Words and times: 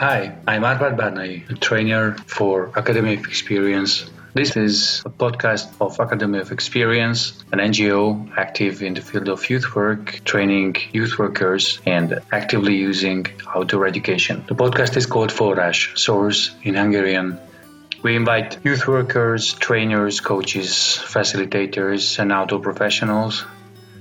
Hi, 0.00 0.34
I'm 0.48 0.62
Arpad 0.62 0.96
Barnay, 0.96 1.44
a 1.50 1.54
trainer 1.56 2.16
for 2.24 2.72
Academy 2.74 3.16
of 3.16 3.26
Experience. 3.26 4.10
This 4.32 4.56
is 4.56 5.02
a 5.04 5.10
podcast 5.10 5.68
of 5.78 6.00
Academy 6.00 6.38
of 6.38 6.52
Experience, 6.52 7.34
an 7.52 7.58
NGO 7.58 8.32
active 8.34 8.80
in 8.80 8.94
the 8.94 9.02
field 9.02 9.28
of 9.28 9.50
youth 9.50 9.74
work, 9.74 10.22
training 10.24 10.76
youth 10.94 11.18
workers, 11.18 11.80
and 11.84 12.18
actively 12.32 12.76
using 12.76 13.26
outdoor 13.54 13.86
education. 13.86 14.42
The 14.48 14.54
podcast 14.54 14.96
is 14.96 15.04
called 15.04 15.28
Forrás, 15.28 15.98
Source 15.98 16.50
in 16.62 16.76
Hungarian. 16.76 17.38
We 18.02 18.16
invite 18.16 18.56
youth 18.64 18.88
workers, 18.88 19.52
trainers, 19.52 20.20
coaches, 20.20 20.98
facilitators, 20.98 22.18
and 22.18 22.32
outdoor 22.32 22.60
professionals 22.60 23.44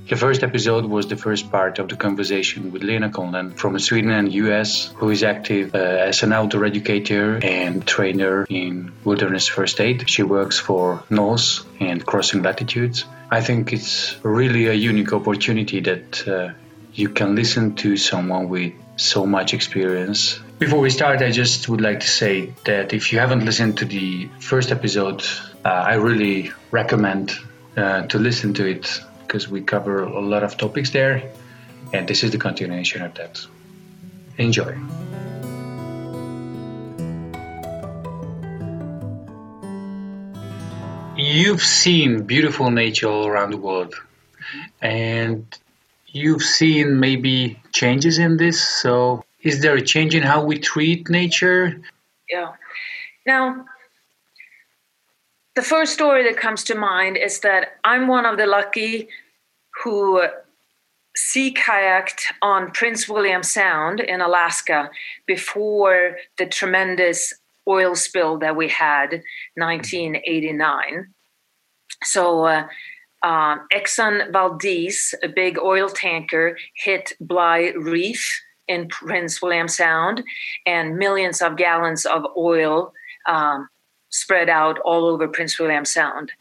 the 0.09 0.15
first 0.15 0.41
episode 0.41 0.85
was 0.85 1.07
the 1.07 1.15
first 1.15 1.51
part 1.51 1.77
of 1.77 1.87
the 1.87 1.95
conversation 1.95 2.71
with 2.71 2.81
Lena 2.81 3.09
Conlon 3.09 3.55
from 3.55 3.77
Sweden 3.77 4.09
and 4.09 4.33
US, 4.33 4.87
who 4.95 5.11
is 5.11 5.23
active 5.23 5.75
uh, 5.75 5.77
as 5.77 6.23
an 6.23 6.33
outdoor 6.33 6.65
educator 6.65 7.39
and 7.43 7.85
trainer 7.85 8.43
in 8.49 8.91
wilderness 9.03 9.47
first 9.47 9.79
aid. 9.79 10.09
She 10.09 10.23
works 10.23 10.57
for 10.57 11.03
NOLS 11.11 11.63
and 11.79 12.03
Crossing 12.03 12.41
Latitudes. 12.41 13.05
I 13.29 13.41
think 13.41 13.71
it's 13.71 14.15
really 14.23 14.65
a 14.65 14.73
unique 14.73 15.13
opportunity 15.13 15.79
that 15.81 16.27
uh, 16.27 16.53
you 16.91 17.09
can 17.09 17.35
listen 17.35 17.75
to 17.75 17.95
someone 17.95 18.49
with 18.49 18.73
so 18.97 19.27
much 19.27 19.53
experience. 19.53 20.39
Before 20.57 20.79
we 20.79 20.89
start, 20.89 21.21
I 21.21 21.29
just 21.29 21.69
would 21.69 21.81
like 21.81 21.99
to 21.99 22.07
say 22.07 22.53
that 22.65 22.93
if 22.93 23.13
you 23.13 23.19
haven't 23.19 23.45
listened 23.45 23.77
to 23.77 23.85
the 23.85 24.27
first 24.39 24.71
episode, 24.71 25.21
uh, 25.63 25.69
I 25.69 25.93
really 25.93 26.51
recommend 26.71 27.31
uh, 27.77 28.07
to 28.07 28.17
listen 28.17 28.55
to 28.55 28.65
it 28.65 29.01
because 29.29 29.47
we 29.47 29.61
cover 29.61 30.01
a 30.01 30.19
lot 30.19 30.43
of 30.43 30.57
topics 30.57 30.89
there, 30.89 31.21
and 31.93 32.07
this 32.07 32.23
is 32.23 32.31
the 32.31 32.37
continuation 32.39 33.03
of 33.03 33.13
that. 33.13 33.39
Enjoy. 34.39 34.75
You've 41.15 41.61
seen 41.61 42.23
beautiful 42.23 42.71
nature 42.71 43.07
all 43.07 43.27
around 43.27 43.51
the 43.51 43.57
world, 43.57 43.93
and 44.81 45.45
you've 46.07 46.41
seen 46.41 46.99
maybe 46.99 47.61
changes 47.71 48.17
in 48.17 48.37
this. 48.37 48.67
So, 48.81 49.23
is 49.43 49.61
there 49.61 49.75
a 49.75 49.81
change 49.81 50.15
in 50.15 50.23
how 50.23 50.43
we 50.43 50.57
treat 50.57 51.07
nature? 51.07 51.79
Yeah. 52.31 52.53
Now, 53.27 53.65
the 55.59 55.65
first 55.65 55.91
story 55.91 56.23
that 56.23 56.37
comes 56.37 56.63
to 56.63 56.73
mind 56.73 57.17
is 57.17 57.41
that 57.41 57.71
I'm 57.83 58.07
one 58.07 58.25
of 58.25 58.37
the 58.37 58.45
lucky 58.45 59.09
who 59.83 60.23
sea 61.17 61.53
kayaked 61.53 62.21
on 62.41 62.71
Prince 62.71 63.09
William 63.09 63.43
Sound 63.43 63.99
in 63.99 64.21
Alaska 64.21 64.89
before 65.27 66.15
the 66.37 66.45
tremendous 66.45 67.33
oil 67.67 67.93
spill 67.95 68.37
that 68.37 68.55
we 68.55 68.69
had 68.69 69.21
1989. 69.55 71.13
So 72.05 72.45
uh, 72.45 72.67
uh, 73.21 73.57
Exxon 73.73 74.31
Valdez, 74.31 75.13
a 75.21 75.27
big 75.27 75.59
oil 75.59 75.89
tanker, 75.89 76.57
hit 76.73 77.11
Bligh 77.19 77.73
Reef 77.75 78.41
in 78.69 78.87
Prince 78.87 79.41
William 79.41 79.67
Sound, 79.67 80.23
and 80.65 80.95
millions 80.97 81.41
of 81.41 81.57
gallons 81.57 82.05
of 82.05 82.23
oil 82.37 82.93
um, 83.27 83.67
spread 84.09 84.49
out 84.49 84.79
all 84.79 85.05
over 85.05 85.27
Prince 85.27 85.59
William 85.59 85.85
Sound. 85.85 86.31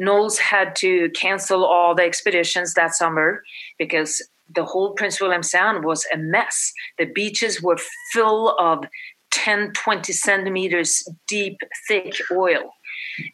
NOLS 0.00 0.38
had 0.38 0.76
to 0.76 1.10
cancel 1.10 1.64
all 1.64 1.94
the 1.94 2.04
expeditions 2.04 2.74
that 2.74 2.94
summer 2.94 3.42
because 3.78 4.22
the 4.54 4.64
whole 4.64 4.92
Prince 4.92 5.20
William 5.20 5.42
Sound 5.42 5.84
was 5.84 6.06
a 6.12 6.16
mess. 6.16 6.72
The 6.98 7.06
beaches 7.06 7.62
were 7.62 7.78
full 8.12 8.56
of 8.58 8.84
10, 9.32 9.72
20 9.72 10.12
centimeters 10.12 11.06
deep, 11.26 11.58
thick 11.86 12.14
oil, 12.32 12.70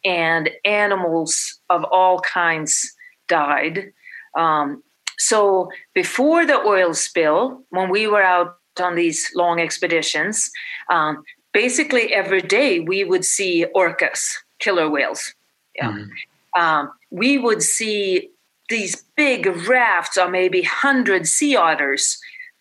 and 0.03 0.49
animals 0.65 1.59
of 1.69 1.83
all 1.85 2.19
kinds 2.19 2.93
died. 3.27 3.91
Um, 4.37 4.83
so 5.17 5.69
before 5.93 6.45
the 6.45 6.59
oil 6.59 6.93
spill, 6.93 7.63
when 7.69 7.89
we 7.89 8.07
were 8.07 8.23
out 8.23 8.57
on 8.81 8.95
these 8.95 9.31
long 9.35 9.59
expeditions, 9.61 10.51
um, 10.91 11.23
basically 11.55 12.13
every 12.13 12.41
day 12.41 12.81
we 12.81 13.05
would 13.05 13.23
see 13.23 13.65
orcas, 13.73 14.35
killer 14.59 14.89
whales. 14.89 15.33
Yeah. 15.73 15.93
Mm-hmm. 15.93 16.61
Um, 16.61 16.91
we 17.11 17.37
would 17.37 17.63
see 17.63 18.29
these 18.69 19.03
big 19.15 19.47
rafts 19.65 20.17
or 20.17 20.29
maybe 20.29 20.59
100 20.59 21.25
sea 21.25 21.55
otters 21.55 22.19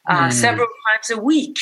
uh, 0.09 0.29
mm. 0.29 0.33
several 0.33 0.69
times 0.87 1.11
a 1.11 1.21
week. 1.21 1.59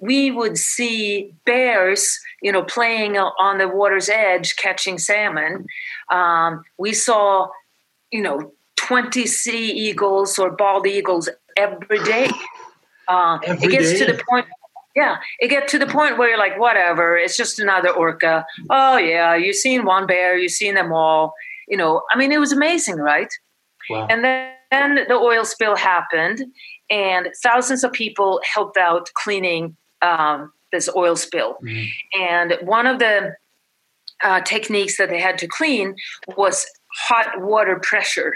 We 0.00 0.30
would 0.30 0.56
see 0.56 1.34
bears, 1.44 2.20
you 2.40 2.52
know, 2.52 2.62
playing 2.62 3.16
on 3.16 3.58
the 3.58 3.66
water's 3.66 4.08
edge, 4.08 4.54
catching 4.54 4.98
salmon. 4.98 5.66
Um, 6.08 6.62
we 6.78 6.92
saw, 6.92 7.48
you 8.12 8.22
know, 8.22 8.52
20 8.76 9.26
sea 9.26 9.72
eagles 9.72 10.38
or 10.38 10.50
bald 10.50 10.86
eagles 10.86 11.28
every 11.56 12.02
day. 12.04 12.30
Uh, 13.08 13.38
every 13.44 13.66
it 13.66 13.70
gets 13.70 13.90
day. 13.92 13.98
to 13.98 14.12
the 14.12 14.22
point 14.28 14.46
yeah, 14.94 15.16
it 15.40 15.48
get 15.48 15.68
to 15.68 15.78
the 15.78 15.86
point 15.86 16.18
where 16.18 16.28
you're 16.28 16.38
like, 16.38 16.58
whatever, 16.58 17.16
it's 17.16 17.36
just 17.36 17.58
another 17.58 17.90
orca. 17.90 18.46
Oh 18.70 18.96
yeah, 18.96 19.34
you've 19.34 19.56
seen 19.56 19.84
one 19.84 20.06
bear, 20.06 20.36
you've 20.38 20.52
seen 20.52 20.74
them 20.74 20.92
all. 20.92 21.34
You 21.68 21.76
know, 21.76 22.02
I 22.12 22.18
mean, 22.18 22.30
it 22.30 22.38
was 22.38 22.52
amazing, 22.52 22.96
right? 22.96 23.32
Wow. 23.90 24.06
And 24.08 24.24
then, 24.24 24.52
then 24.70 24.94
the 25.08 25.14
oil 25.14 25.44
spill 25.44 25.76
happened, 25.76 26.44
and 26.90 27.28
thousands 27.42 27.84
of 27.84 27.92
people 27.92 28.40
helped 28.44 28.76
out 28.76 29.10
cleaning 29.14 29.76
um, 30.02 30.52
this 30.72 30.88
oil 30.94 31.16
spill. 31.16 31.56
Mm. 31.64 31.88
And 32.18 32.58
one 32.62 32.86
of 32.86 32.98
the 32.98 33.34
uh, 34.22 34.40
techniques 34.42 34.96
that 34.98 35.08
they 35.08 35.20
had 35.20 35.38
to 35.38 35.46
clean 35.46 35.94
was 36.36 36.66
hot 37.08 37.40
water 37.40 37.80
pressure. 37.82 38.34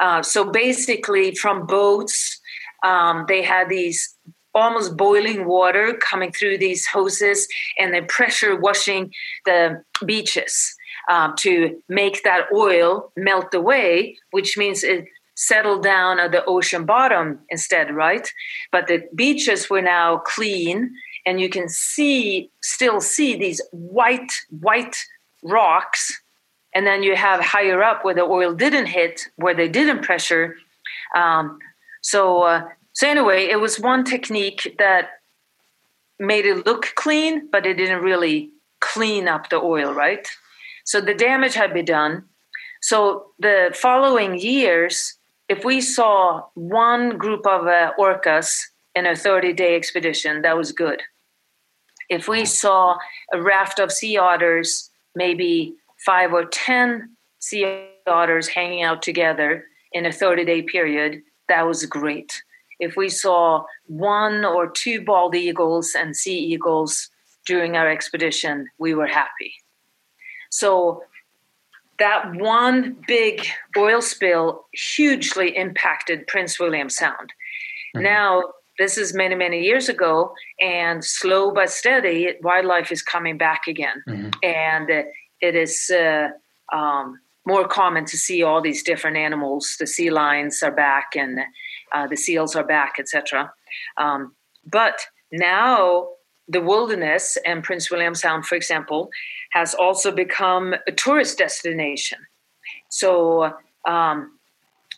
Uh, 0.00 0.22
so 0.22 0.50
basically, 0.50 1.34
from 1.34 1.66
boats, 1.66 2.40
um, 2.82 3.24
they 3.28 3.42
had 3.42 3.68
these 3.68 4.11
almost 4.54 4.96
boiling 4.96 5.46
water 5.46 5.94
coming 5.94 6.32
through 6.32 6.58
these 6.58 6.86
hoses 6.86 7.48
and 7.78 7.94
then 7.94 8.06
pressure 8.06 8.54
washing 8.56 9.12
the 9.46 9.82
beaches 10.04 10.76
um, 11.08 11.34
to 11.38 11.80
make 11.88 12.22
that 12.22 12.46
oil 12.52 13.12
melt 13.16 13.54
away, 13.54 14.16
which 14.30 14.56
means 14.56 14.84
it 14.84 15.06
settled 15.34 15.82
down 15.82 16.20
at 16.20 16.30
the 16.30 16.44
ocean 16.44 16.84
bottom 16.84 17.38
instead, 17.48 17.94
right? 17.94 18.30
But 18.70 18.86
the 18.86 19.02
beaches 19.14 19.70
were 19.70 19.82
now 19.82 20.18
clean, 20.18 20.94
and 21.24 21.40
you 21.40 21.48
can 21.48 21.68
see, 21.68 22.50
still 22.60 23.00
see 23.00 23.36
these 23.36 23.60
white, 23.72 24.32
white 24.60 24.96
rocks. 25.42 26.20
And 26.74 26.86
then 26.86 27.02
you 27.02 27.16
have 27.16 27.40
higher 27.40 27.82
up 27.82 28.04
where 28.04 28.14
the 28.14 28.22
oil 28.22 28.54
didn't 28.54 28.86
hit, 28.86 29.28
where 29.36 29.54
they 29.54 29.68
didn't 29.68 30.02
pressure. 30.02 30.56
Um, 31.14 31.58
so 32.02 32.42
uh, 32.42 32.68
so 32.92 33.08
anyway, 33.08 33.46
it 33.46 33.60
was 33.60 33.80
one 33.80 34.04
technique 34.04 34.76
that 34.78 35.10
made 36.18 36.44
it 36.44 36.66
look 36.66 36.92
clean, 36.94 37.48
but 37.50 37.66
it 37.66 37.74
didn't 37.74 38.02
really 38.02 38.50
clean 38.80 39.28
up 39.28 39.48
the 39.48 39.56
oil, 39.56 39.92
right? 39.92 40.26
So 40.84 41.00
the 41.00 41.14
damage 41.14 41.54
had 41.54 41.72
been 41.72 41.84
done. 41.84 42.24
So 42.82 43.26
the 43.38 43.74
following 43.74 44.38
years, 44.38 45.16
if 45.48 45.64
we 45.64 45.80
saw 45.80 46.42
one 46.54 47.16
group 47.16 47.46
of 47.46 47.66
uh, 47.66 47.92
orcas 47.98 48.60
in 48.94 49.06
a 49.06 49.16
30 49.16 49.52
day 49.52 49.74
expedition, 49.76 50.42
that 50.42 50.56
was 50.56 50.72
good. 50.72 51.02
If 52.08 52.28
we 52.28 52.44
saw 52.44 52.98
a 53.32 53.40
raft 53.40 53.78
of 53.78 53.90
sea 53.90 54.18
otters, 54.18 54.90
maybe 55.14 55.74
five 56.04 56.32
or 56.32 56.44
10 56.44 57.16
sea 57.38 57.86
otters 58.06 58.48
hanging 58.48 58.82
out 58.82 59.02
together 59.02 59.64
in 59.92 60.04
a 60.04 60.12
30 60.12 60.44
day 60.44 60.62
period, 60.62 61.22
that 61.48 61.66
was 61.66 61.86
great 61.86 62.42
if 62.82 62.96
we 62.96 63.08
saw 63.08 63.64
one 63.86 64.44
or 64.44 64.68
two 64.68 65.04
bald 65.04 65.36
eagles 65.36 65.94
and 65.96 66.16
sea 66.16 66.36
eagles 66.36 67.08
during 67.46 67.76
our 67.76 67.88
expedition, 67.88 68.66
we 68.78 68.92
were 68.92 69.06
happy. 69.06 69.54
So 70.50 71.02
that 72.00 72.34
one 72.34 72.96
big 73.06 73.46
oil 73.76 74.02
spill 74.02 74.66
hugely 74.72 75.56
impacted 75.56 76.26
Prince 76.26 76.58
William 76.58 76.90
Sound. 76.90 77.32
Mm-hmm. 77.94 78.02
Now, 78.02 78.42
this 78.80 78.98
is 78.98 79.14
many, 79.14 79.36
many 79.36 79.62
years 79.62 79.88
ago, 79.88 80.34
and 80.60 81.04
slow 81.04 81.52
but 81.52 81.70
steady, 81.70 82.34
wildlife 82.42 82.90
is 82.90 83.02
coming 83.02 83.38
back 83.38 83.68
again. 83.68 84.02
Mm-hmm. 84.08 84.30
And 84.42 84.90
it 85.40 85.54
is 85.54 85.88
uh, 85.90 86.30
um, 86.76 87.20
more 87.46 87.68
common 87.68 88.06
to 88.06 88.16
see 88.16 88.42
all 88.42 88.60
these 88.60 88.82
different 88.82 89.16
animals. 89.16 89.76
The 89.78 89.86
sea 89.86 90.10
lions 90.10 90.62
are 90.64 90.72
back, 90.72 91.12
and 91.14 91.38
uh, 91.92 92.06
the 92.06 92.16
seals 92.16 92.56
are 92.56 92.64
back, 92.64 92.94
etc. 92.98 93.52
Um, 93.96 94.34
but 94.64 95.00
now 95.30 96.08
the 96.48 96.60
wilderness 96.60 97.38
and 97.46 97.62
Prince 97.62 97.90
William 97.90 98.14
Sound, 98.14 98.46
for 98.46 98.54
example, 98.54 99.10
has 99.52 99.74
also 99.74 100.12
become 100.12 100.74
a 100.86 100.92
tourist 100.92 101.38
destination. 101.38 102.18
So 102.90 103.54
um, 103.86 104.38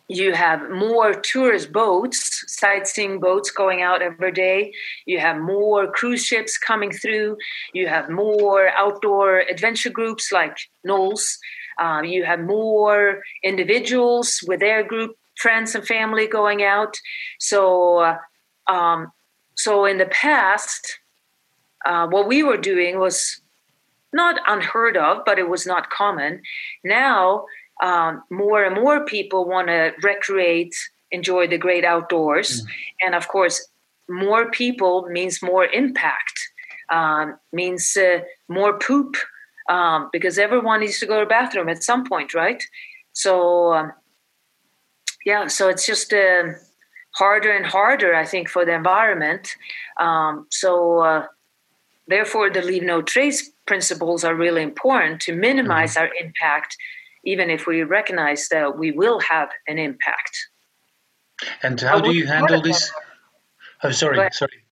you 0.08 0.34
have 0.34 0.70
more 0.70 1.14
tourist 1.14 1.72
boats, 1.72 2.44
sightseeing 2.48 3.20
boats 3.20 3.50
going 3.50 3.82
out 3.82 4.02
every 4.02 4.32
day. 4.32 4.72
You 5.06 5.18
have 5.18 5.38
more 5.38 5.90
cruise 5.90 6.24
ships 6.24 6.58
coming 6.58 6.90
through. 6.90 7.36
You 7.72 7.88
have 7.88 8.10
more 8.10 8.68
outdoor 8.70 9.40
adventure 9.40 9.90
groups 9.90 10.30
like 10.30 10.56
NOLS. 10.86 11.38
Um, 11.80 12.04
you 12.04 12.24
have 12.24 12.40
more 12.40 13.22
individuals 13.42 14.40
with 14.46 14.60
their 14.60 14.82
group, 14.82 15.16
friends 15.36 15.74
and 15.74 15.86
family 15.86 16.26
going 16.26 16.62
out. 16.62 16.96
So, 17.38 17.98
uh, 17.98 18.72
um, 18.72 19.12
so 19.56 19.84
in 19.84 19.98
the 19.98 20.06
past, 20.06 20.98
uh, 21.84 22.06
what 22.06 22.26
we 22.26 22.42
were 22.42 22.56
doing 22.56 22.98
was 22.98 23.40
not 24.12 24.40
unheard 24.46 24.96
of, 24.96 25.24
but 25.26 25.38
it 25.38 25.48
was 25.48 25.66
not 25.66 25.90
common. 25.90 26.42
Now 26.84 27.44
um, 27.82 28.22
more 28.30 28.64
and 28.64 28.74
more 28.74 29.04
people 29.04 29.44
want 29.44 29.68
to 29.68 29.92
recreate, 30.02 30.74
enjoy 31.10 31.48
the 31.48 31.58
great 31.58 31.84
outdoors. 31.84 32.62
Mm. 32.62 32.66
And 33.02 33.14
of 33.14 33.28
course, 33.28 33.66
more 34.08 34.50
people 34.50 35.06
means 35.10 35.42
more 35.42 35.66
impact, 35.66 36.38
um, 36.90 37.38
means 37.52 37.96
uh, 37.96 38.20
more 38.48 38.78
poop, 38.78 39.16
um, 39.68 40.10
because 40.12 40.38
everyone 40.38 40.80
needs 40.80 41.00
to 41.00 41.06
go 41.06 41.20
to 41.20 41.24
the 41.24 41.28
bathroom 41.28 41.68
at 41.68 41.82
some 41.82 42.04
point, 42.04 42.34
right? 42.34 42.62
So, 43.12 43.72
um, 43.72 43.92
yeah, 45.24 45.46
so 45.46 45.68
it's 45.68 45.86
just 45.86 46.12
uh, 46.12 46.44
harder 47.12 47.50
and 47.50 47.66
harder, 47.66 48.14
I 48.14 48.24
think, 48.24 48.48
for 48.48 48.64
the 48.64 48.74
environment. 48.74 49.48
Um, 49.98 50.46
so, 50.50 51.00
uh, 51.00 51.26
therefore, 52.08 52.50
the 52.50 52.62
leave 52.62 52.82
no 52.82 53.02
trace 53.02 53.50
principles 53.66 54.24
are 54.24 54.34
really 54.34 54.62
important 54.62 55.20
to 55.22 55.34
minimize 55.34 55.94
mm. 55.94 56.02
our 56.02 56.10
impact 56.20 56.76
even 57.24 57.50
if 57.50 57.66
we 57.66 57.82
recognize 57.82 58.48
that 58.48 58.78
we 58.78 58.90
will 58.90 59.20
have 59.20 59.50
an 59.66 59.78
impact. 59.78 60.48
And 61.62 61.80
how 61.80 62.00
do 62.00 62.14
you 62.14 62.26
handle 62.26 62.60
this? 62.60 62.92
Oh, 63.82 63.90
sorry, 63.90 64.16
but 64.16 64.34
sorry. 64.34 64.62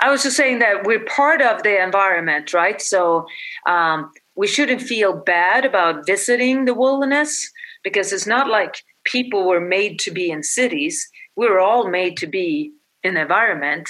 I 0.00 0.10
was 0.10 0.22
just 0.22 0.36
saying 0.36 0.58
that 0.58 0.84
we're 0.84 1.04
part 1.04 1.40
of 1.40 1.62
the 1.62 1.82
environment, 1.82 2.52
right? 2.52 2.80
So 2.80 3.26
um, 3.66 4.10
we 4.34 4.46
shouldn't 4.46 4.82
feel 4.82 5.14
bad 5.14 5.64
about 5.64 6.06
visiting 6.06 6.64
the 6.64 6.74
wilderness 6.74 7.50
because 7.82 8.12
it's 8.12 8.26
not 8.26 8.48
like 8.48 8.82
people 9.04 9.46
were 9.46 9.60
made 9.60 9.98
to 10.00 10.10
be 10.10 10.30
in 10.30 10.42
cities. 10.42 11.08
We 11.36 11.48
were 11.48 11.60
all 11.60 11.88
made 11.88 12.16
to 12.18 12.26
be 12.26 12.72
in 13.02 13.16
environment. 13.16 13.88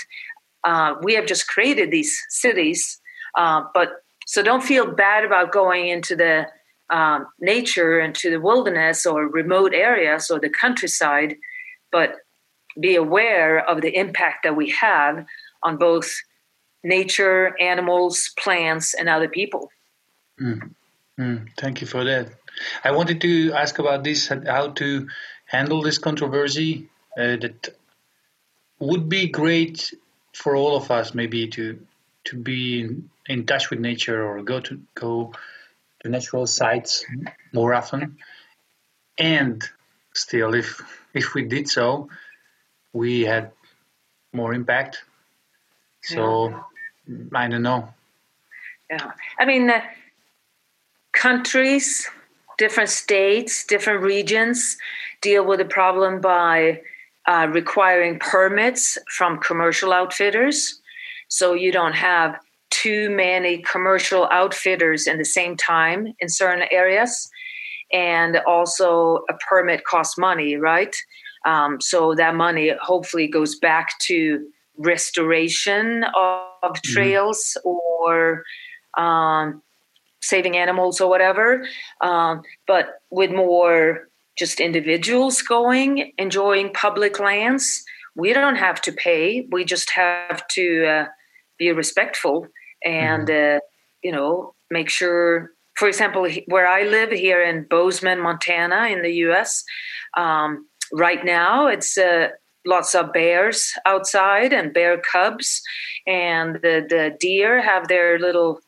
Uh, 0.65 0.95
we 1.03 1.15
have 1.15 1.27
just 1.27 1.47
created 1.47 1.91
these 1.91 2.21
cities, 2.29 3.01
uh, 3.37 3.63
but 3.75 4.03
so 4.27 4.43
don't 4.43 4.63
feel 4.63 4.91
bad 4.91 5.25
about 5.25 5.53
going 5.53 5.89
into 5.89 6.17
the 6.17 6.47
um, 6.91 7.27
nature 7.41 7.99
and 7.99 8.15
to 8.17 8.31
the 8.31 8.41
wilderness 8.41 9.07
or 9.07 9.27
remote 9.29 9.75
areas 9.75 10.31
or 10.31 10.41
the 10.41 10.49
countryside, 10.49 11.37
but 11.93 12.17
be 12.81 12.97
aware 12.97 13.59
of 13.69 13.83
the 13.83 13.97
impact 13.97 14.43
that 14.43 14.57
we 14.57 14.71
have 14.71 15.25
on 15.63 15.77
both 15.77 16.11
nature, 16.83 17.55
animals, 17.61 18.31
plants, 18.39 18.95
and 18.95 19.09
other 19.09 19.29
people. 19.29 19.71
Mm. 20.41 20.75
Mm. 21.19 21.49
Thank 21.57 21.81
you 21.81 21.87
for 21.87 22.05
that. 22.05 22.31
I 22.83 22.91
wanted 22.93 23.21
to 23.21 23.53
ask 23.53 23.79
about 23.79 24.05
this 24.05 24.29
how 24.29 24.69
to 24.73 25.09
handle 25.47 25.83
this 25.83 25.99
controversy 25.99 26.89
uh, 27.17 27.37
that 27.37 27.69
would 28.79 29.09
be 29.09 29.29
great 29.29 29.93
for 30.33 30.57
all 30.57 30.77
of 30.77 30.91
us 30.91 31.15
maybe 31.15 31.49
to 31.49 31.79
to 32.25 32.37
be 32.37 32.81
in, 32.81 33.11
in 33.27 33.47
touch 33.47 33.71
with 33.71 33.79
nature 33.79 34.25
or 34.27 34.43
go 34.43 34.61
to 34.61 34.81
go 34.95 35.33
to 36.01 36.09
natural 36.09 36.47
sites 36.47 37.05
more 37.53 37.75
often. 37.75 38.19
And 39.19 39.63
still, 40.15 40.55
if 40.55 40.83
if 41.13 41.35
we 41.35 41.43
did 41.43 41.69
so, 41.69 42.09
we 42.93 43.23
had 43.23 43.53
more 44.33 44.53
impact. 44.53 45.05
So 46.03 46.49
yeah. 47.07 47.17
I 47.33 47.49
don't 47.49 47.63
know. 47.63 47.89
Yeah, 48.91 49.13
I 49.39 49.45
mean, 49.45 49.71
uh, 49.71 49.81
countries, 51.25 52.07
different 52.59 52.91
states, 52.91 53.65
different 53.65 54.03
regions 54.03 54.77
deal 55.23 55.43
with 55.47 55.59
the 55.59 55.65
problem 55.65 56.21
by 56.21 56.83
uh, 57.27 57.47
requiring 57.51 58.19
permits 58.19 58.99
from 59.17 59.39
commercial 59.39 59.91
outfitters. 59.91 60.83
So 61.29 61.55
you 61.55 61.73
don't 61.73 61.95
have 61.95 62.39
too 62.69 63.09
many 63.09 63.63
commercial 63.63 64.29
outfitters 64.31 65.07
in 65.07 65.17
the 65.17 65.25
same 65.39 65.57
time 65.57 66.13
in 66.21 66.29
certain 66.29 66.67
areas. 66.71 67.31
And 67.91 68.37
also, 68.47 69.25
a 69.31 69.35
permit 69.49 69.85
costs 69.85 70.19
money, 70.19 70.57
right? 70.57 70.95
Um, 71.47 71.81
so 71.81 72.15
that 72.17 72.35
money 72.35 72.73
hopefully 72.83 73.29
goes 73.29 73.59
back 73.59 73.99
to 74.09 74.47
restoration 74.77 76.05
of 76.05 76.73
mm-hmm. 76.75 76.93
trails 76.93 77.57
mm-hmm. 77.65 77.69
or 77.69 78.45
um, 79.03 79.63
saving 80.25 80.57
animals 80.57 81.01
or 81.01 81.09
whatever. 81.09 81.67
Um, 82.01 82.43
but 82.67 83.01
with 83.11 83.31
more 83.31 84.09
just 84.37 84.61
individuals 84.61 85.43
going, 85.43 86.13
enjoying 86.19 86.73
public 86.73 87.21
lands, 87.21 87.85
we 88.17 88.33
don't 88.33 88.57
have 88.57 88.81
to 88.83 88.93
pay. 88.93 89.47
We 89.51 89.65
just 89.65 89.91
have 89.91 90.47
to 90.49 90.87
uh, 90.87 91.07
be 91.59 91.73
respectful 91.73 92.47
and 92.85 93.29
mm-hmm. 93.29 93.57
uh, 93.57 93.61
you 94.03 94.13
know 94.13 94.55
make 94.71 94.89
sure 94.89 95.53
for 95.77 95.89
example 95.89 96.29
where 96.47 96.67
i 96.67 96.83
live 96.83 97.11
here 97.11 97.43
in 97.43 97.65
bozeman 97.65 98.21
montana 98.21 98.89
in 98.89 99.03
the 99.03 99.11
us 99.11 99.65
um, 100.17 100.67
right 100.93 101.25
now 101.25 101.67
it's 101.67 101.97
uh, 101.97 102.29
lots 102.67 102.95
of 102.95 103.13
bears 103.13 103.73
outside 103.87 104.53
and 104.53 104.75
bear 104.75 105.01
cubs 105.01 105.63
and 106.07 106.57
the, 106.57 106.85
the 106.89 107.17
deer 107.21 107.63
have 107.63 107.89
their 107.89 108.19
little 108.19 108.61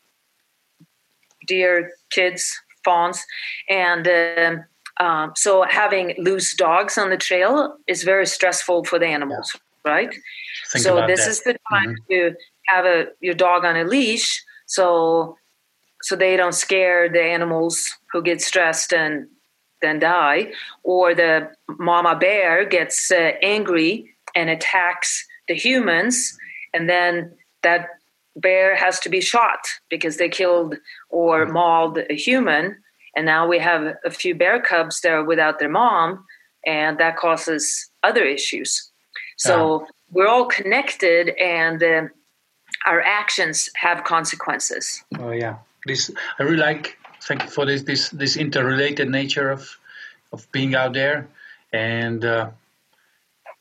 deer 1.46 1.92
kids 2.10 2.58
fawns 2.84 3.24
and 3.68 4.08
um, 4.08 4.64
um, 4.98 5.32
so 5.36 5.64
having 5.68 6.14
loose 6.18 6.54
dogs 6.54 6.96
on 6.96 7.10
the 7.10 7.16
trail 7.16 7.76
is 7.86 8.02
very 8.02 8.26
stressful 8.26 8.84
for 8.84 8.98
the 8.98 9.06
animals 9.06 9.50
yeah. 9.54 9.92
right 9.92 10.14
Think 10.72 10.84
so 10.84 11.06
this 11.06 11.24
that. 11.24 11.30
is 11.30 11.42
the 11.42 11.56
time 11.70 11.96
mm-hmm. 12.10 12.30
to 12.32 12.34
have 12.66 12.84
a 12.84 13.06
your 13.20 13.34
dog 13.34 13.64
on 13.64 13.76
a 13.76 13.84
leash 13.84 14.42
so 14.66 15.36
so 16.02 16.16
they 16.16 16.36
don't 16.36 16.54
scare 16.54 17.08
the 17.08 17.22
animals 17.22 17.90
who 18.12 18.22
get 18.22 18.40
stressed 18.40 18.92
and 18.92 19.26
then 19.82 19.98
die 19.98 20.52
or 20.82 21.14
the 21.14 21.50
mama 21.78 22.16
bear 22.16 22.64
gets 22.64 23.10
uh, 23.10 23.32
angry 23.42 24.08
and 24.34 24.48
attacks 24.48 25.26
the 25.48 25.54
humans 25.54 26.36
and 26.72 26.88
then 26.88 27.32
that 27.62 27.88
bear 28.36 28.76
has 28.76 29.00
to 29.00 29.08
be 29.08 29.20
shot 29.20 29.60
because 29.88 30.16
they 30.18 30.28
killed 30.28 30.76
or 31.08 31.46
mauled 31.46 31.98
a 32.10 32.14
human. 32.14 32.76
And 33.16 33.24
now 33.26 33.46
we 33.46 33.58
have 33.58 33.96
a 34.04 34.10
few 34.10 34.34
bear 34.34 34.60
cubs 34.60 35.00
that 35.00 35.12
are 35.12 35.24
without 35.24 35.58
their 35.58 35.70
mom 35.70 36.24
and 36.66 36.98
that 36.98 37.16
causes 37.16 37.88
other 38.02 38.24
issues. 38.24 38.90
So 39.38 39.86
we're 40.10 40.28
all 40.28 40.46
connected 40.46 41.30
and 41.40 41.82
uh, 41.82 42.02
our 42.86 43.00
actions 43.02 43.70
have 43.76 44.04
consequences. 44.04 45.02
Oh 45.18 45.30
yeah, 45.30 45.56
this 45.86 46.10
I 46.38 46.42
really 46.42 46.56
like. 46.56 46.98
Thank 47.22 47.42
you 47.44 47.50
for 47.50 47.66
this 47.66 47.82
this 47.82 48.10
this 48.10 48.36
interrelated 48.36 49.08
nature 49.08 49.50
of 49.50 49.78
of 50.32 50.50
being 50.52 50.74
out 50.74 50.92
there, 50.92 51.28
and 51.72 52.24
uh, 52.24 52.50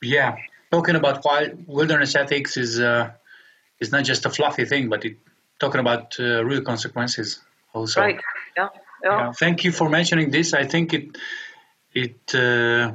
yeah, 0.01 0.35
talking 0.71 0.95
about 0.95 1.25
wild, 1.25 1.67
wilderness 1.67 2.15
ethics 2.15 2.57
is 2.57 2.79
uh, 2.79 3.11
is 3.79 3.91
not 3.91 4.03
just 4.03 4.25
a 4.25 4.29
fluffy 4.29 4.65
thing, 4.65 4.89
but 4.89 5.05
it 5.05 5.17
talking 5.59 5.79
about 5.79 6.15
uh, 6.19 6.43
real 6.43 6.61
consequences 6.61 7.39
also. 7.73 8.01
Right. 8.01 8.19
Yeah. 8.57 8.69
yeah. 9.03 9.17
yeah. 9.17 9.31
Thank 9.31 9.63
you 9.63 9.71
for 9.71 9.89
mentioning 9.89 10.31
this. 10.31 10.53
I 10.53 10.65
think 10.65 10.93
it 10.93 11.17
it 11.93 12.35
uh, 12.35 12.93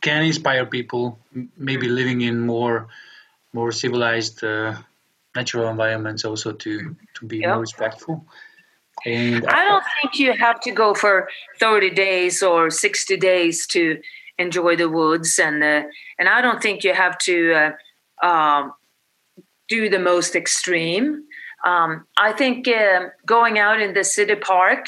can 0.00 0.24
inspire 0.24 0.66
people, 0.66 1.18
maybe 1.56 1.88
living 1.88 2.20
in 2.20 2.40
more 2.40 2.88
more 3.52 3.72
civilized 3.72 4.42
uh, 4.44 4.76
natural 5.34 5.68
environments 5.68 6.24
also 6.24 6.52
to 6.52 6.96
to 7.14 7.26
be 7.26 7.38
yep. 7.38 7.50
more 7.50 7.60
respectful 7.60 8.24
and 9.04 9.46
i 9.48 9.64
don't 9.64 9.84
think 10.00 10.18
you 10.18 10.32
have 10.32 10.60
to 10.60 10.70
go 10.70 10.94
for 10.94 11.28
30 11.60 11.90
days 11.90 12.42
or 12.42 12.70
60 12.70 13.16
days 13.16 13.66
to 13.66 14.00
enjoy 14.38 14.76
the 14.76 14.88
woods 14.88 15.38
and 15.38 15.62
uh, 15.62 15.82
and 16.18 16.28
i 16.28 16.40
don't 16.40 16.62
think 16.62 16.84
you 16.84 16.94
have 16.94 17.18
to 17.18 17.72
uh, 18.22 18.26
um, 18.26 18.72
do 19.68 19.88
the 19.88 19.98
most 19.98 20.34
extreme 20.34 21.24
um, 21.66 22.06
i 22.18 22.32
think 22.32 22.68
uh, 22.68 23.06
going 23.26 23.58
out 23.58 23.80
in 23.80 23.94
the 23.94 24.04
city 24.04 24.34
park 24.34 24.86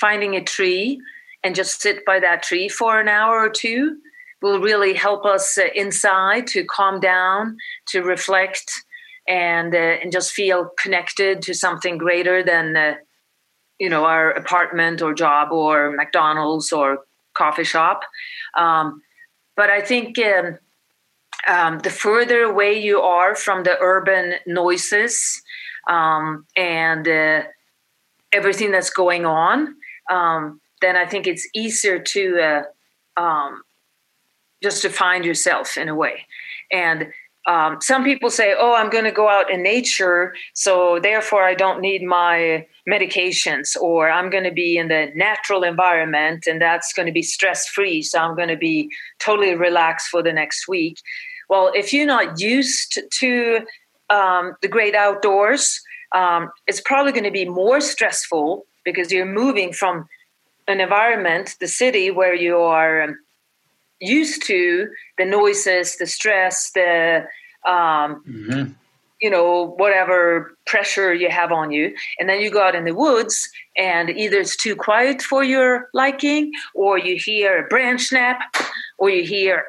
finding 0.00 0.36
a 0.36 0.42
tree 0.42 1.00
and 1.42 1.54
just 1.54 1.80
sit 1.80 2.04
by 2.04 2.20
that 2.20 2.42
tree 2.42 2.68
for 2.68 3.00
an 3.00 3.08
hour 3.08 3.38
or 3.40 3.50
two 3.50 3.96
will 4.42 4.60
really 4.60 4.94
help 4.94 5.24
us 5.24 5.58
uh, 5.58 5.66
inside 5.74 6.46
to 6.48 6.64
calm 6.64 7.00
down, 7.00 7.56
to 7.86 8.02
reflect, 8.02 8.70
and 9.26 9.74
uh, 9.74 9.98
and 10.02 10.12
just 10.12 10.32
feel 10.32 10.70
connected 10.80 11.42
to 11.42 11.54
something 11.54 11.98
greater 11.98 12.42
than 12.42 12.76
uh, 12.76 12.94
you 13.78 13.88
know 13.88 14.04
our 14.04 14.30
apartment 14.30 15.02
or 15.02 15.12
job 15.14 15.52
or 15.52 15.92
McDonald's 15.92 16.72
or 16.72 17.04
coffee 17.34 17.64
shop. 17.64 18.02
Um, 18.56 19.02
but 19.56 19.70
I 19.70 19.80
think 19.80 20.18
um, 20.18 20.58
um, 21.46 21.78
the 21.80 21.90
further 21.90 22.42
away 22.42 22.78
you 22.78 23.00
are 23.00 23.34
from 23.34 23.62
the 23.62 23.76
urban 23.80 24.34
noises 24.46 25.42
um, 25.88 26.46
and 26.56 27.06
uh, 27.06 27.42
everything 28.32 28.70
that's 28.70 28.90
going 28.90 29.24
on, 29.24 29.74
um, 30.10 30.60
then 30.80 30.96
I 30.96 31.06
think 31.06 31.26
it's 31.26 31.48
easier 31.54 31.98
to 31.98 32.64
uh, 33.16 33.20
um, 33.20 33.62
just 34.62 34.82
to 34.82 34.90
find 34.90 35.24
yourself 35.24 35.76
in 35.76 35.88
a 35.88 35.94
way. 35.94 36.26
And 36.70 37.08
um, 37.46 37.78
some 37.80 38.04
people 38.04 38.28
say, 38.28 38.54
"Oh, 38.58 38.74
I'm 38.74 38.90
going 38.90 39.04
to 39.04 39.10
go 39.10 39.28
out 39.28 39.50
in 39.50 39.62
nature, 39.62 40.34
so 40.52 40.98
therefore 41.00 41.44
I 41.44 41.54
don't 41.54 41.80
need 41.80 42.02
my 42.02 42.66
medications," 42.86 43.74
or 43.80 44.10
"I'm 44.10 44.28
going 44.28 44.44
to 44.44 44.52
be 44.52 44.76
in 44.76 44.88
the 44.88 45.10
natural 45.14 45.62
environment, 45.62 46.46
and 46.46 46.60
that's 46.60 46.92
going 46.92 47.06
to 47.06 47.12
be 47.12 47.22
stress 47.22 47.66
free, 47.66 48.02
so 48.02 48.18
I'm 48.18 48.36
going 48.36 48.48
to 48.48 48.56
be 48.56 48.90
totally 49.18 49.54
relaxed 49.54 50.08
for 50.08 50.22
the 50.22 50.32
next 50.32 50.68
week." 50.68 50.98
Well, 51.48 51.72
if 51.74 51.92
you're 51.92 52.06
not 52.06 52.40
used 52.40 53.00
to 53.20 53.60
um, 54.10 54.54
the 54.62 54.68
great 54.68 54.94
outdoors, 54.94 55.80
um, 56.14 56.50
it's 56.66 56.80
probably 56.80 57.12
going 57.12 57.24
to 57.24 57.30
be 57.30 57.48
more 57.48 57.80
stressful 57.80 58.66
because 58.84 59.12
you're 59.12 59.26
moving 59.26 59.72
from 59.72 60.08
an 60.66 60.80
environment, 60.80 61.56
the 61.60 61.66
city, 61.66 62.10
where 62.10 62.34
you 62.34 62.58
are 62.58 63.14
used 64.00 64.44
to 64.46 64.88
the 65.16 65.24
noises, 65.24 65.96
the 65.96 66.06
stress, 66.06 66.70
the 66.72 67.24
um, 67.66 68.22
mm-hmm. 68.28 68.72
you 69.20 69.30
know 69.30 69.74
whatever 69.78 70.54
pressure 70.66 71.12
you 71.12 71.28
have 71.30 71.52
on 71.52 71.70
you, 71.70 71.94
and 72.18 72.28
then 72.28 72.40
you 72.40 72.50
go 72.50 72.62
out 72.62 72.74
in 72.74 72.84
the 72.84 72.94
woods, 72.94 73.48
and 73.76 74.10
either 74.10 74.38
it's 74.38 74.56
too 74.56 74.76
quiet 74.76 75.22
for 75.22 75.42
your 75.42 75.88
liking, 75.94 76.52
or 76.74 76.98
you 76.98 77.16
hear 77.16 77.64
a 77.64 77.68
branch 77.68 78.02
snap, 78.02 78.40
or 78.98 79.10
you 79.10 79.24
hear 79.24 79.64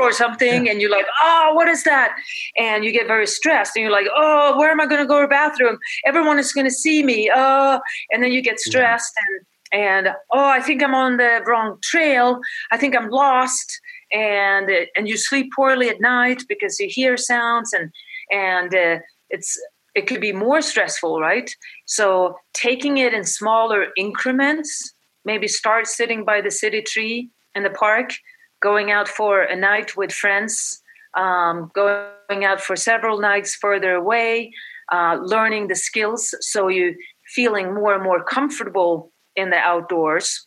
or 0.00 0.12
something, 0.12 0.66
yeah. 0.66 0.72
and 0.72 0.80
you're 0.80 0.90
like, 0.90 1.06
oh, 1.22 1.52
what 1.54 1.68
is 1.68 1.84
that? 1.84 2.16
And 2.56 2.84
you 2.84 2.92
get 2.92 3.06
very 3.06 3.26
stressed, 3.26 3.76
and 3.76 3.82
you're 3.82 3.92
like, 3.92 4.08
oh, 4.14 4.56
where 4.58 4.70
am 4.70 4.80
I 4.80 4.86
going 4.86 5.00
to 5.00 5.06
go 5.06 5.20
to 5.20 5.26
the 5.26 5.28
bathroom? 5.28 5.78
Everyone 6.04 6.38
is 6.38 6.52
going 6.52 6.66
to 6.66 6.72
see 6.72 7.02
me. 7.02 7.30
Oh, 7.34 7.80
and 8.10 8.22
then 8.22 8.32
you 8.32 8.42
get 8.42 8.60
stressed 8.60 9.12
yeah. 9.16 9.36
and 9.36 9.46
and 9.72 10.08
oh 10.32 10.48
i 10.48 10.60
think 10.60 10.82
i'm 10.82 10.94
on 10.94 11.16
the 11.16 11.42
wrong 11.46 11.76
trail 11.82 12.38
i 12.70 12.76
think 12.76 12.96
i'm 12.96 13.10
lost 13.10 13.80
and 14.12 14.70
and 14.96 15.08
you 15.08 15.16
sleep 15.16 15.50
poorly 15.54 15.88
at 15.88 16.00
night 16.00 16.42
because 16.48 16.78
you 16.78 16.88
hear 16.88 17.16
sounds 17.16 17.72
and 17.72 17.90
and 18.30 18.74
uh, 18.74 18.98
it's 19.30 19.60
it 19.94 20.06
could 20.06 20.20
be 20.20 20.32
more 20.32 20.62
stressful 20.62 21.20
right 21.20 21.50
so 21.86 22.36
taking 22.54 22.98
it 22.98 23.12
in 23.12 23.24
smaller 23.24 23.88
increments 23.96 24.92
maybe 25.24 25.48
start 25.48 25.86
sitting 25.86 26.24
by 26.24 26.40
the 26.40 26.50
city 26.50 26.82
tree 26.82 27.28
in 27.54 27.62
the 27.62 27.70
park 27.70 28.12
going 28.60 28.90
out 28.90 29.08
for 29.08 29.42
a 29.42 29.56
night 29.56 29.96
with 29.96 30.12
friends 30.12 30.82
um, 31.16 31.70
going 31.74 32.44
out 32.44 32.60
for 32.60 32.76
several 32.76 33.18
nights 33.20 33.54
further 33.54 33.92
away 33.92 34.52
uh, 34.92 35.18
learning 35.20 35.68
the 35.68 35.74
skills 35.74 36.34
so 36.40 36.68
you 36.68 36.94
feeling 37.26 37.74
more 37.74 37.94
and 37.94 38.04
more 38.04 38.22
comfortable 38.22 39.12
in 39.34 39.50
the 39.50 39.56
outdoors. 39.56 40.46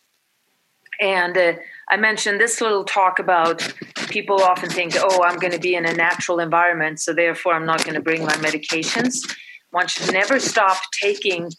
And 1.00 1.36
uh, 1.36 1.54
I 1.88 1.96
mentioned 1.96 2.40
this 2.40 2.60
little 2.60 2.84
talk 2.84 3.18
about 3.18 3.72
people 4.08 4.42
often 4.42 4.68
think, 4.68 4.94
oh, 4.98 5.22
I'm 5.22 5.38
going 5.38 5.52
to 5.52 5.58
be 5.58 5.74
in 5.74 5.86
a 5.86 5.92
natural 5.92 6.40
environment, 6.40 7.00
so 7.00 7.14
therefore 7.14 7.54
I'm 7.54 7.64
not 7.64 7.84
going 7.84 7.94
to 7.94 8.02
bring 8.02 8.24
my 8.24 8.34
medications. 8.34 9.18
One 9.70 9.86
should 9.86 10.12
never 10.12 10.38
stop 10.38 10.78
taking 11.00 11.50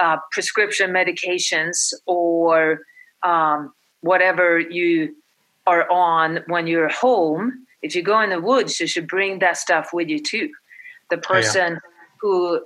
uh, 0.00 0.16
prescription 0.32 0.90
medications 0.90 1.92
or 2.06 2.80
um, 3.22 3.72
whatever 4.00 4.58
you 4.58 5.16
are 5.68 5.90
on 5.90 6.40
when 6.46 6.66
you're 6.66 6.88
home. 6.88 7.66
If 7.82 7.94
you 7.94 8.02
go 8.02 8.20
in 8.20 8.30
the 8.30 8.40
woods, 8.40 8.80
you 8.80 8.86
should 8.86 9.06
bring 9.06 9.38
that 9.38 9.56
stuff 9.56 9.90
with 9.92 10.08
you 10.08 10.20
too. 10.20 10.50
The 11.10 11.18
person 11.18 11.74
yeah. 11.74 11.78
who 12.20 12.60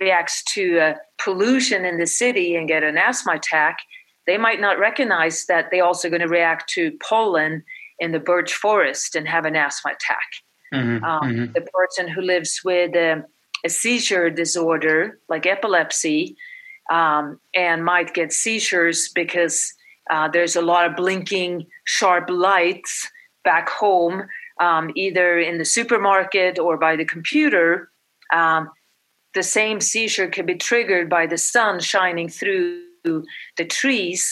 reacts 0.00 0.42
to 0.54 0.78
uh, 0.78 0.94
pollution 1.22 1.84
in 1.84 1.98
the 1.98 2.06
city 2.06 2.56
and 2.56 2.68
get 2.68 2.82
an 2.82 2.98
asthma 2.98 3.34
attack, 3.34 3.78
they 4.26 4.36
might 4.36 4.60
not 4.60 4.78
recognize 4.78 5.46
that 5.46 5.68
they're 5.70 5.84
also 5.84 6.08
going 6.08 6.20
to 6.20 6.28
react 6.28 6.68
to 6.70 6.92
pollen 7.08 7.62
in 7.98 8.12
the 8.12 8.20
birch 8.20 8.52
forest 8.54 9.14
and 9.16 9.28
have 9.28 9.44
an 9.44 9.56
asthma 9.56 9.92
attack. 9.92 10.28
Mm-hmm, 10.74 11.04
um, 11.04 11.22
mm-hmm. 11.22 11.52
The 11.52 11.62
person 11.62 12.08
who 12.08 12.20
lives 12.20 12.60
with 12.64 12.94
a, 12.94 13.24
a 13.64 13.68
seizure 13.68 14.30
disorder 14.30 15.18
like 15.28 15.46
epilepsy 15.46 16.36
um, 16.90 17.40
and 17.54 17.84
might 17.84 18.14
get 18.14 18.32
seizures 18.32 19.08
because 19.14 19.72
uh, 20.10 20.28
there's 20.28 20.56
a 20.56 20.62
lot 20.62 20.86
of 20.86 20.96
blinking 20.96 21.66
sharp 21.90 22.30
lights 22.30 23.10
back 23.42 23.68
home, 23.68 24.22
um, 24.60 24.92
either 24.94 25.38
in 25.40 25.58
the 25.58 25.64
supermarket 25.64 26.58
or 26.58 26.76
by 26.76 26.94
the 26.94 27.04
computer. 27.04 27.90
Um, 28.32 28.70
the 29.34 29.42
same 29.42 29.80
seizure 29.80 30.28
can 30.28 30.46
be 30.46 30.54
triggered 30.54 31.08
by 31.08 31.26
the 31.26 31.38
sun 31.38 31.80
shining 31.80 32.28
through 32.28 32.82
the 33.04 33.64
trees 33.68 34.22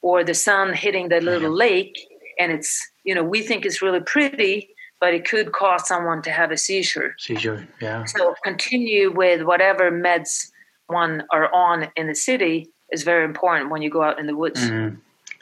or 0.00 0.22
the 0.22 0.34
sun 0.34 0.74
hitting 0.74 1.08
the 1.08 1.20
little 1.20 1.50
lake 1.50 1.96
and 2.38 2.52
it's 2.52 2.72
you 3.04 3.14
know 3.14 3.24
we 3.24 3.40
think 3.40 3.64
it's 3.64 3.80
really 3.80 4.00
pretty 4.00 4.68
but 5.00 5.14
it 5.14 5.24
could 5.24 5.52
cause 5.52 5.88
someone 5.88 6.20
to 6.20 6.30
have 6.30 6.50
a 6.50 6.56
seizure 6.56 7.14
seizure 7.18 7.66
yeah 7.80 8.04
so 8.04 8.34
continue 8.44 9.10
with 9.10 9.40
whatever 9.42 9.90
meds 9.90 10.50
one 10.88 11.24
are 11.32 11.50
on 11.54 11.88
in 11.96 12.06
the 12.06 12.14
city 12.14 12.68
is 12.92 13.02
very 13.02 13.24
important 13.24 13.70
when 13.70 13.80
you 13.80 13.88
go 13.88 14.02
out 14.02 14.20
in 14.20 14.26
the 14.26 14.36
woods 14.36 14.60
mm-hmm. 14.60 14.96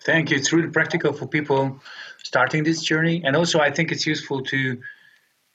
Thank 0.09 0.31
you 0.31 0.37
it's 0.37 0.53
really 0.53 0.73
practical 0.79 1.13
for 1.13 1.27
people 1.27 1.63
starting 2.23 2.65
this 2.65 2.81
journey 2.83 3.23
and 3.25 3.37
also 3.37 3.61
i 3.61 3.71
think 3.71 3.93
it's 3.93 4.07
useful 4.07 4.41
to 4.43 4.79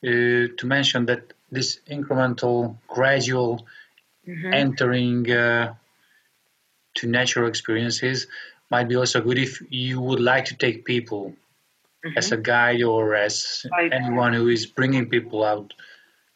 uh, 0.04 0.50
to 0.58 0.64
mention 0.66 1.06
that 1.06 1.34
this 1.52 1.80
incremental, 1.90 2.78
gradual 2.88 3.68
mm-hmm. 4.28 4.54
entering 4.54 5.30
uh, 5.30 5.74
to 6.96 7.08
natural 7.08 7.48
experiences 7.48 8.28
might 8.70 8.88
be 8.88 8.96
also 8.96 9.22
good 9.22 9.38
if 9.38 9.62
you 9.70 10.00
would 10.02 10.20
like 10.20 10.46
to 10.46 10.56
take 10.56 10.86
people 10.86 11.36
mm-hmm. 12.04 12.18
as 12.18 12.32
a 12.32 12.38
guide 12.38 12.82
or 12.82 13.16
as 13.16 13.66
right. 13.72 13.94
anyone 13.94 14.34
who 14.34 14.48
is 14.48 14.66
bringing 14.66 15.08
people 15.08 15.44
out 15.44 15.74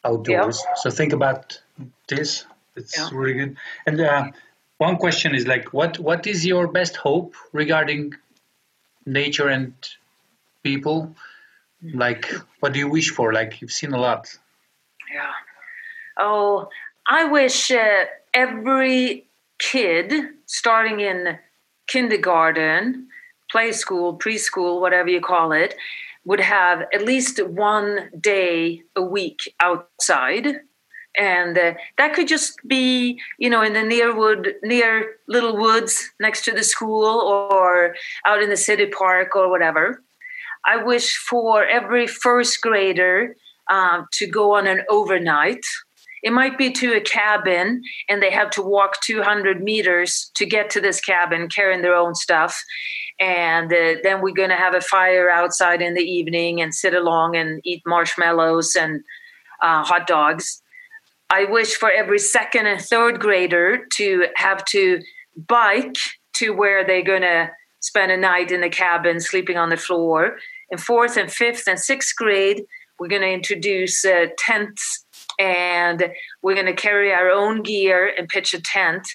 outdoors. 0.04 0.62
Yeah. 0.64 0.74
So 0.76 0.90
think 0.90 1.12
about 1.12 1.60
this. 2.06 2.46
It's 2.76 2.96
yeah. 2.96 3.08
really 3.12 3.34
good. 3.34 3.56
And 3.86 4.00
uh, 4.00 4.30
one 4.78 4.96
question 4.96 5.34
is 5.34 5.46
like, 5.46 5.72
what 5.72 5.98
what 5.98 6.26
is 6.26 6.44
your 6.44 6.68
best 6.68 6.96
hope 6.96 7.34
regarding 7.52 8.14
nature 9.04 9.48
and 9.48 9.74
people? 10.62 11.14
Like, 11.94 12.32
what 12.60 12.72
do 12.72 12.78
you 12.78 12.88
wish 12.88 13.10
for? 13.10 13.32
Like, 13.32 13.60
you've 13.60 13.72
seen 13.72 13.92
a 13.92 14.00
lot. 14.00 14.36
Yeah. 15.14 15.32
Oh, 16.18 16.68
I 17.06 17.24
wish 17.24 17.70
uh, 17.70 18.04
every 18.34 19.26
kid 19.58 20.12
starting 20.46 21.00
in 21.00 21.38
kindergarten, 21.86 23.08
play 23.50 23.72
school, 23.72 24.18
preschool, 24.18 24.80
whatever 24.80 25.08
you 25.08 25.20
call 25.20 25.52
it, 25.52 25.74
would 26.24 26.40
have 26.40 26.82
at 26.92 27.02
least 27.04 27.44
one 27.46 28.10
day 28.18 28.82
a 28.96 29.02
week 29.02 29.54
outside. 29.60 30.60
And 31.16 31.56
uh, 31.56 31.74
that 31.98 32.14
could 32.14 32.28
just 32.28 32.58
be, 32.66 33.20
you 33.38 33.48
know, 33.48 33.62
in 33.62 33.72
the 33.72 33.82
near 33.82 34.14
wood, 34.14 34.54
near 34.62 35.16
little 35.28 35.56
woods 35.56 36.10
next 36.20 36.44
to 36.44 36.52
the 36.52 36.62
school 36.62 37.20
or 37.50 37.94
out 38.26 38.42
in 38.42 38.50
the 38.50 38.56
city 38.56 38.86
park 38.86 39.34
or 39.34 39.50
whatever. 39.50 40.02
I 40.66 40.82
wish 40.82 41.16
for 41.16 41.64
every 41.64 42.06
first 42.06 42.60
grader 42.60 43.36
um, 43.70 44.06
to 44.14 44.26
go 44.26 44.56
on 44.56 44.66
an 44.66 44.82
overnight. 44.90 45.64
It 46.22 46.32
might 46.32 46.58
be 46.58 46.72
to 46.72 46.94
a 46.94 47.00
cabin 47.00 47.82
and 48.08 48.20
they 48.20 48.30
have 48.30 48.50
to 48.50 48.62
walk 48.62 49.00
200 49.02 49.62
meters 49.62 50.30
to 50.34 50.44
get 50.44 50.70
to 50.70 50.80
this 50.80 51.00
cabin 51.00 51.48
carrying 51.48 51.82
their 51.82 51.94
own 51.94 52.14
stuff. 52.14 52.60
And 53.20 53.72
uh, 53.72 53.94
then 54.02 54.20
we're 54.20 54.34
going 54.34 54.50
to 54.50 54.56
have 54.56 54.74
a 54.74 54.80
fire 54.80 55.30
outside 55.30 55.80
in 55.80 55.94
the 55.94 56.02
evening 56.02 56.60
and 56.60 56.74
sit 56.74 56.94
along 56.94 57.36
and 57.36 57.60
eat 57.64 57.82
marshmallows 57.86 58.74
and 58.74 59.02
uh, 59.62 59.84
hot 59.84 60.06
dogs. 60.06 60.62
I 61.30 61.44
wish 61.44 61.74
for 61.74 61.90
every 61.90 62.18
second 62.18 62.66
and 62.66 62.80
third 62.80 63.20
grader 63.20 63.86
to 63.94 64.26
have 64.36 64.64
to 64.66 65.00
bike 65.36 65.96
to 66.34 66.50
where 66.50 66.86
they're 66.86 67.02
going 67.02 67.22
to 67.22 67.50
spend 67.80 68.12
a 68.12 68.16
night 68.16 68.52
in 68.52 68.60
the 68.60 68.68
cabin 68.68 69.20
sleeping 69.20 69.56
on 69.56 69.70
the 69.70 69.76
floor. 69.76 70.36
In 70.70 70.78
fourth 70.78 71.16
and 71.16 71.30
fifth 71.30 71.66
and 71.66 71.78
sixth 71.78 72.14
grade, 72.16 72.62
we're 72.98 73.08
going 73.08 73.22
to 73.22 73.30
introduce 73.32 74.04
uh, 74.04 74.26
tents 74.38 75.04
and 75.38 76.10
we're 76.42 76.54
going 76.54 76.66
to 76.66 76.72
carry 76.72 77.12
our 77.12 77.28
own 77.30 77.62
gear 77.62 78.10
and 78.16 78.28
pitch 78.28 78.54
a 78.54 78.60
tent. 78.60 79.06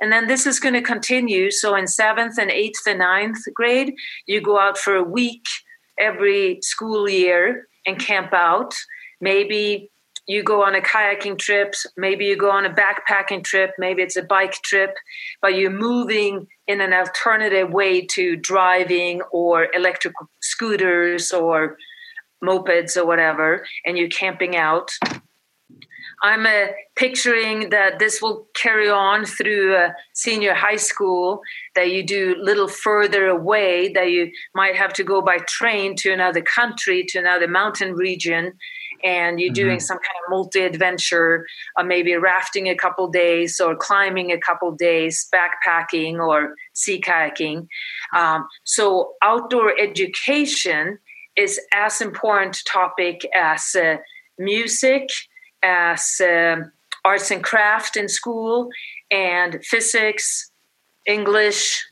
And 0.00 0.12
then 0.12 0.26
this 0.26 0.46
is 0.46 0.60
going 0.60 0.74
to 0.74 0.82
continue. 0.82 1.50
So 1.50 1.74
in 1.74 1.86
seventh 1.86 2.38
and 2.38 2.50
eighth 2.50 2.86
and 2.86 2.98
ninth 2.98 3.38
grade, 3.54 3.94
you 4.26 4.40
go 4.40 4.58
out 4.58 4.76
for 4.76 4.96
a 4.96 5.02
week 5.02 5.44
every 5.98 6.58
school 6.62 7.08
year 7.08 7.68
and 7.86 7.98
camp 7.98 8.32
out. 8.32 8.74
Maybe 9.20 9.89
you 10.30 10.44
go 10.44 10.62
on 10.62 10.76
a 10.76 10.80
kayaking 10.80 11.36
trip, 11.38 11.74
maybe 11.96 12.24
you 12.24 12.36
go 12.36 12.50
on 12.50 12.64
a 12.64 12.72
backpacking 12.72 13.42
trip, 13.42 13.72
maybe 13.78 14.00
it's 14.00 14.16
a 14.16 14.22
bike 14.22 14.54
trip, 14.62 14.94
but 15.42 15.56
you're 15.56 15.72
moving 15.72 16.46
in 16.68 16.80
an 16.80 16.92
alternative 16.92 17.70
way 17.70 18.06
to 18.06 18.36
driving 18.36 19.22
or 19.32 19.66
electric 19.74 20.14
scooters 20.40 21.32
or 21.32 21.76
mopeds 22.44 22.96
or 22.96 23.04
whatever, 23.04 23.66
and 23.84 23.98
you're 23.98 24.08
camping 24.08 24.56
out. 24.56 24.92
I'm 26.22 26.46
uh, 26.46 26.66
picturing 26.94 27.70
that 27.70 27.98
this 27.98 28.22
will 28.22 28.46
carry 28.54 28.88
on 28.88 29.24
through 29.24 29.74
uh, 29.74 29.88
senior 30.12 30.54
high 30.54 30.76
school, 30.76 31.40
that 31.74 31.90
you 31.90 32.04
do 32.06 32.36
little 32.38 32.68
further 32.68 33.26
away, 33.26 33.92
that 33.94 34.10
you 34.10 34.30
might 34.54 34.76
have 34.76 34.92
to 34.94 35.02
go 35.02 35.22
by 35.22 35.38
train 35.38 35.96
to 35.96 36.12
another 36.12 36.42
country, 36.42 37.04
to 37.08 37.18
another 37.18 37.48
mountain 37.48 37.94
region, 37.94 38.52
and 39.04 39.40
you're 39.40 39.48
mm-hmm. 39.48 39.54
doing 39.54 39.80
some 39.80 39.98
kind 39.98 40.16
of 40.24 40.30
multi 40.30 40.60
adventure, 40.60 41.46
uh, 41.76 41.82
maybe 41.82 42.14
rafting 42.14 42.68
a 42.68 42.74
couple 42.74 43.08
days 43.08 43.60
or 43.60 43.76
climbing 43.76 44.32
a 44.32 44.38
couple 44.38 44.70
days, 44.72 45.28
backpacking 45.34 46.18
or 46.18 46.54
sea 46.72 47.00
kayaking. 47.00 47.66
Um, 48.14 48.46
so, 48.64 49.14
outdoor 49.22 49.78
education 49.78 50.98
is 51.36 51.60
as 51.72 52.00
important 52.00 52.62
topic 52.66 53.26
as 53.34 53.74
uh, 53.74 53.96
music 54.38 55.08
as 55.62 56.20
um, 56.20 56.72
arts 57.04 57.30
and 57.30 57.42
craft 57.42 57.96
in 57.96 58.08
school 58.08 58.70
and 59.10 59.64
physics, 59.64 60.50
English, 61.06 61.86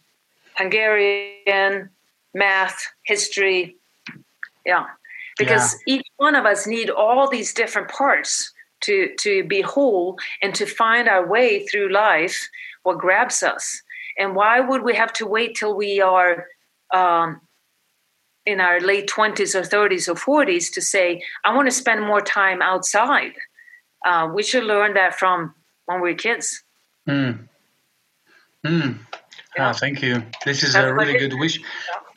Hungarian, 0.57 1.91
math, 2.35 2.89
history. 3.05 3.77
Yeah, 4.67 4.87
because 5.39 5.77
yeah. 5.87 5.97
each 5.97 6.07
one 6.17 6.35
of 6.35 6.45
us 6.45 6.67
need 6.67 6.91
all 6.91 7.29
these 7.29 7.55
different 7.55 7.89
parts 7.89 8.53
to 8.83 9.15
to 9.21 9.45
be 9.45 9.61
whole 9.61 10.17
and 10.43 10.55
to 10.55 10.67
find 10.67 11.09
our 11.09 11.27
way 11.27 11.67
through 11.67 11.93
life. 11.93 12.49
What 12.83 12.99
grabs 12.99 13.43
us, 13.43 13.83
and 14.19 14.35
why 14.35 14.61
would 14.61 14.83
we 14.83 14.95
have 14.95 15.13
to 15.15 15.27
wait 15.27 15.57
till 15.57 15.77
we 15.77 16.01
are 16.01 16.47
um, 16.93 17.41
in 18.47 18.61
our 18.61 18.81
late 18.81 19.09
twenties 19.09 19.55
or 19.55 19.65
thirties 19.65 20.09
or 20.09 20.17
forties 20.17 20.71
to 20.71 20.81
say, 20.81 21.23
"I 21.45 21.55
want 21.55 21.67
to 21.69 21.75
spend 21.75 22.03
more 22.03 22.21
time 22.21 22.63
outside"? 22.63 23.35
uh, 24.05 24.29
we 24.33 24.43
should 24.43 24.65
learn 24.65 24.95
that 24.95 25.19
from 25.19 25.55
when 25.87 26.01
we're 26.01 26.15
kids. 26.15 26.63
Mm. 27.09 27.49
Mm. 28.65 28.99
Yeah. 29.57 29.71
Ah, 29.71 29.73
thank 29.73 30.03
you. 30.03 30.23
This 30.45 30.63
is 30.63 30.75
a 30.75 30.93
really 30.93 31.19
good 31.19 31.35
wish. 31.35 31.61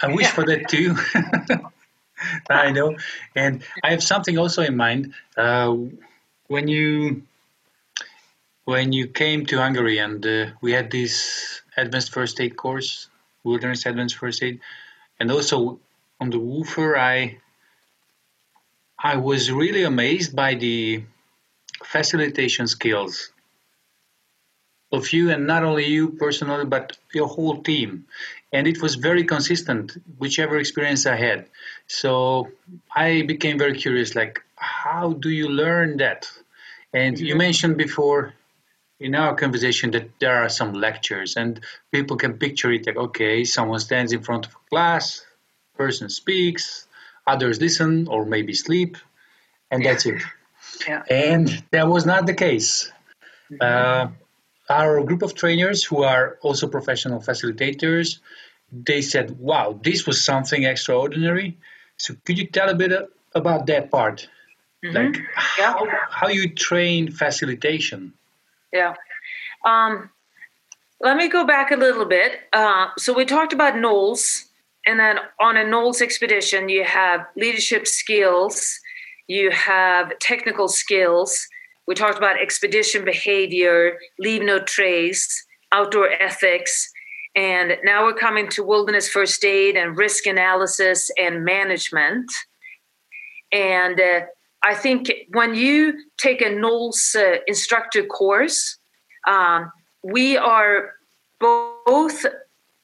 I 0.02 0.08
wish 0.08 0.26
yeah. 0.26 0.32
for 0.32 0.46
that 0.46 0.68
too. 0.70 0.96
I 2.50 2.72
know, 2.72 2.98
and 3.36 3.64
I 3.84 3.92
have 3.92 4.04
something 4.04 4.38
also 4.38 4.62
in 4.62 4.76
mind. 4.76 5.14
Uh, 5.38 5.76
when 6.48 6.68
you 6.68 7.24
when 8.66 8.94
you 8.94 9.08
came 9.08 9.46
to 9.48 9.58
Hungary 9.58 9.98
and 9.98 10.26
uh, 10.26 10.46
we 10.62 10.72
had 10.72 10.92
this 10.92 11.62
advanced 11.78 12.14
first 12.14 12.40
aid 12.40 12.56
course, 12.56 13.10
wilderness 13.44 13.86
advanced 13.86 14.18
first 14.18 14.44
aid, 14.44 14.60
and 15.20 15.32
also 15.32 15.80
on 16.20 16.30
the 16.30 16.40
woofer, 16.40 16.98
I 16.98 17.38
I 18.98 19.18
was 19.18 19.52
really 19.52 19.84
amazed 19.84 20.36
by 20.36 20.56
the 20.56 21.04
facilitation 21.84 22.68
skills 22.68 23.32
of 24.92 25.12
you 25.14 25.32
and 25.32 25.48
not 25.48 25.64
only 25.64 25.86
you 25.86 26.10
personally 26.10 26.66
but 26.66 26.98
your 27.14 27.28
whole 27.28 27.64
team 27.64 28.06
and 28.52 28.68
it 28.68 28.82
was 28.82 28.96
very 28.96 29.24
consistent 29.24 29.98
whichever 30.18 30.58
experience 30.58 31.06
i 31.06 31.16
had 31.16 31.46
so 31.88 32.48
i 32.96 33.22
became 33.24 33.58
very 33.58 33.78
curious 33.78 34.16
like 34.16 34.42
how 34.56 35.14
do 35.14 35.30
you 35.30 35.48
learn 35.48 35.98
that 35.98 36.30
and 36.94 37.20
you 37.20 37.36
mentioned 37.36 37.78
before 37.78 38.34
in 39.00 39.16
our 39.16 39.36
conversation 39.36 39.90
that 39.92 40.08
there 40.20 40.36
are 40.36 40.50
some 40.50 40.74
lectures 40.74 41.36
and 41.36 41.62
people 41.92 42.18
can 42.18 42.34
picture 42.38 42.72
it 42.72 42.86
like 42.86 42.98
okay 42.98 43.44
someone 43.44 43.80
stands 43.80 44.12
in 44.12 44.22
front 44.22 44.46
of 44.46 44.52
a 44.54 44.70
class 44.70 45.26
person 45.76 46.10
speaks 46.10 46.88
others 47.28 47.60
listen 47.60 48.08
or 48.08 48.26
maybe 48.26 48.54
sleep 48.54 48.98
and 49.72 49.86
that's 49.86 50.06
it 50.06 50.22
yeah. 50.88 51.04
And 51.10 51.64
that 51.72 51.88
was 51.88 52.06
not 52.06 52.26
the 52.26 52.34
case. 52.34 52.92
Mm-hmm. 53.52 53.58
Uh, 53.62 54.12
our 54.70 55.04
group 55.04 55.22
of 55.22 55.36
trainers, 55.36 55.84
who 55.84 56.04
are 56.04 56.38
also 56.42 56.68
professional 56.68 57.20
facilitators, 57.20 58.20
they 58.72 59.02
said, 59.02 59.38
"Wow, 59.40 59.80
this 59.84 60.06
was 60.06 60.24
something 60.24 60.64
extraordinary." 60.64 61.58
So, 61.98 62.16
could 62.26 62.38
you 62.38 62.48
tell 62.48 62.70
a 62.70 62.76
bit 62.76 62.92
about 63.36 63.68
that 63.68 63.92
part, 63.92 64.28
mm-hmm. 64.84 64.96
like 64.96 65.18
yeah. 65.58 65.74
how, 65.74 65.88
how 66.10 66.28
you 66.28 66.54
train 66.54 67.12
facilitation? 67.12 68.14
Yeah. 68.74 68.96
Um, 69.66 70.10
let 71.02 71.18
me 71.18 71.28
go 71.28 71.46
back 71.46 71.72
a 71.72 71.76
little 71.76 72.06
bit. 72.06 72.40
Uh, 72.54 72.88
so 72.98 73.14
we 73.14 73.26
talked 73.26 73.54
about 73.54 73.76
NOLS, 73.76 74.46
and 74.86 75.00
then 75.00 75.18
on 75.40 75.58
a 75.58 75.64
NOLS 75.64 76.02
expedition, 76.02 76.70
you 76.70 76.84
have 76.84 77.26
leadership 77.36 77.88
skills 77.88 78.80
you 79.32 79.50
have 79.52 80.20
technical 80.20 80.68
skills. 80.68 81.48
We 81.88 81.96
talked 81.96 82.18
about 82.18 82.42
expedition 82.42 83.06
behavior, 83.06 83.98
leave 84.20 84.42
no 84.42 84.60
trace, 84.60 85.46
outdoor 85.72 86.10
ethics, 86.10 86.92
and 87.36 87.78
now 87.84 88.04
we're 88.04 88.14
coming 88.14 88.50
to 88.50 88.64
wilderness 88.64 89.08
first 89.08 89.44
aid 89.46 89.76
and 89.76 89.98
risk 89.98 90.26
analysis 90.26 91.10
and 91.18 91.46
management. 91.46 92.32
And 93.52 94.00
uh, 94.00 94.22
I 94.64 94.76
think 94.76 95.12
when 95.30 95.56
you 95.56 95.94
take 96.18 96.42
a 96.42 96.50
NOLS 96.50 97.16
uh, 97.16 97.40
instructor 97.48 98.04
course, 98.04 98.78
um, 99.28 99.72
we 100.04 100.38
are 100.38 100.94
both 101.40 102.26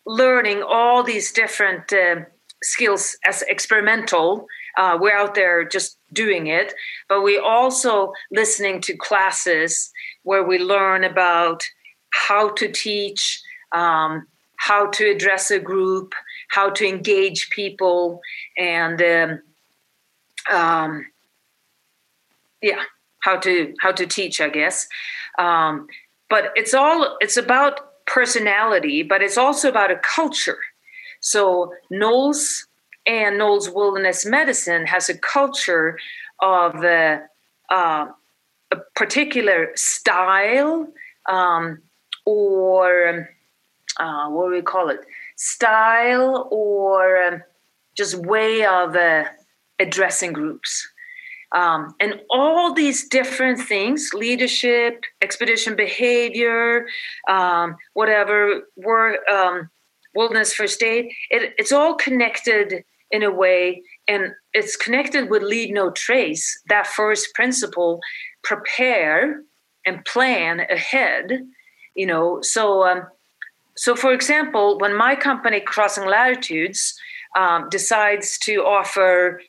learning 0.05 0.63
all 0.63 1.03
these 1.03 1.31
different 1.31 1.91
uh, 1.91 2.21
skills 2.61 3.17
as 3.25 3.43
experimental 3.43 4.47
uh, 4.77 4.95
we're 4.99 5.17
out 5.17 5.33
there 5.33 5.67
just 5.67 5.97
doing 6.13 6.47
it, 6.47 6.73
but 7.09 7.23
we 7.23 7.37
also 7.37 8.13
listening 8.31 8.79
to 8.79 8.95
classes 8.95 9.91
where 10.23 10.43
we 10.43 10.59
learn 10.59 11.03
about 11.03 11.63
how 12.11 12.49
to 12.49 12.71
teach, 12.71 13.41
um, 13.73 14.27
how 14.57 14.89
to 14.91 15.09
address 15.09 15.49
a 15.51 15.59
group, 15.59 16.13
how 16.49 16.69
to 16.71 16.85
engage 16.85 17.49
people, 17.49 18.19
and 18.57 19.01
um, 19.01 19.41
um, 20.51 21.05
yeah, 22.61 22.81
how 23.19 23.37
to 23.37 23.73
how 23.81 23.91
to 23.91 24.05
teach, 24.05 24.41
I 24.41 24.49
guess. 24.49 24.87
Um, 25.39 25.87
but 26.29 26.51
it's 26.55 26.73
all 26.73 27.17
it's 27.21 27.37
about 27.37 28.05
personality, 28.05 29.03
but 29.03 29.21
it's 29.21 29.37
also 29.37 29.69
about 29.69 29.91
a 29.91 29.97
culture. 29.97 30.59
So 31.19 31.73
NOLS 31.91 32.65
and 33.05 33.37
NOLS 33.37 33.73
Wilderness 33.73 34.25
Medicine 34.25 34.85
has 34.85 35.09
a 35.09 35.17
culture 35.17 35.97
of 36.41 36.83
uh, 36.83 37.19
uh, 37.69 38.07
a 38.71 38.75
particular 38.95 39.69
style 39.75 40.87
um, 41.29 41.81
or 42.25 43.29
uh, 43.99 44.29
what 44.29 44.45
do 44.45 44.55
we 44.55 44.61
call 44.61 44.89
it? 44.89 44.99
Style 45.35 46.47
or 46.51 47.23
um, 47.23 47.43
just 47.95 48.15
way 48.15 48.65
of 48.65 48.95
uh, 48.95 49.25
addressing 49.79 50.33
groups. 50.33 50.87
Um, 51.53 51.95
and 52.01 52.19
all 52.29 52.73
these 52.73 53.07
different 53.07 53.61
things 53.61 54.11
leadership, 54.13 55.05
expedition 55.21 55.77
behavior, 55.77 56.87
um, 57.29 57.77
whatever, 57.93 58.63
work, 58.75 59.19
um, 59.29 59.69
wilderness 60.17 60.51
first 60.51 60.81
aid 60.81 61.13
it, 61.29 61.53
it's 61.57 61.71
all 61.71 61.93
connected 61.93 62.83
in 63.11 63.21
a 63.23 63.31
way 63.31 63.83
and 64.07 64.31
it's 64.51 64.75
connected 64.75 65.29
with 65.29 65.43
leave 65.43 65.71
no 65.71 65.91
trace 65.91 66.59
that 66.69 66.87
first 66.87 67.33
principle 67.35 67.99
prepare 68.43 69.43
and 69.85 70.03
plan 70.05 70.61
ahead 70.71 71.43
you 71.95 72.05
know 72.05 72.39
so 72.41 72.83
um, 72.83 73.03
so 73.77 73.95
for 73.95 74.11
example 74.13 74.77
when 74.79 74.95
my 74.95 75.15
company 75.15 75.59
crossing 75.59 76.05
latitudes 76.05 76.99
um, 77.35 77.69
decides 77.69 78.37
to 78.39 78.63
offer 78.63 79.41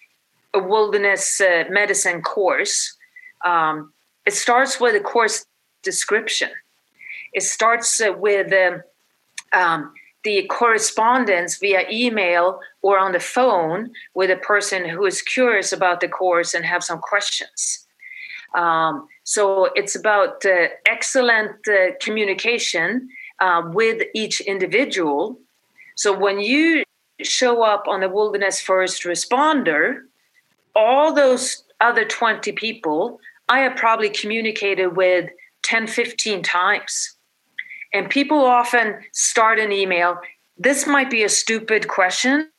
a 0.54 0.60
wilderness 0.60 1.40
uh, 1.40 1.64
medicine 1.70 2.22
course 2.22 2.96
um, 3.44 3.92
it 4.26 4.34
starts 4.34 4.80
with 4.80 4.94
a 4.94 5.00
course 5.00 5.44
description 5.82 6.50
it 7.32 7.42
starts 7.42 8.00
uh, 8.00 8.12
with 8.12 8.52
um, 8.52 8.82
um 9.52 9.92
the 10.24 10.46
correspondence 10.48 11.58
via 11.58 11.84
email 11.90 12.60
or 12.82 12.98
on 12.98 13.12
the 13.12 13.20
phone 13.20 13.90
with 14.14 14.30
a 14.30 14.36
person 14.36 14.88
who 14.88 15.04
is 15.06 15.22
curious 15.22 15.72
about 15.72 16.00
the 16.00 16.08
course 16.08 16.54
and 16.54 16.64
have 16.64 16.82
some 16.82 16.98
questions. 16.98 17.86
Um, 18.54 19.08
so 19.24 19.70
it's 19.74 19.94
about 19.94 20.44
uh, 20.44 20.68
excellent 20.86 21.56
uh, 21.68 21.92
communication 22.00 23.08
uh, 23.40 23.62
with 23.66 24.02
each 24.14 24.40
individual. 24.40 25.38
So 25.96 26.16
when 26.16 26.40
you 26.40 26.84
show 27.22 27.62
up 27.62 27.84
on 27.88 28.00
the 28.00 28.08
wilderness 28.08 28.60
first 28.60 29.02
responder, 29.04 30.02
all 30.74 31.12
those 31.12 31.64
other 31.80 32.04
20 32.04 32.52
people 32.52 33.20
I 33.48 33.60
have 33.60 33.76
probably 33.76 34.10
communicated 34.10 34.96
with 34.96 35.30
10, 35.62 35.86
15 35.86 36.42
times. 36.42 37.16
And 37.92 38.10
people 38.10 38.44
often 38.44 38.98
start 39.12 39.58
an 39.58 39.72
email. 39.72 40.18
This 40.58 40.86
might 40.86 41.10
be 41.10 41.24
a 41.24 41.28
stupid 41.28 41.88
question, 41.88 42.50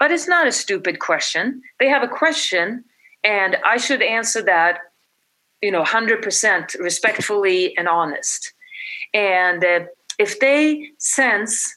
but 0.00 0.10
it's 0.10 0.26
not 0.26 0.46
a 0.46 0.52
stupid 0.52 0.98
question. 0.98 1.62
They 1.78 1.88
have 1.88 2.02
a 2.02 2.08
question, 2.08 2.84
and 3.22 3.56
I 3.64 3.76
should 3.76 4.02
answer 4.02 4.42
that, 4.42 4.78
you 5.62 5.70
know, 5.70 5.84
100% 5.84 6.78
respectfully 6.80 7.76
and 7.76 7.86
honest. 7.86 8.52
And 9.14 9.64
uh, 9.64 9.80
if 10.18 10.40
they 10.40 10.90
sense 10.98 11.76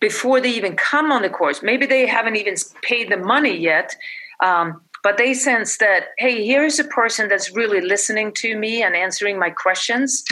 before 0.00 0.40
they 0.40 0.50
even 0.50 0.76
come 0.76 1.12
on 1.12 1.22
the 1.22 1.30
course, 1.30 1.62
maybe 1.62 1.86
they 1.86 2.06
haven't 2.06 2.36
even 2.36 2.56
paid 2.82 3.10
the 3.10 3.16
money 3.16 3.56
yet, 3.56 3.94
um, 4.42 4.80
but 5.02 5.16
they 5.16 5.34
sense 5.34 5.78
that, 5.78 6.06
hey, 6.18 6.44
here's 6.44 6.78
a 6.78 6.84
person 6.84 7.28
that's 7.28 7.54
really 7.54 7.80
listening 7.80 8.32
to 8.36 8.56
me 8.56 8.82
and 8.82 8.94
answering 8.94 9.38
my 9.38 9.50
questions. 9.50 10.22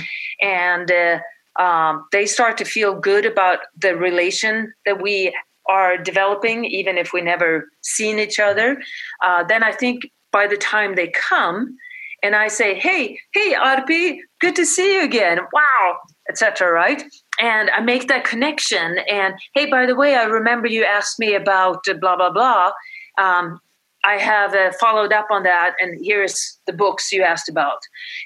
And 0.41 0.91
uh, 0.91 1.19
um, 1.63 2.07
they 2.13 2.27
start 2.27 2.59
to 2.59 2.65
feel 2.65 2.95
good 2.99 3.27
about 3.27 3.61
the 3.77 3.97
relation 3.97 4.73
that 4.87 5.03
we 5.03 5.35
are 5.69 5.97
developing, 5.97 6.65
even 6.65 6.99
if 6.99 7.13
we 7.13 7.21
never 7.21 7.69
seen 7.83 8.19
each 8.19 8.39
other. 8.39 8.81
Uh, 9.25 9.45
then 9.45 9.63
I 9.63 9.73
think 9.73 10.03
by 10.33 10.47
the 10.47 10.57
time 10.57 10.95
they 10.95 11.09
come, 11.09 11.77
and 12.23 12.37
I 12.37 12.49
say, 12.49 12.75
"Hey, 12.75 13.19
hey, 13.33 13.55
Arpi, 13.55 14.19
good 14.41 14.55
to 14.57 14.67
see 14.67 14.95
you 14.95 15.03
again. 15.03 15.39
Wow, 15.53 15.99
etc." 16.31 16.71
Right? 16.71 17.03
And 17.41 17.71
I 17.71 17.81
make 17.81 18.09
that 18.09 18.25
connection. 18.25 18.99
And 19.11 19.35
hey, 19.55 19.67
by 19.67 19.87
the 19.87 19.97
way, 19.97 20.15
I 20.15 20.25
remember 20.25 20.69
you 20.69 20.85
asked 20.85 21.19
me 21.19 21.35
about 21.35 21.85
blah 22.01 22.17
blah 22.17 22.31
blah. 22.31 22.71
Um, 23.19 23.61
I 24.05 24.15
have 24.15 24.55
uh, 24.55 24.73
followed 24.81 25.13
up 25.13 25.27
on 25.31 25.43
that, 25.43 25.75
and 25.81 25.99
here's 26.03 26.59
the 26.67 26.73
books 26.73 27.13
you 27.13 27.23
asked 27.23 27.49
about. 27.49 27.79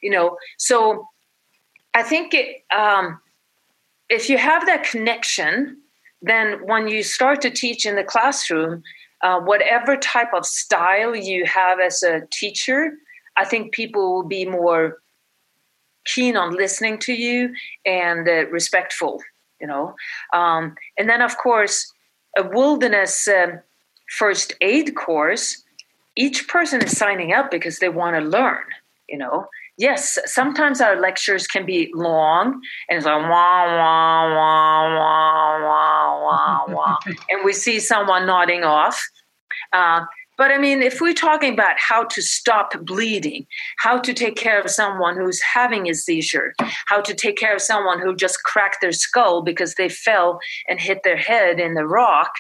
You 0.03 0.11
know, 0.11 0.37
so 0.59 1.09
I 1.95 2.03
think 2.03 2.35
it, 2.35 2.63
um, 2.77 3.21
if 4.09 4.29
you 4.29 4.39
have 4.39 4.67
that 4.67 4.85
connection, 4.85 5.79
then 6.23 6.65
when 6.67 6.89
you 6.89 7.03
start 7.03 7.41
to 7.43 7.51
teach 7.51 7.87
in 7.87 7.97
the 7.97 8.05
classroom, 8.05 8.83
uh, 9.23 9.41
whatever 9.41 9.97
type 9.97 10.33
of 10.35 10.45
style 10.47 11.15
you 11.17 11.45
have 11.47 11.81
as 11.81 12.03
a 12.03 12.23
teacher, 12.31 12.93
I 13.37 13.45
think 13.45 13.73
people 13.73 14.15
will 14.15 14.29
be 14.29 14.45
more 14.45 14.99
keen 16.05 16.37
on 16.37 16.55
listening 16.55 16.99
to 16.99 17.13
you 17.13 17.55
and 17.85 18.29
uh, 18.29 18.47
respectful. 18.49 19.23
You 19.61 19.67
know, 19.69 19.95
um, 20.33 20.75
and 20.99 21.09
then 21.09 21.23
of 21.23 21.39
course 21.39 21.91
a 22.37 22.43
wilderness 22.43 23.29
um, 23.29 23.61
first 24.19 24.53
aid 24.61 24.95
course 24.95 25.63
each 26.17 26.47
person 26.49 26.83
is 26.83 26.97
signing 26.97 27.33
up 27.33 27.51
because 27.51 27.79
they 27.79 27.89
want 27.89 28.17
to 28.17 28.23
learn, 28.23 28.63
you 29.09 29.19
know. 29.19 29.47
Yes, 29.77 30.19
sometimes 30.27 30.81
our 30.81 31.01
lectures 31.01 31.49
can 31.49 31.67
be 31.67 31.91
long 31.95 32.61
and 32.89 32.97
it's 32.97 33.07
like 33.07 33.23
wah 33.23 33.65
wah 33.67 34.35
wah 34.35 34.97
wah 34.97 35.61
wah 35.65 36.21
wah 36.23 36.75
wah, 36.75 36.97
and 37.29 37.45
we 37.45 37.53
see 37.53 37.81
someone 37.81 38.27
nodding 38.27 38.63
off. 38.63 39.03
Uh, 39.73 40.05
but 40.37 40.51
I 40.51 40.59
mean, 40.59 40.83
if 40.83 41.01
we're 41.01 41.15
talking 41.15 41.53
about 41.53 41.77
how 41.79 42.05
to 42.05 42.23
stop 42.23 42.73
bleeding, 42.85 43.47
how 43.79 43.99
to 43.99 44.13
take 44.13 44.37
care 44.37 44.61
of 44.61 44.71
someone 44.71 45.17
who's 45.17 45.41
having 45.41 45.89
a 45.89 45.95
seizure, 45.95 46.55
how 46.87 47.01
to 47.01 47.15
take 47.15 47.37
care 47.37 47.55
of 47.55 47.63
someone 47.63 48.01
who 48.01 48.17
just 48.17 48.43
cracked 48.45 48.81
their 48.81 48.93
skull 48.93 49.43
because 49.43 49.75
they 49.75 49.89
fell 49.89 50.39
and 50.69 50.81
hit 50.81 51.03
their 51.05 51.17
head 51.17 51.61
in 51.61 51.75
the 51.75 51.87
rock, 51.87 52.33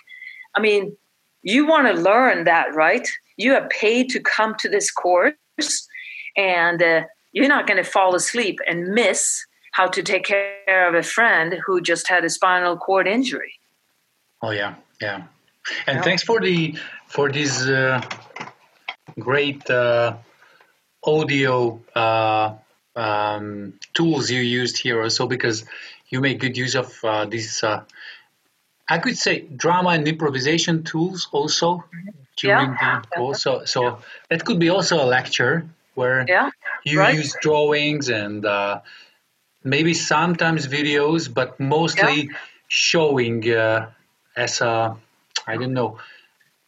I 0.55 0.61
mean, 0.61 0.97
you 1.43 1.67
want 1.67 1.95
to 1.95 2.03
learn 2.03 2.45
that, 2.45 2.75
right? 2.75 3.07
you 3.37 3.55
are 3.55 3.69
paid 3.69 4.09
to 4.11 4.21
come 4.21 4.55
to 4.61 4.69
this 4.69 4.91
course 4.91 5.35
and 6.37 6.83
uh, 6.83 7.03
you're 7.33 7.49
not 7.49 7.67
going 7.67 7.83
to 7.83 7.89
fall 7.89 8.15
asleep 8.15 8.59
and 8.69 8.89
miss 8.89 9.45
how 9.73 9.87
to 9.89 10.03
take 10.03 10.25
care 10.25 10.89
of 10.89 10.95
a 10.95 11.03
friend 11.03 11.57
who 11.67 11.81
just 11.81 12.09
had 12.09 12.25
a 12.25 12.31
spinal 12.31 12.77
cord 12.77 13.07
injury 13.07 13.55
oh 14.43 14.51
yeah 14.51 14.75
yeah 15.01 15.23
and 15.87 15.97
yeah. 15.97 16.03
thanks 16.03 16.23
for 16.23 16.41
the 16.41 16.77
for 17.14 17.31
these 17.31 17.68
uh, 17.68 18.00
great 19.18 19.68
uh, 19.70 20.16
audio 21.03 21.81
uh, 21.94 22.55
um, 22.96 23.74
tools 23.92 24.31
you 24.31 24.40
used 24.40 24.77
here 24.79 25.03
also 25.03 25.27
because 25.27 25.64
you 26.09 26.20
make 26.20 26.40
good 26.40 26.57
use 26.57 26.74
of 26.74 26.92
uh, 27.05 27.24
these 27.24 27.62
uh, 27.62 27.83
I 28.88 28.98
could 28.98 29.16
say 29.16 29.40
drama 29.40 29.90
and 29.90 30.07
improvisation 30.07 30.83
tools 30.83 31.29
also 31.33 31.68
mm-hmm 31.77 32.24
during 32.37 32.77
yeah. 32.81 33.00
the 33.00 33.16
course. 33.16 33.42
So, 33.42 33.64
so 33.64 33.83
yeah. 33.83 33.96
that 34.31 34.44
could 34.44 34.59
be 34.59 34.70
also 34.70 35.03
a 35.03 35.07
lecture 35.07 35.66
where 35.94 36.24
yeah. 36.29 36.50
you 36.85 36.98
right. 36.98 37.14
use 37.14 37.37
drawings 37.40 38.09
and 38.09 38.44
uh, 38.44 38.81
maybe 39.62 39.94
sometimes 39.94 40.66
videos, 40.66 41.33
but 41.33 41.59
mostly 41.61 42.31
showing 42.68 43.50
uh, 43.50 43.90
as 44.37 44.61
a 44.61 44.96
I 45.46 45.57
don't 45.57 45.74
know 45.74 45.98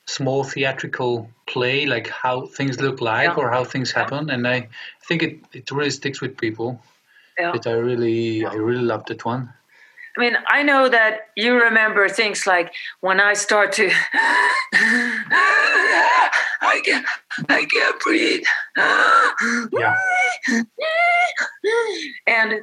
small 0.06 0.44
theatrical 0.44 1.28
play, 1.46 1.86
like 1.86 2.08
how 2.08 2.46
things 2.46 2.80
look 2.80 3.00
like 3.00 3.36
or 3.36 3.50
how 3.50 3.64
things 3.64 3.92
happen. 3.92 4.30
And 4.30 4.46
I 4.46 4.68
think 5.06 5.22
it, 5.22 5.38
it 5.52 5.70
really 5.70 5.90
sticks 5.90 6.20
with 6.20 6.36
people. 6.36 6.80
Yeah. 7.38 7.52
That 7.52 7.66
I 7.66 7.72
really 7.72 8.46
I 8.46 8.54
really 8.54 8.82
loved 8.82 9.08
that 9.08 9.24
one. 9.24 9.52
I 10.16 10.20
mean, 10.20 10.36
I 10.48 10.62
know 10.62 10.88
that 10.88 11.28
you 11.36 11.54
remember 11.54 12.08
things 12.08 12.46
like 12.46 12.72
when 13.00 13.20
I 13.20 13.34
start 13.34 13.72
to, 13.72 13.90
I 16.62 16.80
can't, 16.82 17.06
I 17.50 17.66
can't 17.66 18.00
breathe. 18.00 18.44
Yeah. 19.72 19.96
And 22.26 22.60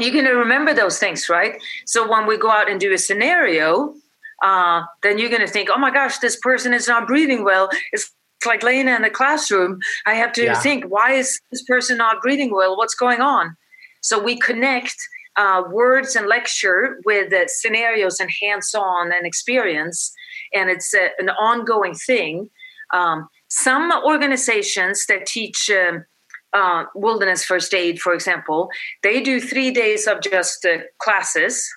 you're 0.00 0.24
to 0.24 0.32
remember 0.32 0.72
those 0.72 0.98
things, 0.98 1.28
right? 1.28 1.60
So 1.86 2.08
when 2.08 2.26
we 2.26 2.36
go 2.36 2.50
out 2.50 2.70
and 2.70 2.78
do 2.78 2.92
a 2.92 2.98
scenario, 2.98 3.94
uh, 4.42 4.82
then 5.02 5.18
you're 5.18 5.30
going 5.30 5.46
to 5.46 5.52
think, 5.52 5.68
oh 5.74 5.78
my 5.78 5.90
gosh, 5.90 6.18
this 6.18 6.36
person 6.36 6.72
is 6.72 6.88
not 6.88 7.06
breathing 7.06 7.44
well. 7.44 7.68
It's 7.92 8.12
like 8.46 8.62
Lena 8.62 8.94
in 8.94 9.02
the 9.02 9.10
classroom. 9.10 9.78
I 10.06 10.14
have 10.14 10.32
to 10.34 10.44
yeah. 10.44 10.60
think, 10.60 10.84
why 10.84 11.12
is 11.12 11.40
this 11.50 11.62
person 11.64 11.96
not 11.96 12.22
breathing 12.22 12.52
well? 12.52 12.76
What's 12.76 12.94
going 12.94 13.20
on? 13.20 13.56
So 14.00 14.22
we 14.22 14.38
connect 14.38 14.94
uh, 15.38 15.62
words 15.70 16.16
and 16.16 16.26
lecture 16.26 17.00
with 17.06 17.32
uh, 17.32 17.44
scenarios 17.46 18.20
and 18.20 18.30
hands-on 18.42 19.12
and 19.12 19.24
experience 19.24 20.12
and 20.52 20.68
it's 20.68 20.92
uh, 20.92 21.08
an 21.18 21.30
ongoing 21.30 21.94
thing 21.94 22.50
um, 22.92 23.28
some 23.48 23.92
organizations 24.04 25.06
that 25.06 25.26
teach 25.26 25.70
um, 25.70 26.04
uh, 26.52 26.84
wilderness 26.94 27.44
first 27.44 27.72
aid 27.72 28.00
for 28.00 28.12
example 28.12 28.68
they 29.02 29.20
do 29.22 29.40
three 29.40 29.70
days 29.70 30.08
of 30.08 30.20
just 30.22 30.64
uh, 30.64 30.78
classes 30.98 31.68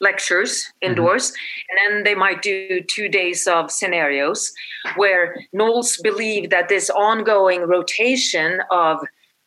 lectures 0.00 0.62
mm-hmm. 0.62 0.90
indoors 0.90 1.30
mm-hmm. 1.30 1.88
and 1.88 1.96
then 1.96 2.04
they 2.04 2.14
might 2.14 2.42
do 2.42 2.80
two 2.88 3.08
days 3.08 3.46
of 3.46 3.70
scenarios 3.70 4.52
where 4.96 5.36
NOLS 5.54 6.00
believe 6.02 6.50
that 6.50 6.68
this 6.68 6.90
ongoing 6.90 7.62
rotation 7.62 8.60
of 8.70 8.98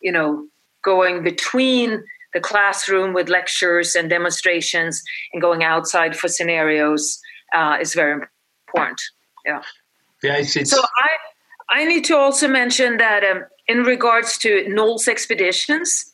you 0.02 0.12
know 0.12 0.48
going 0.84 1.24
between 1.24 2.04
the 2.34 2.40
classroom 2.40 3.14
with 3.14 3.30
lectures 3.30 3.96
and 3.96 4.10
demonstrations 4.10 5.04
and 5.34 5.42
going 5.42 5.64
outside 5.64 6.16
for 6.16 6.28
scenarios 6.28 7.20
uh, 7.54 7.78
is 7.80 7.94
very 7.94 8.14
important. 8.14 9.02
Yeah. 9.46 9.62
Yeah. 10.24 10.38
It's, 10.38 10.56
it's... 10.56 10.72
So 10.72 10.82
I 10.82 11.82
I 11.82 11.86
need 11.86 12.06
to 12.06 12.18
also 12.18 12.48
mention 12.48 12.98
that 12.98 13.24
um, 13.24 13.46
in 13.68 13.84
regards 13.84 14.38
to 14.40 14.66
NOLS 14.68 15.08
expeditions, 15.08 16.11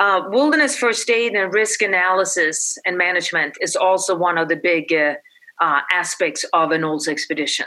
uh, 0.00 0.22
wilderness 0.28 0.76
first 0.76 1.08
aid 1.10 1.34
and 1.34 1.52
risk 1.52 1.82
analysis 1.82 2.76
and 2.86 2.96
management 2.96 3.56
is 3.60 3.76
also 3.76 4.16
one 4.16 4.38
of 4.38 4.48
the 4.48 4.56
big 4.56 4.92
uh, 4.92 5.14
uh, 5.60 5.80
aspects 5.92 6.42
of 6.54 6.72
a 6.72 6.78
NOLS 6.78 7.06
expedition. 7.06 7.66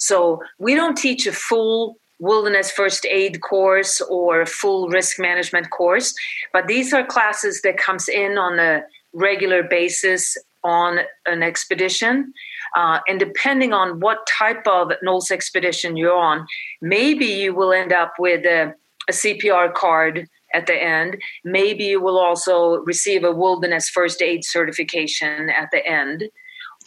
So 0.00 0.40
we 0.58 0.74
don't 0.74 0.96
teach 0.96 1.26
a 1.26 1.32
full 1.32 1.98
wilderness 2.18 2.70
first 2.70 3.04
aid 3.04 3.42
course 3.42 4.00
or 4.00 4.40
a 4.40 4.46
full 4.46 4.88
risk 4.88 5.18
management 5.18 5.68
course 5.68 6.14
but 6.50 6.66
these 6.66 6.94
are 6.94 7.04
classes 7.04 7.60
that 7.60 7.76
comes 7.76 8.08
in 8.08 8.38
on 8.38 8.58
a 8.58 8.82
regular 9.12 9.62
basis 9.62 10.34
on 10.64 11.00
an 11.26 11.42
expedition 11.42 12.32
uh, 12.74 13.00
and 13.06 13.20
depending 13.20 13.74
on 13.74 14.00
what 14.00 14.26
type 14.26 14.66
of 14.66 14.92
NOLS 15.04 15.30
expedition 15.30 15.94
you're 15.94 16.16
on 16.16 16.46
maybe 16.80 17.26
you 17.26 17.54
will 17.54 17.70
end 17.70 17.92
up 17.92 18.14
with 18.18 18.46
a, 18.46 18.72
a 19.10 19.12
cpr 19.12 19.74
card 19.74 20.26
at 20.56 20.66
the 20.66 20.78
end 20.96 21.10
maybe 21.44 21.84
you 21.84 22.00
will 22.00 22.18
also 22.18 22.58
receive 22.92 23.22
a 23.24 23.36
wilderness 23.42 23.88
first 23.88 24.22
aid 24.22 24.40
certification 24.44 25.50
at 25.50 25.68
the 25.72 25.82
end 25.86 26.18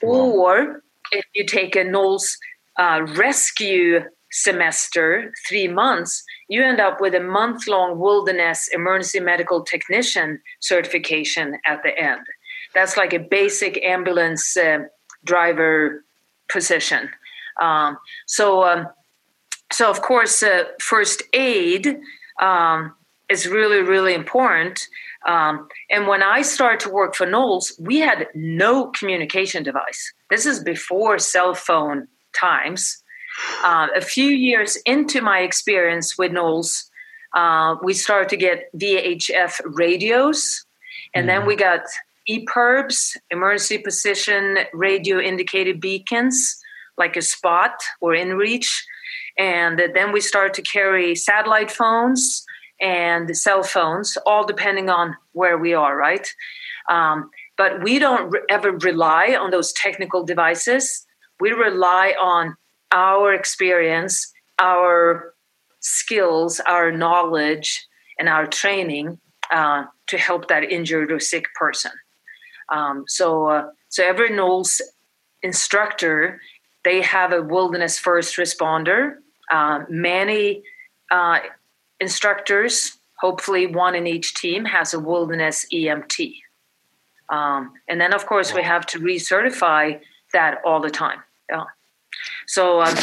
wow. 0.02 0.20
or 0.44 0.84
if 1.12 1.26
you 1.34 1.46
take 1.46 1.76
a 1.76 1.84
NOLS 1.84 2.26
uh, 2.78 3.06
rescue 3.16 4.02
semester, 4.32 5.34
three 5.48 5.68
months, 5.68 6.24
you 6.48 6.64
end 6.64 6.80
up 6.80 7.02
with 7.02 7.16
a 7.16 7.20
month 7.20 7.68
long 7.68 8.00
wilderness 8.00 8.70
emergency 8.74 9.20
medical 9.20 9.64
technician 9.64 10.40
certification 10.60 11.58
at 11.66 11.82
the 11.84 11.98
end. 11.98 12.22
That's 12.74 12.98
like 12.98 13.14
a 13.14 13.20
basic 13.20 13.84
ambulance 13.84 14.56
uh, 14.56 14.80
driver 15.26 16.04
position. 16.52 17.10
Um, 17.60 17.98
so, 18.28 18.64
um, 18.64 18.88
so 19.72 19.90
of 19.90 20.02
course, 20.02 20.44
uh, 20.44 20.64
first 20.80 21.24
aid 21.34 21.98
um, 22.40 22.96
is 23.30 23.48
really 23.48 23.82
really 23.82 24.14
important. 24.14 24.88
Um, 25.28 25.68
and 25.90 26.08
when 26.08 26.24
I 26.24 26.42
started 26.42 26.80
to 26.82 26.90
work 26.90 27.14
for 27.14 27.28
NOLS, 27.28 27.74
we 27.80 28.00
had 28.00 28.28
no 28.34 28.88
communication 28.88 29.64
device. 29.64 30.14
This 30.30 30.46
is 30.46 30.64
before 30.64 31.20
cell 31.20 31.54
phone 31.54 32.08
times. 32.34 33.04
Uh, 33.64 33.88
a 33.96 34.02
few 34.02 34.30
years 34.30 34.78
into 34.86 35.22
my 35.22 35.40
experience 35.40 36.18
with 36.18 36.32
NOLS, 36.32 36.90
uh, 37.34 37.76
we 37.84 37.94
started 37.94 38.30
to 38.30 38.38
get 38.38 38.72
VHF 38.78 39.60
radios, 39.66 40.66
and 41.14 41.26
mm 41.26 41.28
then 41.28 41.46
we 41.46 41.56
got 41.56 41.82
EPIRBs, 42.30 43.18
emergency 43.32 43.78
position 43.80 44.60
radio 44.74 45.20
indicated 45.20 45.82
beacons, 45.82 46.60
like 46.98 47.16
a 47.18 47.22
spot 47.22 47.82
or 48.02 48.14
inReach. 48.14 48.70
And 49.38 49.82
then 49.96 50.12
we 50.12 50.22
started 50.22 50.54
to 50.56 50.62
carry 50.62 51.16
satellite 51.16 51.72
phones 51.72 52.46
and 52.82 53.36
cell 53.36 53.64
phones, 53.64 54.18
all 54.26 54.46
depending 54.46 54.90
on 54.90 55.16
where 55.34 55.58
we 55.58 55.74
are, 55.74 55.96
right? 55.96 56.28
Um, 56.90 57.30
but 57.58 57.84
we 57.84 58.00
don't 58.00 58.30
re- 58.32 58.42
ever 58.50 58.72
rely 58.72 59.38
on 59.40 59.52
those 59.52 59.74
technical 59.74 60.24
devices. 60.24 61.06
We 61.40 61.52
rely 61.52 62.14
on 62.20 62.56
our 62.92 63.34
experience, 63.34 64.32
our 64.60 65.34
skills, 65.80 66.60
our 66.68 66.92
knowledge, 66.92 67.86
and 68.18 68.28
our 68.28 68.48
training 68.48 69.20
uh, 69.52 69.84
to 70.08 70.18
help 70.18 70.48
that 70.48 70.64
injured 70.64 71.12
or 71.12 71.20
sick 71.20 71.46
person. 71.56 71.92
Um, 72.72 73.06
so, 73.08 73.48
uh, 73.50 73.70
so 73.90 74.04
every 74.04 74.30
NOLS 74.30 74.82
instructor, 75.42 76.40
they 76.84 77.02
have 77.02 77.34
a 77.34 77.42
wilderness 77.42 77.98
first 77.98 78.38
responder. 78.38 79.16
Uh, 79.52 79.80
many 79.90 80.64
uh, 81.12 81.40
instructors, 82.00 82.98
hopefully 83.20 83.68
one 83.68 83.96
in 83.96 84.08
each 84.08 84.34
team, 84.34 84.66
has 84.66 84.94
a 84.94 85.00
wilderness 85.00 85.66
EMT. 85.74 86.36
Um, 87.30 87.74
and 87.88 88.02
then, 88.02 88.14
of 88.14 88.26
course, 88.26 88.54
we 88.54 88.64
have 88.64 88.86
to 88.88 89.00
recertify 89.00 90.00
that 90.34 90.60
all 90.66 90.80
the 90.80 90.90
time. 90.90 91.20
Yeah. 91.50 91.66
So, 92.48 92.82
um, 92.82 92.96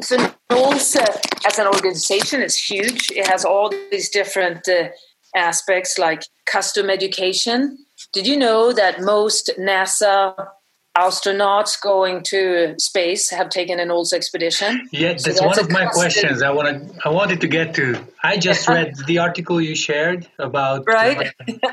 so 0.00 0.16
NOLS 0.50 0.96
uh, 0.96 1.18
as 1.46 1.58
an 1.58 1.66
organization 1.66 2.40
is 2.40 2.56
huge. 2.56 3.10
It 3.10 3.26
has 3.26 3.44
all 3.44 3.70
these 3.90 4.08
different 4.10 4.68
uh, 4.68 4.88
aspects 5.34 5.98
like 5.98 6.22
custom 6.46 6.88
education. 6.88 7.78
Did 8.12 8.26
you 8.26 8.36
know 8.36 8.72
that 8.72 9.00
most 9.00 9.50
NASA 9.58 10.48
astronauts 10.98 11.80
going 11.80 12.22
to 12.24 12.74
space 12.78 13.30
have 13.30 13.48
taken 13.48 13.78
an 13.78 13.88
NOLS 13.88 14.12
expedition? 14.12 14.88
Yeah, 14.92 15.12
that's, 15.12 15.24
so 15.24 15.30
that's 15.30 15.42
one 15.42 15.58
of 15.58 15.70
my 15.70 15.86
questions. 15.86 16.42
I 16.42 16.50
wanted 16.50 16.90
I 17.04 17.10
wanted 17.10 17.40
to 17.40 17.48
get 17.48 17.74
to. 17.74 18.04
I 18.22 18.36
just 18.36 18.68
read 18.74 18.94
the 19.06 19.18
article 19.18 19.60
you 19.60 19.74
shared 19.74 20.28
about 20.38 20.84
right. 20.86 21.18
Uh, 21.18 21.30
yeah. 21.46 21.72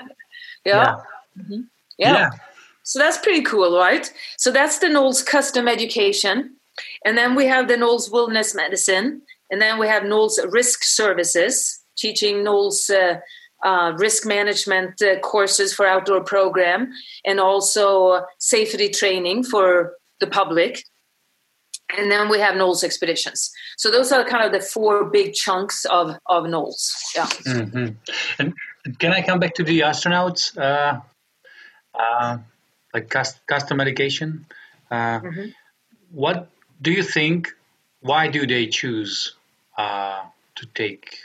Yeah. 0.65 0.95
Mm-hmm. 1.37 1.61
yeah. 1.97 2.13
yeah. 2.13 2.29
So 2.83 2.99
that's 2.99 3.17
pretty 3.17 3.41
cool, 3.41 3.77
right? 3.77 4.11
So 4.37 4.51
that's 4.51 4.77
the 4.77 4.87
NOLS 4.87 5.25
custom 5.25 5.67
education. 5.67 6.55
And 7.03 7.17
then 7.17 7.33
we 7.33 7.47
have 7.47 7.67
the 7.67 7.75
NOLS 7.77 8.11
Wilderness 8.11 8.53
Medicine. 8.53 9.23
And 9.49 9.59
then 9.61 9.79
we 9.79 9.87
have 9.87 10.03
NOLS 10.03 10.39
Risk 10.51 10.83
Services, 10.83 11.83
teaching 11.97 12.43
NOLS 12.43 12.89
uh, 12.89 13.19
uh, 13.65 13.93
risk 13.97 14.25
management 14.25 15.01
uh, 15.01 15.19
courses 15.19 15.73
for 15.73 15.85
outdoor 15.87 16.23
program 16.23 16.91
and 17.25 17.39
also 17.39 18.21
safety 18.37 18.89
training 18.89 19.43
for 19.43 19.93
the 20.19 20.27
public. 20.27 20.83
And 21.97 22.11
then 22.11 22.29
we 22.29 22.39
have 22.39 22.55
NOLS 22.55 22.83
expeditions. 22.83 23.51
So 23.77 23.91
those 23.91 24.11
are 24.11 24.23
kind 24.23 24.45
of 24.45 24.51
the 24.51 24.59
four 24.59 25.05
big 25.05 25.33
chunks 25.33 25.85
of, 25.85 26.15
of 26.27 26.45
NOLS. 26.45 26.91
Yeah. 27.15 27.25
Mm-hmm. 27.25 27.87
And 28.39 28.53
can 28.99 29.11
I 29.11 29.21
come 29.21 29.39
back 29.39 29.55
to 29.55 29.63
the 29.63 29.81
astronauts? 29.81 30.57
Uh, 30.57 31.01
uh 31.93 32.37
like 32.93 33.09
custom 33.09 33.77
medication? 33.77 34.45
Uh, 34.89 35.19
mm-hmm. 35.19 35.49
What 36.11 36.49
do 36.81 36.91
you 36.91 37.03
think? 37.03 37.49
Why 37.99 38.29
do 38.29 38.47
they 38.47 38.67
choose 38.67 39.35
uh, 39.77 40.21
to 40.55 40.65
take 40.67 41.17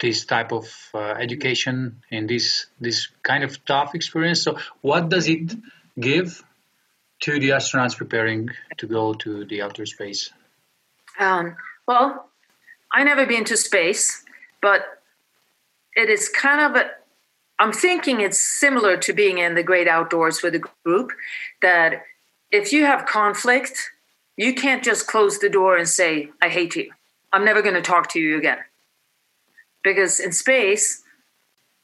this 0.00 0.24
type 0.24 0.52
of 0.52 0.66
uh, 0.94 0.98
education 0.98 2.02
in 2.10 2.26
this 2.26 2.66
this 2.80 3.08
kind 3.22 3.44
of 3.44 3.64
tough 3.64 3.94
experience. 3.94 4.42
So, 4.42 4.58
what 4.80 5.08
does 5.08 5.28
it 5.28 5.54
give 5.98 6.42
to 7.20 7.38
the 7.40 7.50
astronauts 7.50 7.96
preparing 7.96 8.50
to 8.78 8.86
go 8.86 9.14
to 9.14 9.44
the 9.44 9.62
outer 9.62 9.86
space? 9.86 10.30
Um, 11.18 11.56
well, 11.86 12.28
I 12.92 13.02
never 13.04 13.26
been 13.26 13.44
to 13.46 13.56
space, 13.56 14.24
but 14.62 14.82
it 15.96 16.08
is 16.08 16.28
kind 16.28 16.60
of 16.60 16.82
a. 16.82 16.90
I'm 17.60 17.72
thinking 17.72 18.20
it's 18.20 18.38
similar 18.38 18.96
to 18.98 19.12
being 19.12 19.38
in 19.38 19.56
the 19.56 19.64
great 19.64 19.88
outdoors 19.88 20.42
with 20.42 20.54
a 20.54 20.62
group. 20.84 21.10
That 21.60 22.04
if 22.52 22.72
you 22.72 22.84
have 22.84 23.06
conflict, 23.06 23.90
you 24.36 24.54
can't 24.54 24.84
just 24.84 25.08
close 25.08 25.40
the 25.40 25.48
door 25.48 25.76
and 25.76 25.88
say, 25.88 26.30
"I 26.40 26.48
hate 26.48 26.76
you." 26.76 26.92
I'm 27.32 27.44
never 27.44 27.60
going 27.60 27.74
to 27.74 27.82
talk 27.82 28.08
to 28.10 28.20
you 28.20 28.38
again 28.38 28.58
because 29.94 30.20
in 30.20 30.32
space 30.32 31.02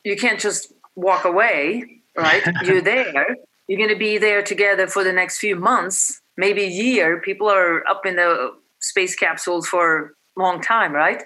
you 0.04 0.16
can't 0.16 0.40
just 0.40 0.72
walk 0.94 1.24
away 1.24 2.00
right? 2.16 2.42
You're 2.64 2.80
there. 2.80 3.36
You're 3.66 3.78
going 3.78 3.90
to 3.90 3.98
be 3.98 4.18
there 4.18 4.42
together 4.42 4.86
for 4.86 5.02
the 5.04 5.12
next 5.12 5.38
few 5.38 5.56
months 5.56 6.20
maybe 6.36 6.64
a 6.64 6.68
year. 6.68 7.20
People 7.20 7.48
are 7.48 7.86
up 7.88 8.04
in 8.06 8.16
the 8.16 8.50
space 8.80 9.14
capsules 9.14 9.66
for 9.66 10.14
a 10.36 10.40
long 10.40 10.60
time 10.60 10.92
right? 10.92 11.22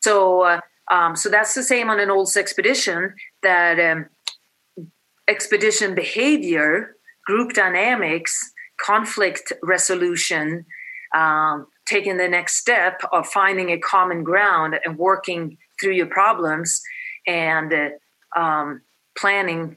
So 0.00 0.42
uh, 0.42 0.60
um, 0.90 1.14
so 1.16 1.28
that's 1.28 1.54
the 1.54 1.62
same 1.62 1.88
on 1.88 2.00
an 2.00 2.10
old 2.10 2.30
expedition 2.36 3.14
that 3.42 3.78
um, 3.78 4.06
expedition 5.28 5.94
behavior 5.94 6.96
group 7.26 7.52
dynamics 7.52 8.52
conflict 8.80 9.52
resolution 9.62 10.64
um, 11.14 11.66
taking 11.86 12.16
the 12.16 12.28
next 12.28 12.56
step 12.56 13.00
of 13.12 13.26
finding 13.26 13.70
a 13.70 13.78
common 13.78 14.24
ground 14.24 14.74
and 14.84 14.98
working 14.98 15.56
through 15.80 15.94
your 15.94 16.06
problems 16.06 16.82
and 17.26 17.72
uh, 17.72 18.38
um, 18.38 18.82
planning 19.16 19.76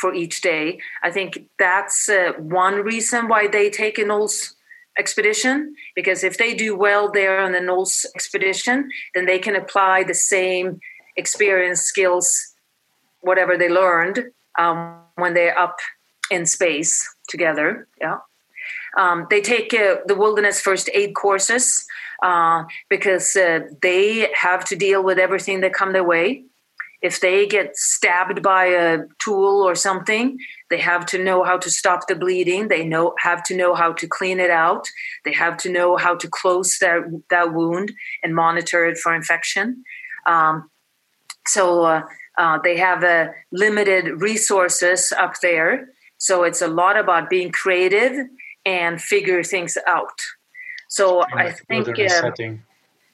for 0.00 0.14
each 0.14 0.40
day. 0.40 0.78
I 1.02 1.10
think 1.10 1.48
that's 1.58 2.08
uh, 2.08 2.32
one 2.38 2.76
reason 2.76 3.28
why 3.28 3.48
they 3.48 3.70
take 3.70 3.98
a 3.98 4.04
NOLS 4.04 4.54
expedition 4.98 5.74
because 5.94 6.24
if 6.24 6.38
they 6.38 6.54
do 6.54 6.74
well 6.76 7.10
there 7.10 7.40
on 7.40 7.52
the 7.52 7.60
NOLS 7.60 8.04
expedition, 8.14 8.90
then 9.14 9.26
they 9.26 9.38
can 9.38 9.56
apply 9.56 10.04
the 10.04 10.14
same 10.14 10.80
experience, 11.16 11.80
skills, 11.80 12.54
whatever 13.20 13.56
they 13.56 13.68
learned 13.68 14.24
um, 14.58 15.00
when 15.16 15.34
they're 15.34 15.58
up 15.58 15.78
in 16.30 16.46
space 16.46 17.08
together. 17.28 17.88
Yeah. 18.00 18.18
Um, 18.96 19.26
they 19.30 19.40
take 19.40 19.72
uh, 19.74 19.96
the 20.06 20.14
wilderness 20.14 20.60
first 20.60 20.88
aid 20.92 21.14
courses 21.14 21.86
uh, 22.22 22.64
because 22.88 23.36
uh, 23.36 23.60
they 23.82 24.32
have 24.34 24.64
to 24.66 24.76
deal 24.76 25.02
with 25.02 25.18
everything 25.18 25.60
that 25.60 25.72
come 25.72 25.92
their 25.92 26.04
way. 26.04 26.44
If 27.02 27.20
they 27.20 27.46
get 27.46 27.76
stabbed 27.76 28.42
by 28.42 28.66
a 28.66 29.00
tool 29.18 29.62
or 29.62 29.74
something, 29.74 30.38
they 30.70 30.78
have 30.78 31.04
to 31.06 31.22
know 31.22 31.44
how 31.44 31.58
to 31.58 31.70
stop 31.70 32.08
the 32.08 32.16
bleeding. 32.16 32.68
They 32.68 32.84
know 32.84 33.14
have 33.18 33.42
to 33.44 33.56
know 33.56 33.74
how 33.74 33.92
to 33.92 34.06
clean 34.08 34.40
it 34.40 34.50
out. 34.50 34.88
They 35.24 35.32
have 35.32 35.56
to 35.58 35.70
know 35.70 35.96
how 35.96 36.16
to 36.16 36.28
close 36.28 36.78
that 36.78 37.02
that 37.30 37.52
wound 37.52 37.92
and 38.22 38.34
monitor 38.34 38.86
it 38.86 38.98
for 38.98 39.14
infection. 39.14 39.84
Um, 40.26 40.70
so 41.46 41.84
uh, 41.84 42.02
uh, 42.38 42.58
they 42.64 42.76
have 42.76 43.04
uh, 43.04 43.28
limited 43.52 44.20
resources 44.20 45.12
up 45.16 45.34
there. 45.42 45.88
So 46.18 46.44
it's 46.44 46.62
a 46.62 46.68
lot 46.68 46.98
about 46.98 47.30
being 47.30 47.52
creative 47.52 48.26
and 48.64 49.00
figure 49.00 49.42
things 49.42 49.76
out. 49.86 50.20
So 50.96 51.22
I 51.34 51.52
think, 51.52 51.86
uh, 51.88 52.32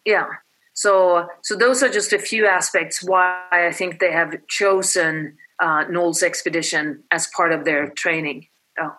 yeah. 0.04 0.26
So 0.72 1.26
so 1.42 1.56
those 1.56 1.82
are 1.82 1.88
just 1.88 2.12
a 2.12 2.18
few 2.18 2.46
aspects 2.46 3.02
why 3.02 3.42
I 3.50 3.72
think 3.72 3.98
they 3.98 4.12
have 4.12 4.46
chosen 4.46 5.36
uh, 5.58 5.84
expedition 6.22 7.02
as 7.10 7.26
part 7.26 7.50
of 7.52 7.64
their 7.64 7.90
training. 7.90 8.46
Oh. 8.78 8.94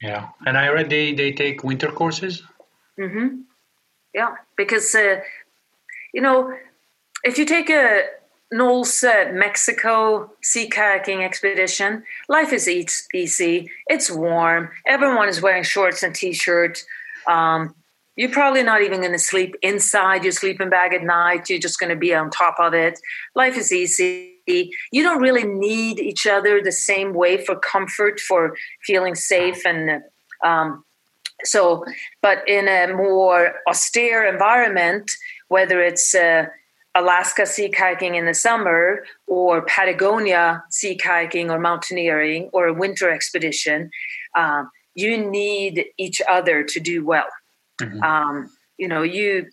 Yeah, 0.00 0.28
and 0.46 0.56
I 0.56 0.68
read 0.68 0.88
they 0.88 1.14
they 1.14 1.32
take 1.32 1.64
winter 1.64 1.90
courses. 1.90 2.44
Mm-hmm. 2.96 3.40
Yeah, 4.14 4.34
because 4.56 4.94
uh, 4.94 5.16
you 6.14 6.22
know 6.22 6.56
if 7.24 7.38
you 7.38 7.44
take 7.44 7.70
a 7.70 8.04
NOLS 8.54 9.02
uh, 9.02 9.32
Mexico 9.32 10.30
sea 10.40 10.68
kayaking 10.68 11.24
expedition. 11.24 12.04
Life 12.28 12.52
is 12.52 12.68
easy. 12.68 13.68
It's 13.88 14.08
warm. 14.08 14.70
Everyone 14.86 15.28
is 15.28 15.42
wearing 15.42 15.64
shorts 15.64 16.04
and 16.04 16.14
t-shirts. 16.14 16.86
Um, 17.26 17.74
you're 18.16 18.30
probably 18.30 18.62
not 18.62 18.82
even 18.82 19.00
going 19.00 19.12
to 19.12 19.18
sleep 19.18 19.54
inside 19.62 20.24
your 20.24 20.32
sleeping 20.32 20.70
bag 20.70 20.94
at 20.94 21.02
night. 21.02 21.48
You're 21.48 21.58
just 21.58 21.78
going 21.78 21.90
to 21.90 21.96
be 21.96 22.14
on 22.14 22.30
top 22.30 22.56
of 22.58 22.74
it. 22.74 22.98
Life 23.34 23.56
is 23.56 23.70
easy. 23.72 24.32
You 24.46 25.02
don't 25.02 25.20
really 25.20 25.44
need 25.44 25.98
each 26.00 26.26
other 26.26 26.62
the 26.62 26.72
same 26.72 27.12
way 27.14 27.44
for 27.44 27.56
comfort, 27.56 28.20
for 28.20 28.56
feeling 28.84 29.14
safe 29.14 29.66
and 29.66 30.02
um, 30.42 30.84
So, 31.44 31.84
but 32.22 32.48
in 32.48 32.68
a 32.68 32.94
more 32.94 33.56
austere 33.68 34.24
environment, 34.24 35.10
whether 35.48 35.82
it's 35.82 36.14
uh, 36.14 36.46
Alaska 36.94 37.44
sea 37.44 37.68
kayaking 37.68 38.16
in 38.16 38.24
the 38.24 38.34
summer 38.34 39.04
or 39.26 39.62
Patagonia 39.66 40.62
sea 40.70 40.96
kayaking 40.96 41.50
or 41.50 41.58
mountaineering 41.58 42.48
or 42.52 42.68
a 42.68 42.72
winter 42.72 43.10
expedition, 43.10 43.90
um, 44.36 44.70
you 44.94 45.18
need 45.18 45.84
each 45.98 46.22
other 46.26 46.64
to 46.64 46.80
do 46.80 47.04
well. 47.04 47.28
Mm-hmm. 47.80 48.02
Um, 48.02 48.50
you 48.78 48.88
know, 48.88 49.02
you 49.02 49.46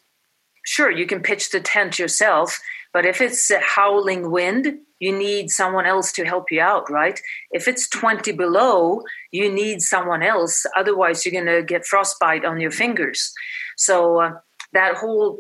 sure 0.65 0.89
you 0.89 1.05
can 1.05 1.21
pitch 1.21 1.51
the 1.51 1.59
tent 1.59 1.99
yourself, 1.99 2.59
but 2.93 3.05
if 3.05 3.21
it's 3.21 3.49
a 3.49 3.59
howling 3.59 4.31
wind, 4.31 4.79
you 4.99 5.12
need 5.12 5.49
someone 5.49 5.86
else 5.86 6.12
to 6.13 6.25
help 6.25 6.51
you 6.51 6.62
out, 6.62 6.89
right? 6.89 7.19
If 7.51 7.67
it's 7.67 7.89
20 7.89 8.31
below, 8.31 9.01
you 9.31 9.51
need 9.51 9.81
someone 9.81 10.23
else. 10.23 10.65
Otherwise, 10.77 11.25
you're 11.25 11.33
going 11.33 11.53
to 11.53 11.63
get 11.63 11.86
frostbite 11.86 12.45
on 12.45 12.62
your 12.62 12.71
fingers. 12.71 13.33
So, 13.75 14.21
uh, 14.21 14.31
that 14.71 14.95
whole 14.95 15.39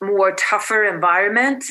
more 0.00 0.32
tougher 0.32 0.84
environment 0.84 1.64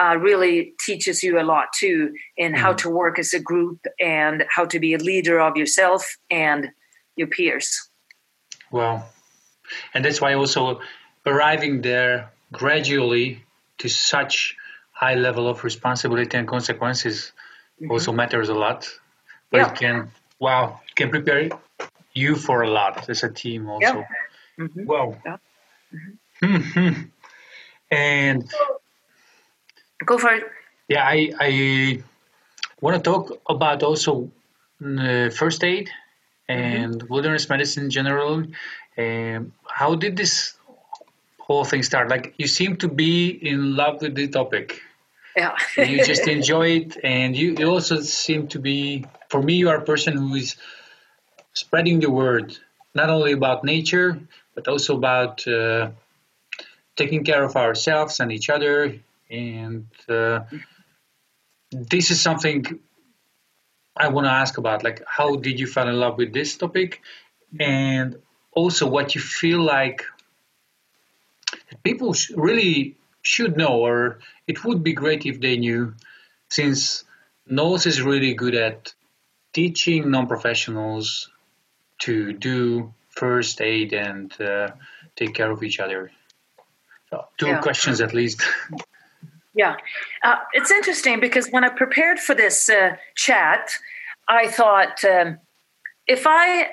uh, 0.00 0.16
really 0.18 0.74
teaches 0.84 1.22
you 1.22 1.40
a 1.40 1.42
lot 1.42 1.66
too 1.74 2.12
in 2.36 2.52
mm-hmm. 2.52 2.60
how 2.60 2.72
to 2.72 2.90
work 2.90 3.18
as 3.18 3.32
a 3.32 3.40
group 3.40 3.86
and 4.00 4.44
how 4.54 4.64
to 4.64 4.78
be 4.78 4.94
a 4.94 4.98
leader 4.98 5.40
of 5.40 5.56
yourself 5.56 6.16
and 6.30 6.68
your 7.16 7.26
peers. 7.26 7.90
Well, 8.70 9.08
and 9.94 10.04
that's 10.04 10.20
why 10.20 10.34
also 10.34 10.80
arriving 11.26 11.82
there 11.82 12.30
gradually 12.52 13.44
to 13.78 13.88
such 13.88 14.56
high 14.92 15.14
level 15.14 15.48
of 15.48 15.64
responsibility 15.64 16.36
and 16.36 16.48
consequences 16.48 17.32
mm-hmm. 17.80 17.90
also 17.90 18.12
matters 18.12 18.48
a 18.48 18.54
lot. 18.54 18.88
But 19.50 19.58
yeah. 19.58 19.72
it 19.72 19.78
can, 19.78 20.10
wow, 20.38 20.80
it 20.88 20.94
can 20.94 21.10
prepare 21.10 21.48
you 22.14 22.34
for 22.34 22.62
a 22.62 22.70
lot 22.70 23.08
as 23.08 23.22
a 23.22 23.30
team 23.30 23.68
also. 23.68 23.98
Yeah. 23.98 24.04
Mm-hmm. 24.58 24.84
Wow. 24.86 25.16
Yeah. 25.24 25.36
Mm-hmm. 26.42 27.02
and 27.90 28.50
go 30.04 30.18
for 30.18 30.32
it. 30.32 30.44
Yeah, 30.88 31.04
I, 31.04 31.32
I 31.38 32.02
want 32.80 32.96
to 32.96 33.02
talk 33.02 33.40
about 33.48 33.82
also 33.82 34.30
uh, 34.84 35.30
first 35.30 35.64
aid 35.64 35.90
and 36.48 36.94
mm-hmm. 36.94 37.12
wilderness 37.12 37.48
medicine 37.48 37.84
in 37.84 37.90
general. 37.90 38.44
Um, 38.96 39.52
how 39.66 39.94
did 39.94 40.16
this 40.16 40.54
whole 41.38 41.64
thing 41.64 41.82
start? 41.82 42.08
Like 42.08 42.34
you 42.38 42.46
seem 42.46 42.76
to 42.78 42.88
be 42.88 43.28
in 43.28 43.76
love 43.76 44.02
with 44.02 44.14
the 44.14 44.28
topic. 44.28 44.80
Yeah. 45.36 45.54
you 45.76 46.04
just 46.04 46.26
enjoy 46.26 46.68
it, 46.80 46.96
and 47.04 47.36
you, 47.36 47.54
you 47.58 47.70
also 47.70 48.00
seem 48.00 48.48
to 48.48 48.58
be. 48.58 49.04
For 49.28 49.42
me, 49.42 49.54
you 49.54 49.68
are 49.68 49.76
a 49.76 49.84
person 49.84 50.16
who 50.16 50.34
is 50.34 50.56
spreading 51.52 52.00
the 52.00 52.10
word, 52.10 52.56
not 52.94 53.08
only 53.10 53.32
about 53.32 53.62
nature, 53.62 54.18
but 54.54 54.66
also 54.66 54.96
about 54.96 55.46
uh, 55.46 55.90
taking 56.96 57.24
care 57.24 57.44
of 57.44 57.54
ourselves 57.56 58.20
and 58.20 58.32
each 58.32 58.50
other. 58.50 58.98
And 59.30 59.86
uh, 60.08 60.40
this 61.70 62.10
is 62.10 62.20
something 62.20 62.80
I 63.98 64.08
want 64.08 64.26
to 64.26 64.30
ask 64.30 64.58
about. 64.58 64.84
Like, 64.84 65.02
how 65.06 65.36
did 65.36 65.58
you 65.58 65.66
fall 65.66 65.88
in 65.88 65.98
love 65.98 66.18
with 66.18 66.32
this 66.32 66.56
topic? 66.56 67.02
And 67.58 68.16
also, 68.52 68.86
what 68.86 69.14
you 69.14 69.20
feel 69.20 69.60
like 69.60 70.04
people 71.82 72.14
really 72.34 72.96
should 73.22 73.56
know, 73.56 73.80
or 73.84 74.20
it 74.46 74.64
would 74.64 74.82
be 74.82 74.92
great 74.92 75.26
if 75.26 75.40
they 75.40 75.56
knew, 75.56 75.94
since 76.50 77.04
NOLS 77.50 77.86
is 77.86 78.02
really 78.02 78.34
good 78.34 78.54
at 78.54 78.94
teaching 79.52 80.10
non-professionals 80.10 81.30
to 82.00 82.32
do 82.32 82.92
first 83.10 83.60
aid 83.60 83.92
and 83.92 84.38
uh, 84.40 84.68
take 85.16 85.34
care 85.34 85.50
of 85.50 85.62
each 85.62 85.80
other. 85.80 86.12
So, 87.10 87.24
two 87.38 87.46
yeah. 87.46 87.60
questions 87.60 88.00
at 88.00 88.14
least. 88.14 88.42
Yeah, 89.54 89.76
uh, 90.22 90.36
it's 90.52 90.70
interesting 90.70 91.20
because 91.20 91.48
when 91.48 91.64
I 91.64 91.68
prepared 91.68 92.18
for 92.18 92.34
this 92.34 92.68
uh, 92.68 92.96
chat, 93.16 93.70
I 94.28 94.48
thought, 94.48 95.02
um, 95.04 95.38
if 96.06 96.26
I, 96.26 96.70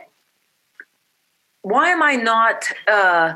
why 1.62 1.90
am 1.90 2.04
I 2.04 2.16
not 2.16 2.66
uh, 2.88 3.36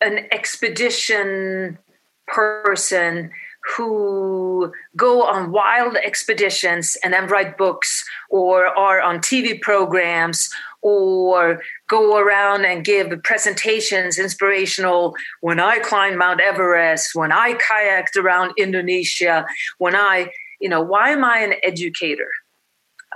an 0.00 0.26
expedition 0.32 1.78
person 2.26 3.30
who 3.76 4.72
go 4.96 5.24
on 5.24 5.52
wild 5.52 5.96
expeditions 5.96 6.96
and 7.02 7.12
then 7.12 7.26
write 7.26 7.58
books 7.58 8.04
or 8.30 8.66
are 8.66 9.00
on 9.00 9.18
TV 9.18 9.60
programs 9.60 10.50
or 10.82 11.60
go 11.88 12.18
around 12.18 12.64
and 12.64 12.84
give 12.84 13.10
presentations 13.24 14.18
inspirational 14.18 15.16
when 15.40 15.58
I 15.58 15.78
climbed 15.78 16.18
Mount 16.18 16.40
Everest, 16.40 17.14
when 17.14 17.32
I 17.32 17.54
kayaked 17.54 18.16
around 18.16 18.52
Indonesia, 18.58 19.46
when 19.78 19.96
I, 19.96 20.30
you 20.60 20.68
know, 20.68 20.82
why 20.82 21.10
am 21.10 21.24
I 21.24 21.38
an 21.38 21.54
educator? 21.62 22.28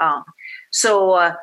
Um, 0.01 0.25
so 0.71 1.13
uh, 1.13 1.35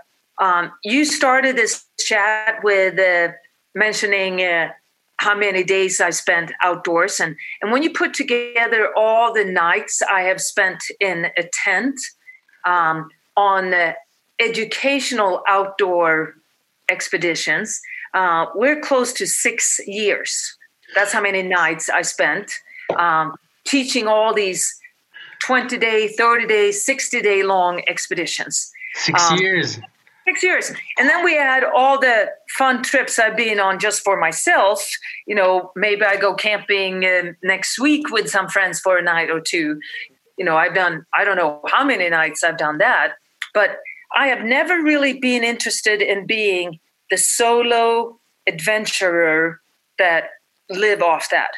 um, 0.42 0.72
you 0.84 1.06
started 1.06 1.56
this 1.56 1.86
chat 2.00 2.64
with 2.64 2.98
uh, 3.00 3.34
mentioning 3.76 4.42
uh, 4.42 4.70
how 5.18 5.38
many 5.38 5.64
days 5.64 6.02
I 6.02 6.10
spent 6.10 6.52
outdoors. 6.64 7.20
And, 7.20 7.36
and 7.62 7.72
when 7.72 7.84
you 7.84 7.92
put 7.92 8.14
together 8.14 8.92
all 8.98 9.34
the 9.34 9.46
nights 9.46 10.02
I 10.02 10.22
have 10.22 10.42
spent 10.42 10.82
in 11.00 11.28
a 11.38 11.44
tent 11.64 12.00
um, 12.66 13.10
on 13.38 13.74
educational 14.40 15.44
outdoor 15.48 16.39
expeditions, 16.90 17.80
uh, 18.14 18.48
we're 18.56 18.80
close 18.80 19.14
to 19.14 19.28
six 19.28 19.80
years. 19.86 20.58
That's 20.96 21.14
how 21.14 21.22
many 21.22 21.44
nights 21.44 21.90
I 21.90 22.02
spent 22.02 22.52
um, 22.98 23.36
teaching 23.66 24.08
all 24.08 24.34
these 24.34 24.74
20 25.44 25.78
day, 25.78 26.08
30 26.08 26.48
day, 26.48 26.72
60 26.72 27.22
day 27.22 27.44
long 27.44 27.82
expeditions. 27.88 28.72
Six 28.96 29.32
um, 29.32 29.38
years 29.38 29.80
six 30.30 30.44
years. 30.44 30.72
And 30.98 31.10
then 31.10 31.24
we 31.24 31.34
had 31.34 31.64
all 31.64 32.00
the 32.00 32.28
fun 32.58 32.84
trips 32.84 33.18
I've 33.20 33.36
been 33.36 33.60
on 33.60 33.80
just 33.80 34.04
for 34.04 34.20
myself. 34.20 34.88
You 35.26 35.36
know, 35.36 35.72
maybe 35.76 36.04
I 36.04 36.18
go 36.18 36.34
camping 36.34 37.06
uh, 37.06 37.34
next 37.44 37.80
week 37.80 38.12
with 38.12 38.30
some 38.30 38.48
friends 38.48 38.80
for 38.80 38.98
a 38.98 39.02
night 39.02 39.30
or 39.30 39.42
two. 39.42 39.80
You 40.38 40.46
know, 40.46 40.56
I've 40.56 40.76
done, 40.76 41.06
I 41.18 41.24
don't 41.26 41.36
know 41.36 41.62
how 41.68 41.84
many 41.84 42.10
nights 42.10 42.44
I've 42.44 42.58
done 42.58 42.78
that, 42.78 43.14
but 43.54 43.78
I 44.16 44.28
have 44.28 44.44
never 44.44 44.82
really 44.82 45.20
been 45.20 45.44
interested 45.44 46.02
in 46.02 46.26
being 46.26 46.80
the 47.10 47.18
solo 47.18 48.20
adventurer 48.48 49.62
that 49.98 50.30
live 50.70 51.02
off 51.02 51.30
that. 51.30 51.52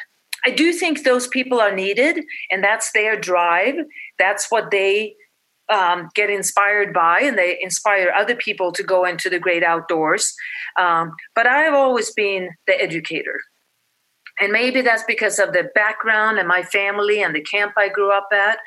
I 0.44 0.50
do 0.50 0.72
think 0.72 1.04
those 1.04 1.28
people 1.28 1.60
are 1.60 1.74
needed, 1.74 2.24
and 2.50 2.64
that's 2.64 2.92
their 2.92 3.18
drive. 3.18 3.76
That's 4.18 4.50
what 4.50 4.70
they 4.70 5.14
um, 5.72 6.08
get 6.14 6.30
inspired 6.30 6.92
by 6.92 7.20
and 7.20 7.38
they 7.38 7.58
inspire 7.60 8.12
other 8.14 8.34
people 8.34 8.72
to 8.72 8.82
go 8.82 9.04
into 9.04 9.30
the 9.30 9.38
great 9.38 9.64
outdoors. 9.64 10.34
Um, 10.78 11.12
but 11.34 11.46
I've 11.46 11.74
always 11.74 12.12
been 12.12 12.50
the 12.66 12.80
educator. 12.80 13.40
And 14.40 14.52
maybe 14.52 14.82
that's 14.82 15.04
because 15.04 15.38
of 15.38 15.52
the 15.52 15.70
background 15.74 16.38
and 16.38 16.48
my 16.48 16.62
family 16.62 17.22
and 17.22 17.34
the 17.34 17.42
camp 17.42 17.72
I 17.76 17.88
grew 17.88 18.12
up 18.12 18.28
at. 18.32 18.58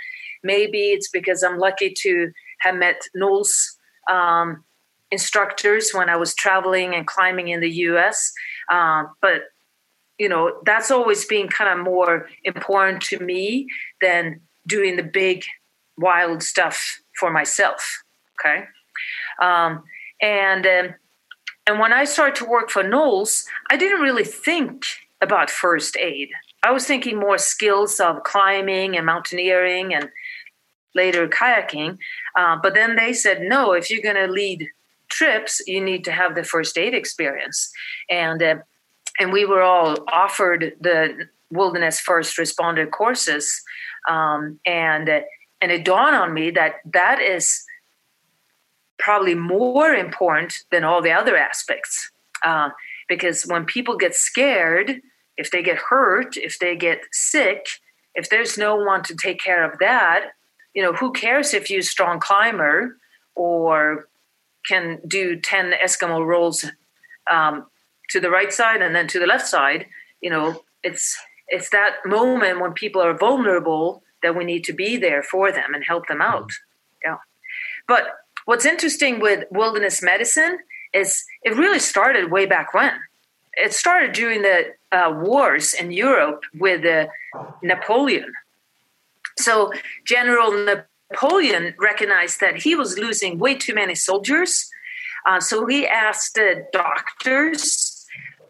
Maybe 0.44 0.92
it's 0.92 1.10
because 1.10 1.44
I'm 1.44 1.58
lucky 1.58 1.94
to 2.02 2.32
have 2.60 2.76
met 2.76 3.02
NOLS 3.16 3.75
um, 4.10 4.64
instructors 5.12 5.92
when 5.92 6.10
I 6.10 6.16
was 6.16 6.36
traveling 6.36 6.96
and 6.96 7.08
climbing 7.08 7.50
in 7.50 7.60
the 7.60 7.72
US. 7.72 8.32
Um, 8.72 9.10
but 9.22 9.44
you 10.18 10.30
know 10.30 10.60
that's 10.66 10.92
always 10.92 11.26
been 11.26 11.50
kind 11.50 11.78
of 11.78 11.86
more 11.86 12.28
important 12.44 13.02
to 13.04 13.20
me 13.20 13.68
than 14.02 14.40
doing 14.68 14.96
the 14.96 15.04
big 15.04 15.44
wild 15.98 16.44
stuff 16.44 17.00
for 17.20 17.32
myself. 17.32 18.04
Okay. 18.40 18.66
Um, 19.42 19.84
and, 20.22 20.66
um, 20.66 20.96
and 21.68 21.80
when 21.80 21.94
I 21.94 22.04
started 22.06 22.36
to 22.36 22.46
work 22.46 22.70
for 22.70 22.84
NOLS, 22.84 23.46
I 23.70 23.78
didn't 23.78 24.02
really 24.02 24.24
think 24.24 24.86
about 25.22 25.50
first 25.50 25.98
aid. 25.98 26.30
I 26.64 26.72
was 26.72 26.86
thinking 26.86 27.18
more 27.18 27.38
skills 27.38 28.00
of 28.00 28.24
climbing 28.24 28.98
and 28.98 29.06
mountaineering 29.06 29.94
and 29.94 30.10
later 30.96 31.28
kayaking. 31.28 31.98
Uh, 32.38 32.58
but 32.62 32.74
then 32.74 32.96
they 32.96 33.14
said, 33.14 33.42
no, 33.42 33.74
if 33.74 33.90
you're 33.90 34.02
going 34.02 34.16
to 34.16 34.32
lead 34.32 34.68
trips, 35.10 35.62
you 35.68 35.82
need 35.82 36.04
to 36.06 36.12
have 36.12 36.34
the 36.34 36.44
first 36.44 36.78
aid 36.78 36.94
experience. 36.94 37.72
And, 38.10 38.42
uh, 38.42 38.56
and 39.20 39.32
we 39.32 39.46
were 39.46 39.62
all 39.62 39.98
offered 40.12 40.74
the 40.80 41.28
wilderness 41.52 42.00
first 42.00 42.38
responder 42.38 42.90
courses. 42.90 43.62
Um, 44.10 44.60
and 44.66 45.10
uh, 45.10 45.22
and 45.62 45.72
it 45.72 45.86
dawned 45.86 46.16
on 46.16 46.34
me 46.34 46.52
that 46.52 46.76
that 46.94 47.20
is 47.20 47.64
probably 49.00 49.36
more 49.36 49.94
important 49.94 50.54
than 50.72 50.84
all 50.84 51.02
the 51.02 51.12
other 51.12 51.36
aspects. 51.36 52.12
Uh, 52.44 52.70
because 53.08 53.44
when 53.44 53.66
people 53.66 53.98
get 53.98 54.14
scared, 54.14 55.02
if 55.38 55.52
they 55.52 55.64
get 55.64 55.78
hurt, 55.78 56.38
if 56.38 56.60
they 56.60 56.76
get 56.76 57.02
sick, 57.12 57.68
if 58.14 58.30
there's 58.30 58.58
no 58.58 58.76
one 58.76 59.04
to 59.04 59.16
take 59.16 59.40
care 59.40 59.70
of 59.70 59.80
that, 59.80 60.32
you 60.76 60.84
know, 60.84 60.94
who 60.94 61.12
cares 61.12 61.54
if 61.54 61.70
you're 61.70 61.80
a 61.80 61.84
strong 61.84 62.20
climber 62.20 62.98
or 63.34 64.08
can 64.68 65.00
do 65.08 65.40
10 65.40 65.74
Eskimo 65.84 66.26
rolls 66.26 66.66
um, 67.32 67.66
to 68.10 68.20
the 68.20 68.30
right 68.30 68.54
side 68.54 68.82
and 68.82 68.94
then 68.94 69.08
to 69.08 69.20
the 69.20 69.26
left 69.26 69.48
side. 69.48 69.88
You 70.22 70.30
know, 70.30 70.64
it's 70.84 71.18
it's 71.48 71.70
that 71.70 71.98
moment 72.06 72.60
when 72.60 72.74
people 72.74 73.02
are 73.02 73.18
vulnerable 73.18 74.04
that 74.22 74.36
we 74.36 74.44
need 74.44 74.64
to 74.66 74.74
be 74.74 74.98
there 74.98 75.24
for 75.24 75.52
them 75.52 75.74
and 75.74 75.84
help 75.84 76.08
them 76.08 76.22
out. 76.22 76.52
Yeah. 77.04 77.18
But 77.88 78.04
what's 78.46 78.66
interesting 78.66 79.20
with 79.20 79.46
wilderness 79.52 80.02
medicine 80.02 80.60
is 80.94 81.24
it 81.44 81.56
really 81.56 81.80
started 81.80 82.32
way 82.32 82.46
back 82.46 82.74
when. 82.74 82.94
It 83.54 83.74
started 83.74 84.12
during 84.14 84.42
the 84.42 84.74
uh, 84.92 85.14
wars 85.16 85.74
in 85.74 85.92
Europe 85.92 86.44
with 86.58 86.84
uh, 86.84 87.08
Napoleon. 87.62 88.34
So 89.38 89.72
General 90.06 90.52
Napoleon 91.12 91.74
recognized 91.80 92.40
that 92.40 92.58
he 92.58 92.76
was 92.76 92.98
losing 92.98 93.38
way 93.40 93.56
too 93.56 93.74
many 93.74 93.96
soldiers. 93.96 94.70
Uh, 95.26 95.40
so 95.40 95.66
he 95.66 95.88
asked 95.88 96.36
the 96.36 96.66
doctors 96.72 98.06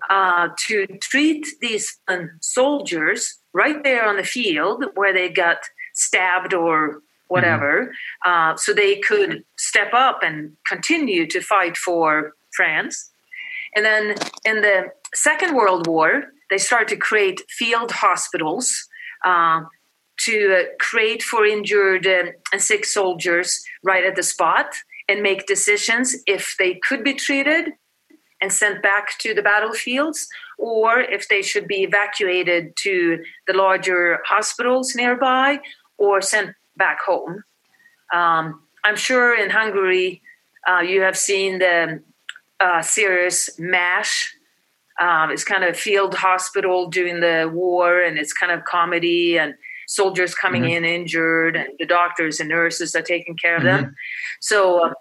uh, 0.10 0.50
to 0.68 0.86
treat 1.02 1.46
these 1.62 1.98
soldiers 2.42 3.40
right 3.54 3.84
there 3.84 4.06
on 4.06 4.18
the 4.18 4.24
field 4.24 4.86
where 4.96 5.14
they 5.14 5.30
got 5.30 5.58
stabbed 5.94 6.54
or 6.54 7.02
whatever, 7.28 7.92
mm-hmm. 8.26 8.52
uh, 8.52 8.56
so 8.56 8.74
they 8.74 8.98
could 8.98 9.44
step 9.58 9.94
up 9.94 10.20
and 10.22 10.56
continue 10.68 11.26
to 11.26 11.42
fight 11.42 11.76
for 11.76 12.34
France. 12.54 13.10
And 13.76 13.84
then 13.84 14.16
in 14.46 14.62
the 14.62 14.92
Second 15.14 15.56
World 15.56 15.88
War, 15.88 16.26
they 16.50 16.58
started 16.58 16.90
to 16.90 16.98
create 16.98 17.42
field 17.50 17.92
hospitals 17.92 18.88
uh, 19.26 19.62
to 20.18 20.57
uh, 20.59 20.63
create 20.80 21.22
for 21.22 21.45
injured 21.45 22.05
and 22.05 22.34
sick 22.57 22.86
soldiers 22.86 23.63
right 23.84 24.05
at 24.05 24.16
the 24.16 24.24
spot 24.24 24.68
and 25.07 25.22
make 25.22 25.45
decisions 25.45 26.16
if 26.26 26.55
they 26.57 26.80
could 26.88 27.03
be 27.03 27.13
treated 27.13 27.74
and 28.41 28.51
sent 28.51 28.82
back 28.82 29.18
to 29.20 29.34
the 29.34 29.41
battlefields 29.41 30.28
or 30.57 30.99
if 30.99 31.28
they 31.28 31.41
should 31.41 31.68
be 31.68 31.84
evacuated 31.84 32.76
to 32.78 33.24
the 33.47 33.53
larger 33.53 34.20
hospitals 34.26 34.95
nearby 34.95 35.59
or 35.97 36.22
sent 36.22 36.55
back 36.78 36.99
home. 37.05 37.43
Um, 38.13 38.61
I'm 38.84 38.95
sure 38.95 39.38
in 39.38 39.49
Hungary 39.49 40.22
uh, 40.68 40.80
you 40.80 41.01
have 41.01 41.18
seen 41.18 41.59
the 41.59 42.01
uh, 42.59 42.82
series 42.82 43.49
MASH. 43.57 44.36
Um, 44.99 45.32
it's 45.32 45.43
kind 45.43 45.63
of 45.63 45.72
a 45.72 45.78
field 45.78 46.16
hospital 46.16 46.89
during 46.89 47.20
the 47.20 47.49
war, 47.53 48.01
and 48.01 48.18
it's 48.18 48.32
kind 48.32 48.51
of 48.51 48.63
comedy 48.63 49.38
and 49.38 49.55
soldiers 49.88 50.34
coming 50.34 50.64
mm-hmm. 50.64 50.84
in 50.84 50.86
injured, 50.86 51.56
and 51.56 51.70
the 51.80 51.86
doctors 51.86 52.40
and 52.40 52.50
nurses 52.50 52.96
are 52.96 53.02
taking 53.02 53.36
care 53.36 53.56
of 53.56 53.64
mm-hmm. 53.64 53.84
them. 53.84 53.96
So, 54.40 54.88
uh, 54.88 54.94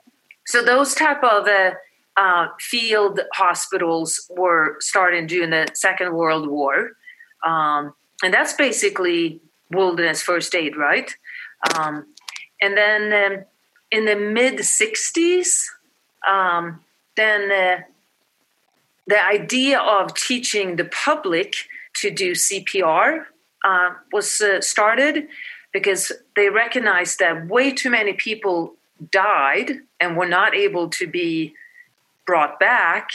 so 0.46 0.62
those 0.62 0.94
type 0.94 1.22
of 1.22 1.46
uh, 1.46 1.72
uh, 2.16 2.48
field 2.60 3.20
hospitals 3.32 4.30
were 4.36 4.76
started 4.80 5.26
during 5.26 5.50
the 5.50 5.68
Second 5.74 6.14
World 6.14 6.48
War, 6.48 6.92
um, 7.44 7.94
and 8.22 8.32
that's 8.32 8.52
basically 8.54 9.40
wilderness 9.70 10.22
first 10.22 10.54
aid, 10.54 10.76
right? 10.76 11.14
Um, 11.74 12.06
and 12.60 12.76
then 12.76 13.12
um, 13.12 13.44
in 13.90 14.04
the 14.04 14.16
mid 14.16 14.58
60s, 14.58 15.64
um, 16.26 16.80
then 17.16 17.50
uh, 17.50 17.82
the 19.06 19.24
idea 19.24 19.78
of 19.78 20.14
teaching 20.14 20.76
the 20.76 20.84
public 20.86 21.54
to 21.96 22.10
do 22.10 22.32
CPR 22.32 23.26
uh, 23.64 23.90
was 24.12 24.40
uh, 24.40 24.60
started 24.60 25.26
because 25.72 26.12
they 26.36 26.48
recognized 26.48 27.18
that 27.18 27.48
way 27.48 27.72
too 27.72 27.90
many 27.90 28.12
people 28.12 28.74
died 29.10 29.72
and 30.00 30.16
were 30.16 30.28
not 30.28 30.54
able 30.54 30.88
to 30.88 31.06
be 31.06 31.54
brought 32.26 32.60
back 32.60 33.08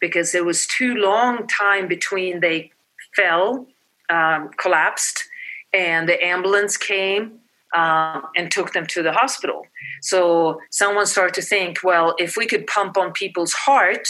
because 0.00 0.32
there 0.32 0.44
was 0.44 0.66
too 0.66 0.94
long 0.94 1.46
time 1.46 1.88
between 1.88 2.40
they 2.40 2.70
fell, 3.16 3.66
um, 4.10 4.50
collapsed, 4.56 5.24
and 5.72 6.08
the 6.08 6.22
ambulance 6.24 6.76
came 6.76 7.40
uh, 7.74 8.20
and 8.36 8.50
took 8.50 8.72
them 8.72 8.86
to 8.86 9.02
the 9.02 9.12
hospital. 9.12 9.66
So 10.02 10.60
someone 10.70 11.06
started 11.06 11.34
to 11.34 11.42
think, 11.42 11.78
well, 11.82 12.14
if 12.18 12.36
we 12.36 12.46
could 12.46 12.66
pump 12.66 12.96
on 12.96 13.12
people's 13.12 13.52
heart 13.52 14.08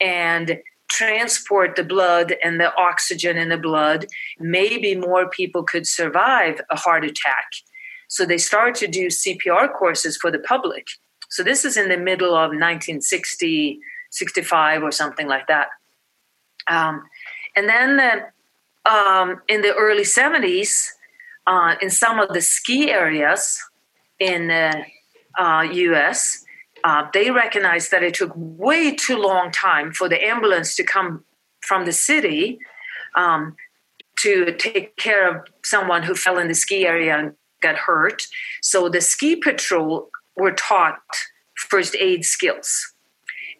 and 0.00 0.58
transport 0.88 1.76
the 1.76 1.84
blood 1.84 2.34
and 2.42 2.60
the 2.60 2.74
oxygen 2.76 3.36
in 3.36 3.48
the 3.48 3.58
blood, 3.58 4.06
maybe 4.38 4.94
more 4.94 5.28
people 5.28 5.62
could 5.62 5.86
survive 5.86 6.60
a 6.70 6.76
heart 6.76 7.04
attack. 7.04 7.46
So 8.08 8.24
they 8.24 8.38
started 8.38 8.74
to 8.76 8.86
do 8.86 9.06
CPR 9.08 9.72
courses 9.72 10.16
for 10.16 10.30
the 10.30 10.38
public. 10.38 10.86
So 11.28 11.42
this 11.42 11.64
is 11.64 11.76
in 11.76 11.88
the 11.88 11.96
middle 11.96 12.34
of 12.34 12.50
1960, 12.50 13.80
65 14.10 14.82
or 14.82 14.92
something 14.92 15.26
like 15.26 15.48
that. 15.48 15.68
Um, 16.68 17.02
and 17.56 17.68
then 17.68 18.00
uh, 18.00 18.88
um, 18.88 19.42
in 19.48 19.62
the 19.62 19.74
early 19.74 20.02
70s, 20.02 20.90
uh, 21.46 21.74
in 21.80 21.90
some 21.90 22.18
of 22.18 22.30
the 22.30 22.40
ski 22.40 22.90
areas 22.90 23.62
in 24.18 24.48
the 24.48 24.84
uh, 25.38 25.62
US, 25.62 26.44
uh, 26.86 27.08
they 27.12 27.32
recognized 27.32 27.90
that 27.90 28.04
it 28.04 28.14
took 28.14 28.30
way 28.36 28.94
too 28.94 29.18
long 29.18 29.50
time 29.50 29.90
for 29.92 30.08
the 30.08 30.24
ambulance 30.24 30.76
to 30.76 30.84
come 30.84 31.24
from 31.60 31.84
the 31.84 31.90
city 31.90 32.60
um, 33.16 33.56
to 34.20 34.54
take 34.56 34.96
care 34.96 35.28
of 35.28 35.48
someone 35.64 36.04
who 36.04 36.14
fell 36.14 36.38
in 36.38 36.46
the 36.46 36.54
ski 36.54 36.86
area 36.86 37.18
and 37.18 37.32
got 37.60 37.74
hurt. 37.74 38.22
So 38.62 38.88
the 38.88 39.00
ski 39.00 39.34
patrol 39.34 40.10
were 40.36 40.52
taught 40.52 41.00
first 41.68 41.96
aid 41.96 42.24
skills. 42.24 42.70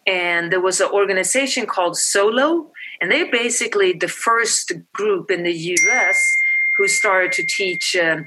And 0.07 0.49
there 0.49 0.61
was 0.61 0.79
an 0.79 0.89
organization 0.93 1.65
called 1.65 1.97
Solo, 1.97 2.71
and 3.01 3.11
they're 3.11 3.29
basically 3.29 3.91
the 3.91 4.07
first 4.07 4.71
group 4.93 5.29
in 5.29 5.43
the 5.43 5.51
US 5.75 6.17
who 6.77 6.87
started 6.87 7.33
to 7.33 7.43
teach 7.43 7.93
uh, 7.93 8.19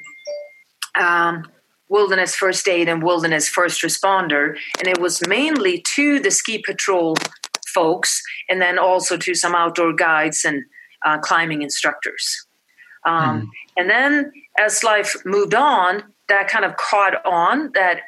um, 1.01 1.47
wilderness 1.91 2.35
first 2.35 2.67
aid 2.67 2.89
and 2.89 3.03
wilderness 3.03 3.49
first 3.49 3.83
responder. 3.83 4.57
And 4.79 4.89
it 4.89 4.99
was 4.99 5.21
mainly 5.29 5.85
to 5.95 6.21
the 6.21 6.31
ski 6.31 6.63
patrol 6.65 7.17
folks 7.67 8.23
and 8.49 8.63
then 8.63 8.79
also 8.79 9.17
to 9.19 9.35
some 9.35 9.55
outdoor 9.55 9.93
guides 9.93 10.45
and 10.45 10.63
uh, 11.05 11.19
climbing 11.19 11.63
instructors. 11.63 12.47
Um, 13.05 13.43
mm. 13.43 13.47
And 13.77 13.91
then 13.91 14.33
as 14.59 14.83
life 14.83 15.17
moved 15.25 15.55
on, 15.55 16.03
that 16.29 16.49
kind 16.49 16.65
of 16.65 16.77
caught 16.77 17.25
on 17.27 17.73
that 17.75 18.03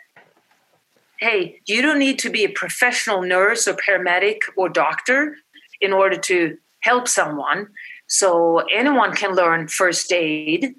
hey, 1.18 1.60
you 1.66 1.80
don't 1.80 2.00
need 2.00 2.18
to 2.18 2.28
be 2.30 2.44
a 2.44 2.48
professional 2.48 3.22
nurse 3.22 3.68
or 3.68 3.74
paramedic 3.74 4.38
or 4.56 4.68
doctor 4.68 5.36
in 5.80 5.92
order 5.92 6.16
to 6.16 6.58
help 6.80 7.06
someone. 7.06 7.68
So 8.08 8.58
anyone 8.74 9.14
can 9.14 9.36
learn 9.36 9.68
first 9.68 10.12
aid. 10.12 10.74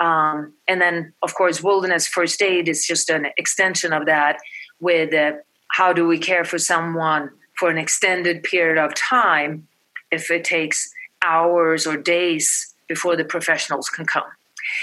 Um, 0.00 0.52
and 0.68 0.80
then, 0.80 1.12
of 1.22 1.34
course, 1.34 1.62
wilderness 1.62 2.06
first 2.06 2.42
aid 2.42 2.68
is 2.68 2.86
just 2.86 3.08
an 3.08 3.28
extension 3.36 3.92
of 3.92 4.06
that 4.06 4.38
with 4.80 5.14
uh, 5.14 5.32
how 5.68 5.92
do 5.92 6.06
we 6.06 6.18
care 6.18 6.44
for 6.44 6.58
someone 6.58 7.30
for 7.58 7.70
an 7.70 7.78
extended 7.78 8.42
period 8.42 8.78
of 8.78 8.94
time 8.94 9.66
if 10.10 10.30
it 10.30 10.44
takes 10.44 10.90
hours 11.24 11.86
or 11.86 11.96
days 11.96 12.74
before 12.88 13.16
the 13.16 13.24
professionals 13.24 13.88
can 13.88 14.04
come. 14.04 14.30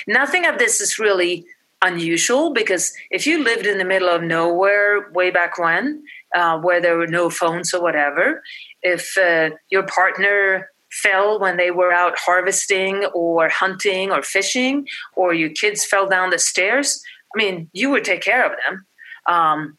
Nothing 0.08 0.46
of 0.46 0.58
this 0.58 0.82
is 0.82 1.00
really 1.00 1.46
unusual 1.82 2.54
because 2.54 2.94
if 3.12 3.28
you 3.28 3.44
lived 3.44 3.66
in 3.66 3.78
the 3.78 3.86
middle 3.86 4.10
of 4.10 4.24
nowhere 4.24 5.12
way 5.12 5.30
back 5.30 5.60
when, 5.60 6.04
uh, 6.36 6.58
where 6.60 6.82
there 6.82 6.98
were 6.98 7.08
no 7.08 7.30
phones 7.30 7.74
or 7.74 7.82
whatever, 7.82 8.42
if 8.82 9.18
uh, 9.18 9.52
your 9.70 9.84
partner 9.84 10.70
fell 11.02 11.40
when 11.40 11.58
they 11.58 11.72
were 11.72 11.92
out 11.92 12.18
harvesting 12.18 13.06
or 13.14 13.50
hunting 13.50 14.12
or 14.12 14.22
fishing, 14.22 14.88
or 15.16 15.34
your 15.34 15.50
kids 15.50 15.84
fell 15.84 16.08
down 16.08 16.30
the 16.30 16.40
stairs, 16.40 17.04
I 17.36 17.38
mean, 17.38 17.70
you 17.74 17.90
would 17.90 18.04
take 18.04 18.22
care 18.22 18.46
of 18.46 18.54
them. 18.64 18.86
Um, 19.26 19.78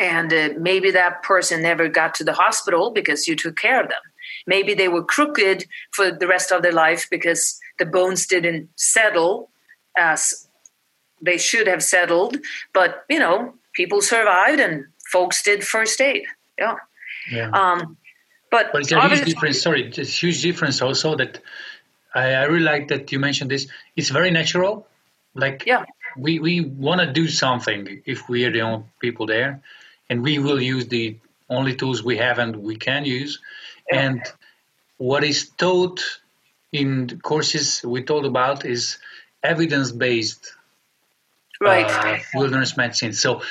and 0.00 0.32
uh, 0.32 0.50
maybe 0.58 0.90
that 0.90 1.22
person 1.22 1.62
never 1.62 1.88
got 1.88 2.14
to 2.16 2.24
the 2.24 2.32
hospital 2.32 2.90
because 2.90 3.28
you 3.28 3.36
took 3.36 3.56
care 3.56 3.80
of 3.82 3.88
them. 3.88 4.00
Maybe 4.46 4.74
they 4.74 4.88
were 4.88 5.04
crooked 5.04 5.66
for 5.92 6.10
the 6.10 6.26
rest 6.26 6.52
of 6.52 6.62
their 6.62 6.72
life 6.72 7.08
because 7.10 7.58
the 7.78 7.86
bones 7.86 8.26
didn't 8.26 8.68
settle 8.76 9.50
as 9.96 10.48
they 11.20 11.38
should 11.38 11.66
have 11.66 11.82
settled. 11.82 12.38
But, 12.72 13.04
you 13.08 13.18
know, 13.18 13.54
people 13.74 14.00
survived 14.00 14.60
and 14.60 14.86
folks 15.12 15.42
did 15.42 15.64
first 15.64 16.00
aid. 16.00 16.24
Yeah. 16.58 16.76
yeah. 17.30 17.50
Um, 17.50 17.96
but, 18.50 18.72
but 18.72 18.82
it's 18.82 18.92
a 18.92 19.08
huge 19.08 19.24
difference. 19.24 19.62
Sorry, 19.62 19.88
it's 19.88 19.98
a 19.98 20.04
huge 20.04 20.42
difference 20.42 20.82
also 20.82 21.16
that 21.16 21.40
I, 22.14 22.34
I 22.34 22.44
really 22.44 22.64
like 22.64 22.88
that 22.88 23.12
you 23.12 23.18
mentioned 23.18 23.50
this. 23.50 23.68
It's 23.96 24.08
very 24.10 24.30
natural. 24.30 24.86
Like 25.34 25.64
yeah. 25.66 25.84
we, 26.16 26.38
we 26.38 26.60
want 26.60 27.00
to 27.00 27.12
do 27.12 27.28
something 27.28 28.02
if 28.06 28.28
we 28.28 28.44
are 28.44 28.52
the 28.52 28.62
only 28.62 28.84
people 29.00 29.26
there, 29.26 29.60
and 30.08 30.22
we 30.22 30.38
will 30.38 30.60
use 30.60 30.88
the 30.88 31.16
only 31.48 31.74
tools 31.74 32.02
we 32.02 32.18
have 32.18 32.38
and 32.38 32.56
we 32.56 32.76
can 32.76 33.04
use. 33.04 33.40
Yeah. 33.90 34.00
And 34.00 34.22
what 34.96 35.24
is 35.24 35.48
taught 35.50 36.02
in 36.72 37.06
the 37.06 37.16
courses 37.16 37.82
we 37.84 38.02
talked 38.02 38.26
about 38.26 38.64
is 38.64 38.98
evidence 39.42 39.92
based 39.92 40.52
right. 41.60 41.86
Uh, 41.86 42.18
wilderness 42.34 42.76
medicine. 42.76 43.12
So 43.12 43.42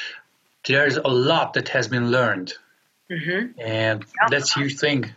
there's 0.67 0.97
a 0.97 1.07
lot 1.07 1.53
that 1.53 1.69
has 1.69 1.87
been 1.87 2.11
learned 2.11 2.53
Mm-hmm. 3.11 3.59
And 3.59 4.03
yeah. 4.03 4.27
that's 4.29 4.55
a 4.55 4.59
huge 4.59 4.77
thing. 4.77 5.11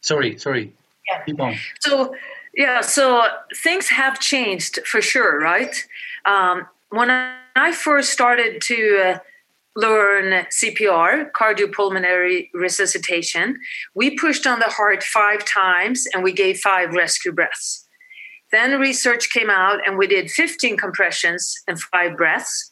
sorry, 0.00 0.38
sorry. 0.38 0.72
Yeah. 1.10 1.22
Keep 1.24 1.40
on. 1.40 1.56
So 1.80 2.14
yeah, 2.54 2.80
so 2.80 3.24
things 3.54 3.88
have 3.88 4.20
changed 4.20 4.80
for 4.86 5.00
sure, 5.00 5.38
right? 5.38 5.74
Um, 6.24 6.66
when 6.90 7.10
I 7.10 7.72
first 7.72 8.10
started 8.10 8.60
to 8.62 8.98
uh, 9.04 9.18
learn 9.76 10.44
CPR, 10.46 11.30
cardiopulmonary 11.32 12.50
resuscitation, 12.52 13.58
we 13.94 14.16
pushed 14.16 14.46
on 14.46 14.58
the 14.58 14.66
heart 14.66 15.02
five 15.02 15.44
times 15.44 16.06
and 16.12 16.24
we 16.24 16.32
gave 16.32 16.58
five 16.58 16.92
rescue 16.94 17.32
breaths. 17.32 17.86
Then 18.50 18.80
research 18.80 19.30
came 19.30 19.50
out 19.50 19.86
and 19.86 19.98
we 19.98 20.06
did 20.06 20.30
15 20.30 20.76
compressions 20.76 21.54
and 21.68 21.78
five 21.80 22.16
breaths. 22.16 22.70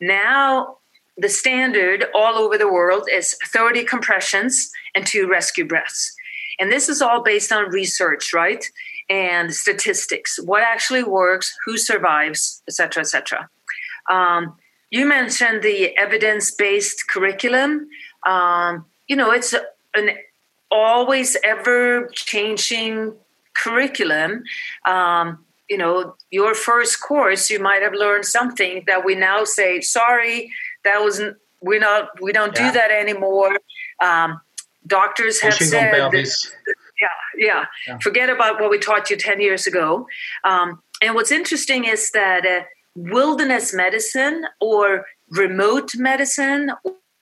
Now, 0.00 0.78
the 1.16 1.28
standard 1.28 2.06
all 2.14 2.34
over 2.34 2.58
the 2.58 2.70
world 2.70 3.08
is 3.10 3.36
30 3.46 3.84
compressions 3.84 4.70
and 4.94 5.06
two 5.06 5.26
rescue 5.28 5.64
breaths. 5.64 6.14
And 6.58 6.70
this 6.70 6.88
is 6.88 7.02
all 7.02 7.22
based 7.22 7.52
on 7.52 7.70
research, 7.70 8.32
right? 8.32 8.64
And 9.08 9.54
statistics. 9.54 10.38
What 10.42 10.62
actually 10.62 11.04
works, 11.04 11.54
who 11.64 11.78
survives, 11.78 12.62
etc., 12.68 13.02
etc. 13.02 13.48
Um, 14.10 14.54
you 14.90 15.06
mentioned 15.06 15.62
the 15.62 15.96
evidence-based 15.96 17.08
curriculum. 17.08 17.88
Um, 18.26 18.86
you 19.08 19.16
know, 19.16 19.30
it's 19.32 19.54
an 19.94 20.10
always 20.70 21.36
ever 21.44 22.08
changing 22.12 23.14
curriculum. 23.54 24.42
Um, 24.86 25.44
you 25.68 25.76
know, 25.76 26.14
your 26.30 26.54
first 26.54 27.00
course, 27.00 27.50
you 27.50 27.58
might 27.58 27.82
have 27.82 27.94
learned 27.94 28.24
something 28.24 28.84
that 28.86 29.04
we 29.04 29.14
now 29.14 29.44
say, 29.44 29.80
sorry, 29.80 30.50
that 30.86 31.00
wasn't, 31.02 31.36
we're 31.60 31.80
not, 31.80 32.08
we 32.20 32.32
don't 32.32 32.56
yeah. 32.56 32.68
do 32.68 32.78
that 32.78 32.90
anymore. 32.90 33.56
Um, 34.02 34.40
doctors 34.86 35.40
have 35.40 35.52
Pushing 35.52 35.68
said, 35.68 35.92
that, 35.92 36.12
yeah, 37.00 37.08
yeah, 37.36 37.64
yeah, 37.86 37.98
forget 37.98 38.30
about 38.30 38.60
what 38.60 38.70
we 38.70 38.78
taught 38.78 39.10
you 39.10 39.16
10 39.16 39.40
years 39.40 39.66
ago. 39.66 40.06
Um, 40.44 40.80
and 41.02 41.14
what's 41.14 41.30
interesting 41.30 41.84
is 41.84 42.10
that 42.12 42.46
uh, 42.46 42.62
wilderness 42.94 43.74
medicine 43.74 44.44
or 44.60 45.06
remote 45.30 45.94
medicine 45.96 46.70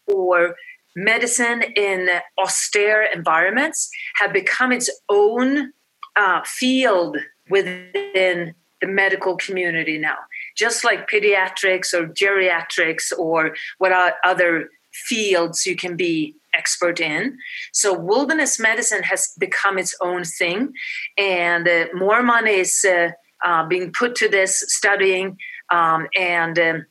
or 0.06 0.54
medicine 0.96 1.62
in 1.76 2.08
austere 2.38 3.02
environments 3.12 3.90
have 4.16 4.32
become 4.32 4.70
its 4.72 4.90
own 5.08 5.72
uh, 6.16 6.40
field 6.44 7.16
within 7.50 8.54
the 8.80 8.86
medical 8.86 9.36
community 9.36 9.98
now, 9.98 10.16
just 10.54 10.84
like 10.84 11.08
pediatrics 11.08 11.92
or 11.92 12.06
geriatrics 12.06 13.12
or 13.16 13.56
what 13.78 14.14
other 14.24 14.70
fields 14.92 15.66
you 15.66 15.76
can 15.76 15.96
be 15.96 16.34
expert 16.54 17.00
in. 17.00 17.36
So, 17.72 17.98
wilderness 17.98 18.58
medicine 18.60 19.02
has 19.04 19.34
become 19.38 19.78
its 19.78 19.94
own 20.00 20.24
thing, 20.24 20.72
and 21.18 21.66
uh, 21.66 21.86
more 21.94 22.22
money 22.22 22.60
is 22.60 22.84
uh, 22.84 23.10
uh, 23.44 23.66
being 23.66 23.92
put 23.92 24.14
to 24.16 24.28
this 24.28 24.64
studying 24.68 25.36
um, 25.70 26.06
and 26.16 26.58
um, 26.58 26.86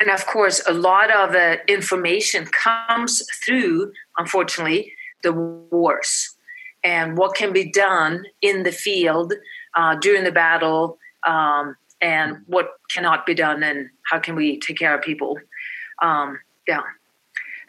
and 0.00 0.10
of 0.10 0.26
course, 0.26 0.62
a 0.66 0.72
lot 0.72 1.10
of 1.10 1.34
uh, 1.34 1.56
information 1.66 2.46
comes 2.46 3.22
through, 3.44 3.92
unfortunately, 4.16 4.92
the 5.22 5.32
wars 5.32 6.36
and 6.84 7.18
what 7.18 7.34
can 7.34 7.52
be 7.52 7.70
done 7.70 8.24
in 8.40 8.62
the 8.62 8.70
field 8.70 9.32
uh, 9.74 9.96
during 9.96 10.22
the 10.22 10.30
battle, 10.30 10.98
um, 11.26 11.76
and 12.00 12.38
what 12.46 12.70
cannot 12.94 13.26
be 13.26 13.34
done, 13.34 13.62
and 13.62 13.90
how 14.10 14.18
can 14.18 14.34
we 14.34 14.58
take 14.60 14.78
care 14.78 14.94
of 14.94 15.02
people. 15.02 15.38
Um, 16.02 16.38
yeah. 16.66 16.82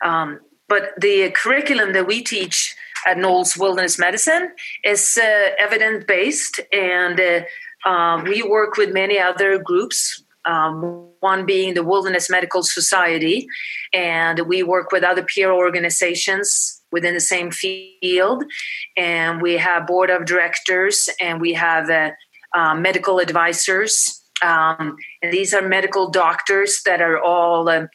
Um, 0.03 0.39
but 0.67 0.91
the 0.99 1.31
curriculum 1.31 1.93
that 1.93 2.05
we 2.05 2.21
teach 2.21 2.75
at 3.07 3.17
NOLS 3.17 3.57
Wilderness 3.57 3.97
Medicine 3.97 4.51
is 4.83 5.17
uh, 5.17 5.49
evidence 5.57 6.03
based, 6.05 6.59
and 6.71 7.19
uh, 7.19 7.89
uh, 7.89 8.21
we 8.23 8.43
work 8.43 8.77
with 8.77 8.93
many 8.93 9.19
other 9.19 9.57
groups 9.57 10.23
um, 10.45 11.09
one 11.19 11.45
being 11.45 11.73
the 11.73 11.83
Wilderness 11.83 12.29
Medical 12.29 12.63
Society, 12.63 13.47
and 13.93 14.39
we 14.47 14.63
work 14.63 14.91
with 14.91 15.03
other 15.03 15.23
peer 15.23 15.51
organizations 15.51 16.81
within 16.91 17.13
the 17.13 17.19
same 17.19 17.51
field. 17.51 18.43
And 18.97 19.41
we 19.41 19.57
have 19.57 19.87
board 19.87 20.09
of 20.09 20.25
directors, 20.25 21.09
and 21.19 21.41
we 21.41 21.53
have 21.53 21.89
uh, 21.89 22.11
uh, 22.55 22.75
medical 22.75 23.19
advisors. 23.19 24.18
Um, 24.43 24.97
and 25.21 25.33
these 25.33 25.53
are 25.53 25.61
medical 25.61 26.09
doctors 26.09 26.81
that 26.85 27.01
are 27.01 27.21
all 27.21 27.69
um, 27.69 27.89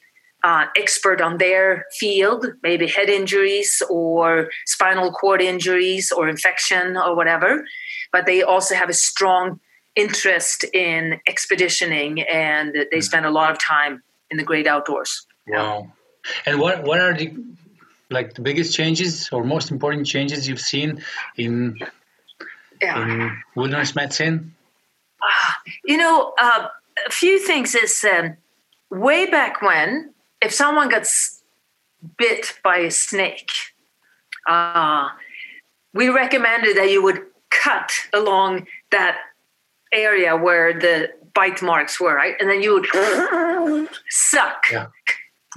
uh, 0.45 0.67
expert 0.77 1.21
on 1.21 1.39
their 1.39 1.87
field, 1.99 2.47
maybe 2.63 2.87
head 2.87 3.09
injuries 3.09 3.83
or 3.89 4.51
spinal 4.67 5.11
cord 5.11 5.41
injuries 5.41 6.13
or 6.13 6.29
infection 6.29 6.97
or 6.97 7.17
whatever. 7.17 7.65
But 8.13 8.27
they 8.27 8.43
also 8.43 8.75
have 8.75 8.91
a 8.91 8.95
strong 8.95 9.59
interest 9.97 10.65
in 10.75 11.21
expeditioning 11.27 12.23
and 12.23 12.75
they 12.75 12.99
mm. 12.99 13.03
spend 13.03 13.25
a 13.25 13.31
lot 13.31 13.51
of 13.51 13.59
time 13.59 14.03
in 14.31 14.37
the 14.37 14.43
great 14.43 14.67
outdoors. 14.67 15.27
Wow. 15.49 15.93
And 16.47 16.61
what 16.61 16.85
what 16.85 17.01
are 17.01 17.15
the 17.15 17.35
like 18.11 18.35
the 18.35 18.43
biggest 18.43 18.75
changes 18.75 19.29
or 19.33 19.45
most 19.45 19.71
important 19.71 20.07
changes 20.07 20.49
you've 20.49 20.61
seen 20.61 21.03
in 21.37 21.79
yeah. 22.81 23.03
in 23.03 23.43
wilderness 23.55 23.95
medicine? 23.95 24.55
You 25.85 25.97
know, 25.97 26.35
uh, 26.41 26.69
a 27.07 27.11
few 27.11 27.39
things 27.39 27.75
is 27.75 28.05
um, 28.05 28.37
way 28.91 29.27
back 29.27 29.63
when, 29.63 30.15
if 30.41 30.53
someone 30.53 30.89
gets 30.89 31.43
bit 32.19 32.59
by 32.63 32.79
a 32.79 32.91
snake, 32.91 33.51
uh, 34.49 35.09
we 35.93 36.09
recommended 36.09 36.77
that 36.77 36.91
you 36.91 37.03
would 37.03 37.23
cut 37.51 37.93
along 38.13 38.67
that 38.91 39.19
area 39.93 40.37
where 40.37 40.73
the 40.73 41.11
bite 41.35 41.63
marks 41.63 42.01
were, 42.01 42.15
right? 42.15 42.35
And 42.41 42.49
then 42.49 42.63
you 42.63 42.75
would 42.75 43.89
suck. 44.09 44.65
Yeah. 44.71 44.87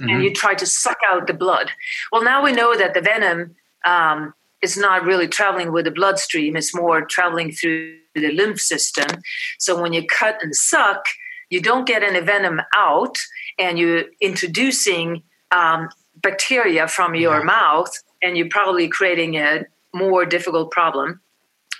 Mm-hmm. 0.00 0.10
And 0.10 0.22
you 0.22 0.32
try 0.32 0.54
to 0.54 0.66
suck 0.66 0.98
out 1.06 1.26
the 1.26 1.34
blood. 1.34 1.72
Well, 2.12 2.22
now 2.22 2.42
we 2.42 2.52
know 2.52 2.76
that 2.76 2.94
the 2.94 3.00
venom 3.00 3.56
um, 3.84 4.32
is 4.62 4.76
not 4.76 5.04
really 5.04 5.28
traveling 5.28 5.72
with 5.72 5.84
the 5.84 5.90
bloodstream, 5.90 6.56
it's 6.56 6.74
more 6.74 7.04
traveling 7.04 7.52
through 7.52 7.96
the 8.14 8.32
lymph 8.32 8.60
system. 8.60 9.22
So 9.58 9.80
when 9.80 9.92
you 9.92 10.06
cut 10.06 10.38
and 10.42 10.54
suck, 10.54 11.04
you 11.50 11.60
don't 11.60 11.86
get 11.86 12.02
any 12.02 12.20
venom 12.20 12.60
out, 12.76 13.16
and 13.58 13.78
you're 13.78 14.04
introducing 14.20 15.22
um, 15.50 15.88
bacteria 16.16 16.88
from 16.88 17.14
your 17.14 17.38
yeah. 17.38 17.44
mouth, 17.44 17.90
and 18.22 18.36
you're 18.36 18.48
probably 18.50 18.88
creating 18.88 19.36
a 19.36 19.64
more 19.94 20.26
difficult 20.26 20.70
problem. 20.70 21.20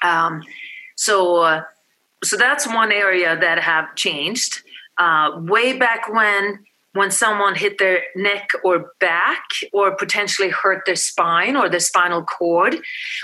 Um, 0.02 0.42
so, 0.96 1.36
uh, 1.42 1.62
so 2.24 2.36
that's 2.36 2.66
one 2.66 2.92
area 2.92 3.38
that 3.38 3.58
have 3.58 3.94
changed. 3.94 4.62
Uh, 4.96 5.32
way 5.36 5.76
back 5.76 6.12
when, 6.12 6.60
when 6.98 7.12
someone 7.12 7.54
hit 7.54 7.78
their 7.78 8.02
neck 8.16 8.50
or 8.64 8.92
back 8.98 9.44
or 9.72 9.94
potentially 9.94 10.48
hurt 10.48 10.82
their 10.84 10.96
spine 10.96 11.54
or 11.54 11.68
the 11.68 11.78
spinal 11.78 12.24
cord, 12.24 12.76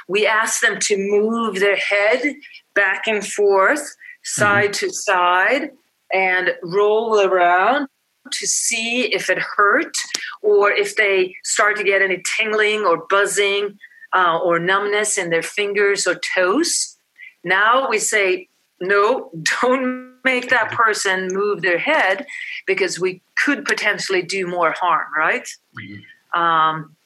we 0.06 0.24
ask 0.24 0.60
them 0.60 0.78
to 0.78 0.96
move 0.96 1.58
their 1.58 1.76
head 1.76 2.36
back 2.74 3.08
and 3.08 3.26
forth, 3.26 3.96
side 4.22 4.70
mm-hmm. 4.70 4.86
to 4.86 4.92
side, 4.92 5.70
and 6.12 6.54
roll 6.62 7.20
around 7.20 7.88
to 8.30 8.46
see 8.46 9.12
if 9.12 9.28
it 9.28 9.38
hurt 9.38 9.96
or 10.40 10.70
if 10.70 10.94
they 10.94 11.34
start 11.42 11.76
to 11.76 11.82
get 11.82 12.00
any 12.00 12.22
tingling 12.36 12.84
or 12.84 13.04
buzzing 13.10 13.76
uh, 14.14 14.38
or 14.38 14.60
numbness 14.60 15.18
in 15.18 15.30
their 15.30 15.42
fingers 15.42 16.06
or 16.06 16.14
toes. 16.14 16.96
Now 17.42 17.88
we 17.88 17.98
say, 17.98 18.48
no, 18.80 19.30
don't 19.62 20.13
make 20.24 20.48
that 20.50 20.70
person 20.70 21.28
move 21.32 21.62
their 21.62 21.78
head 21.78 22.26
because 22.66 22.98
we 22.98 23.20
could 23.36 23.64
potentially 23.64 24.22
do 24.22 24.46
more 24.46 24.72
harm, 24.72 25.06
right? 25.16 25.48
Mm-hmm. 25.78 26.40
Um, 26.40 26.96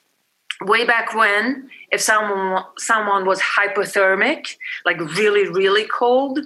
way 0.63 0.85
back 0.87 1.15
when, 1.15 1.69
if 1.91 2.01
someone 2.01 2.65
someone 2.79 3.27
was 3.27 3.41
hypothermic, 3.41 4.57
like 4.85 4.99
really 5.17 5.49
really 5.49 5.87
cold, 5.87 6.39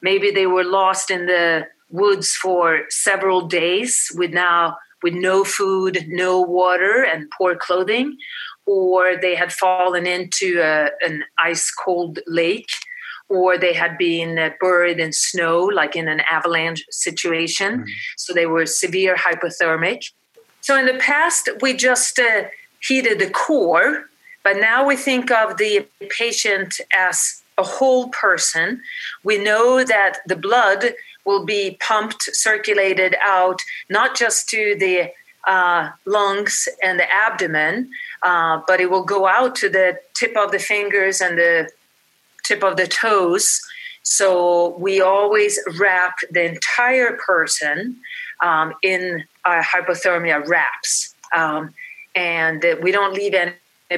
maybe 0.00 0.30
they 0.30 0.46
were 0.46 0.64
lost 0.64 1.10
in 1.10 1.26
the 1.26 1.66
woods 1.90 2.34
for 2.36 2.82
several 2.88 3.46
days 3.46 4.10
with 4.14 4.32
now 4.32 4.76
with 5.02 5.14
no 5.14 5.44
food, 5.44 6.04
no 6.08 6.40
water, 6.40 7.04
and 7.04 7.30
poor 7.36 7.56
clothing, 7.56 8.16
or 8.66 9.16
they 9.16 9.34
had 9.34 9.52
fallen 9.52 10.06
into 10.06 10.60
a, 10.60 10.90
an 11.00 11.24
ice 11.38 11.70
cold 11.70 12.18
lake 12.26 12.68
or 13.30 13.56
they 13.56 13.72
had 13.72 13.96
been 13.96 14.52
buried 14.60 14.98
in 14.98 15.12
snow, 15.12 15.60
like 15.64 15.94
in 15.96 16.08
an 16.08 16.20
avalanche 16.28 16.84
situation. 16.90 17.78
Mm. 17.78 17.84
So 18.18 18.34
they 18.34 18.46
were 18.46 18.66
severe 18.66 19.16
hypothermic. 19.16 20.02
So 20.60 20.76
in 20.76 20.84
the 20.84 20.98
past, 20.98 21.48
we 21.62 21.74
just 21.74 22.18
uh, 22.18 22.42
heated 22.86 23.20
the 23.20 23.30
core, 23.30 24.06
but 24.42 24.56
now 24.56 24.84
we 24.84 24.96
think 24.96 25.30
of 25.30 25.56
the 25.56 25.86
patient 26.10 26.80
as 26.94 27.40
a 27.56 27.62
whole 27.62 28.08
person. 28.08 28.82
We 29.22 29.38
know 29.38 29.84
that 29.84 30.18
the 30.26 30.36
blood 30.36 30.92
will 31.24 31.44
be 31.44 31.78
pumped, 31.80 32.22
circulated 32.34 33.14
out, 33.24 33.60
not 33.88 34.16
just 34.16 34.48
to 34.48 34.76
the 34.78 35.12
uh, 35.46 35.90
lungs 36.04 36.68
and 36.82 36.98
the 36.98 37.10
abdomen, 37.12 37.90
uh, 38.22 38.60
but 38.66 38.80
it 38.80 38.90
will 38.90 39.04
go 39.04 39.26
out 39.26 39.54
to 39.56 39.68
the 39.68 39.98
tip 40.14 40.36
of 40.36 40.50
the 40.50 40.58
fingers 40.58 41.20
and 41.20 41.38
the 41.38 41.68
tip 42.50 42.64
of 42.64 42.76
the 42.76 42.86
toes. 42.86 43.60
So 44.02 44.76
we 44.78 45.00
always 45.00 45.58
wrap 45.78 46.18
the 46.30 46.44
entire 46.44 47.16
person 47.16 47.96
um, 48.42 48.74
in 48.82 49.24
hypothermia 49.46 50.46
wraps. 50.48 51.14
Um, 51.34 51.72
and 52.14 52.64
we 52.82 52.90
don't 52.90 53.14
leave 53.14 53.34
any 53.34 53.54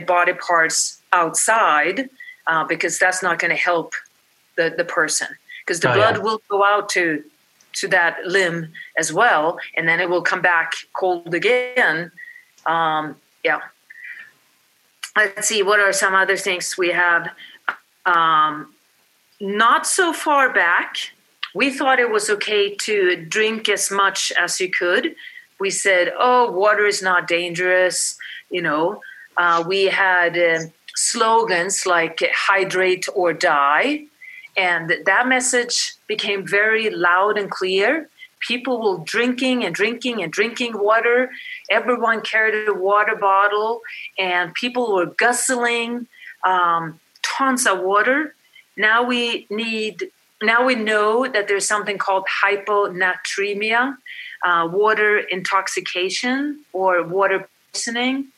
body 0.07 0.35
parts 0.35 1.01
outside 1.13 2.11
uh, 2.47 2.65
because 2.65 2.99
that's 2.99 3.23
not 3.23 3.39
going 3.39 3.51
to 3.51 3.57
help 3.57 3.95
the, 4.57 4.75
the 4.77 4.85
person 4.85 5.29
because 5.65 5.81
the 5.81 5.91
oh, 5.91 5.95
blood 5.95 6.17
yeah. 6.17 6.23
will 6.23 6.43
go 6.49 6.65
out 6.65 6.89
to 6.91 7.23
to 7.73 7.89
that 7.89 8.19
limb 8.27 8.71
as 8.99 9.13
well 9.15 9.59
and 9.77 9.89
then 9.89 9.99
it 9.99 10.11
will 10.11 10.21
come 10.21 10.43
back 10.43 10.73
cold 10.93 11.33
again 11.35 12.11
um, 12.67 13.17
yeah 13.43 13.61
let's 15.17 15.49
see 15.49 15.63
what 15.63 15.81
are 15.81 15.93
some 15.93 16.15
other 16.15 16.37
things 16.37 16.77
we 16.77 16.91
have 16.91 17.31
um, 18.07 18.75
not 19.41 19.87
so 19.87 20.13
far 20.13 20.53
back 20.53 20.97
we 21.55 21.71
thought 21.71 21.99
it 21.99 22.11
was 22.11 22.31
okay 22.31 22.75
to 22.77 23.25
drink 23.27 23.69
as 23.69 23.91
much 23.91 24.33
as 24.41 24.61
you 24.61 24.71
could 24.71 25.15
we 25.61 25.71
said 25.71 26.13
oh 26.19 26.51
water 26.51 26.87
is 26.87 27.03
not 27.03 27.29
dangerous 27.29 28.17
you 28.51 28.63
know 28.63 29.01
uh, 29.37 29.65
we 29.67 29.85
had 29.85 30.37
uh, 30.37 30.61
slogans 30.95 31.87
like 31.87 32.23
hydrate 32.35 33.07
or 33.15 33.33
die. 33.33 34.05
And 34.57 34.93
that 35.07 35.27
message 35.27 35.95
became 36.07 36.47
very 36.47 36.91
loud 36.91 37.39
and 37.39 37.51
clear. 37.51 38.09
People 38.41 38.83
were 38.83 39.05
drinking 39.05 39.65
and 39.65 39.75
drinking 39.75 40.23
and 40.23 40.31
drinking 40.31 40.73
water. 40.79 41.31
Everyone 41.71 42.21
carried 42.21 42.69
a 42.69 42.75
water 42.75 43.17
bottle, 43.17 43.81
and 44.19 44.53
people 44.55 44.93
were 44.93 45.07
guzzling 45.07 46.07
um, 46.45 47.01
tons 47.23 47.67
of 47.67 47.81
water. 47.81 48.35
Now 48.77 49.03
we 49.03 49.47
need. 49.51 50.11
Now 50.43 50.65
we 50.65 50.75
know 50.75 51.29
that 51.29 51.47
there's 51.47 51.69
something 51.69 51.99
called 51.99 52.25
hyponatremia, 52.43 53.97
uh, 54.45 54.69
water 54.73 55.19
intoxication, 55.19 56.65
or 56.73 57.03
water 57.05 57.49
poisoning, 57.73 58.29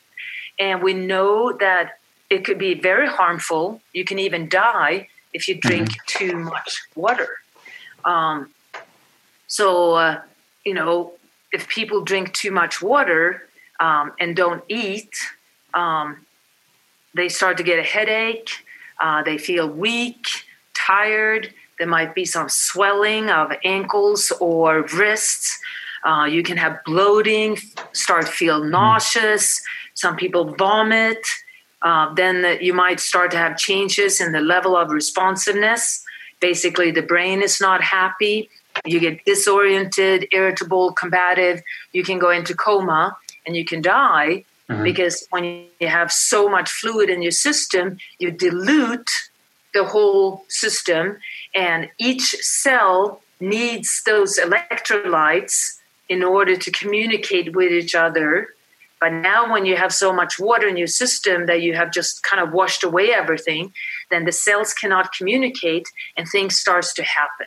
and 0.58 0.82
we 0.82 0.92
know 0.92 1.52
that 1.52 1.98
it 2.28 2.44
could 2.44 2.58
be 2.58 2.74
very 2.74 3.08
harmful. 3.08 3.80
You 3.92 4.04
can 4.04 4.18
even 4.18 4.48
die 4.48 5.08
if 5.32 5.48
you 5.48 5.54
drink 5.54 5.88
mm-hmm. 5.88 6.30
too 6.30 6.36
much 6.38 6.82
water. 6.94 7.28
Um, 8.04 8.50
so, 9.46 9.94
uh, 9.94 10.20
you 10.64 10.74
know, 10.74 11.12
if 11.52 11.68
people 11.68 12.02
drink 12.02 12.32
too 12.32 12.50
much 12.50 12.82
water 12.82 13.46
um, 13.80 14.12
and 14.18 14.34
don't 14.34 14.64
eat, 14.68 15.14
um, 15.74 16.26
they 17.14 17.28
start 17.28 17.56
to 17.58 17.62
get 17.62 17.78
a 17.78 17.82
headache. 17.82 18.50
Uh, 19.00 19.22
they 19.22 19.38
feel 19.38 19.68
weak, 19.68 20.26
tired. 20.74 21.52
There 21.78 21.88
might 21.88 22.14
be 22.14 22.24
some 22.24 22.48
swelling 22.48 23.30
of 23.30 23.52
ankles 23.64 24.32
or 24.40 24.82
wrists. 24.94 25.58
Uh, 26.04 26.26
you 26.30 26.42
can 26.42 26.56
have 26.56 26.78
bloating, 26.84 27.58
start 27.92 28.28
feel 28.28 28.60
mm-hmm. 28.60 28.70
nauseous. 28.70 29.62
Some 29.94 30.16
people 30.16 30.54
vomit. 30.54 31.24
Uh, 31.82 32.14
then 32.14 32.58
you 32.60 32.72
might 32.72 33.00
start 33.00 33.30
to 33.30 33.36
have 33.36 33.56
changes 33.56 34.20
in 34.20 34.32
the 34.32 34.40
level 34.40 34.76
of 34.76 34.90
responsiveness. 34.90 36.02
Basically, 36.40 36.90
the 36.90 37.02
brain 37.02 37.42
is 37.42 37.60
not 37.60 37.82
happy. 37.82 38.48
You 38.84 39.00
get 39.00 39.24
disoriented, 39.24 40.26
irritable, 40.32 40.92
combative. 40.92 41.62
You 41.92 42.02
can 42.02 42.18
go 42.18 42.30
into 42.30 42.54
coma 42.54 43.16
and 43.46 43.54
you 43.56 43.64
can 43.64 43.82
die 43.82 44.44
mm-hmm. 44.68 44.82
because 44.82 45.26
when 45.30 45.66
you 45.80 45.88
have 45.88 46.10
so 46.12 46.48
much 46.48 46.70
fluid 46.70 47.10
in 47.10 47.22
your 47.22 47.32
system, 47.32 47.98
you 48.18 48.30
dilute 48.30 49.10
the 49.72 49.84
whole 49.84 50.44
system, 50.48 51.18
and 51.54 51.90
each 51.98 52.36
cell 52.40 53.20
needs 53.40 54.02
those 54.06 54.38
electrolytes 54.38 55.78
in 56.08 56.22
order 56.22 56.56
to 56.56 56.70
communicate 56.70 57.56
with 57.56 57.72
each 57.72 57.94
other 57.94 58.48
but 59.04 59.12
now, 59.12 59.52
when 59.52 59.66
you 59.66 59.76
have 59.76 59.92
so 59.92 60.14
much 60.14 60.38
water 60.38 60.66
in 60.66 60.78
your 60.78 60.86
system 60.86 61.44
that 61.44 61.60
you 61.60 61.74
have 61.74 61.92
just 61.92 62.22
kind 62.22 62.42
of 62.42 62.54
washed 62.54 62.82
away 62.82 63.10
everything, 63.12 63.70
then 64.10 64.24
the 64.24 64.32
cells 64.32 64.72
cannot 64.72 65.12
communicate 65.12 65.86
and 66.16 66.26
things 66.26 66.58
starts 66.58 66.94
to 66.94 67.02
happen. 67.02 67.46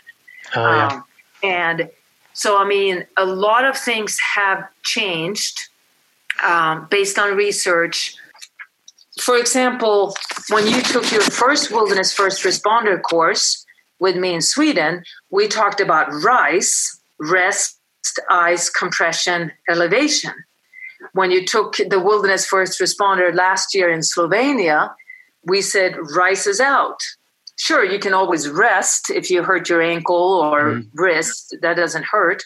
Oh, 0.56 0.62
yeah. 0.62 0.88
um, 0.88 1.04
and 1.42 1.90
so, 2.34 2.60
I 2.60 2.68
mean, 2.68 3.08
a 3.18 3.26
lot 3.26 3.66
of 3.66 3.76
things 3.76 4.20
have 4.36 4.68
changed 4.84 5.70
um, 6.44 6.88
based 6.90 7.18
on 7.18 7.36
research. 7.36 8.16
For 9.22 9.38
example, 9.38 10.16
when 10.50 10.68
you 10.68 10.82
took 10.82 11.12
your 11.12 11.22
first 11.22 11.72
wilderness 11.72 12.14
first 12.14 12.44
responder 12.44 13.02
course 13.02 13.66
with 14.00 14.16
me 14.16 14.34
in 14.34 14.42
Sweden, 14.42 15.04
we 15.32 15.48
talked 15.48 15.82
about 15.82 16.14
RICE, 16.24 17.00
rest, 17.20 17.80
ice, 18.30 18.70
compression, 18.70 19.52
elevation 19.70 20.34
when 21.14 21.32
you 21.32 21.46
took 21.46 21.78
the 21.78 22.00
wilderness 22.00 22.46
first 22.46 22.80
responder 22.80 23.34
last 23.34 23.74
year 23.74 23.90
in 23.90 24.02
Slovenia, 24.02 24.94
we 25.44 25.62
said 25.62 25.96
rice 26.16 26.48
is 26.48 26.60
out. 26.60 27.00
Sure, 27.58 27.84
you 27.84 28.00
can 28.00 28.14
always 28.14 28.50
rest 28.50 29.10
if 29.10 29.32
you 29.32 29.42
hurt 29.44 29.70
your 29.70 29.82
ankle 29.82 30.16
or 30.16 30.76
mm. 30.76 30.88
wrist. 30.94 31.56
That 31.62 31.76
doesn't 31.76 32.06
hurt. 32.06 32.44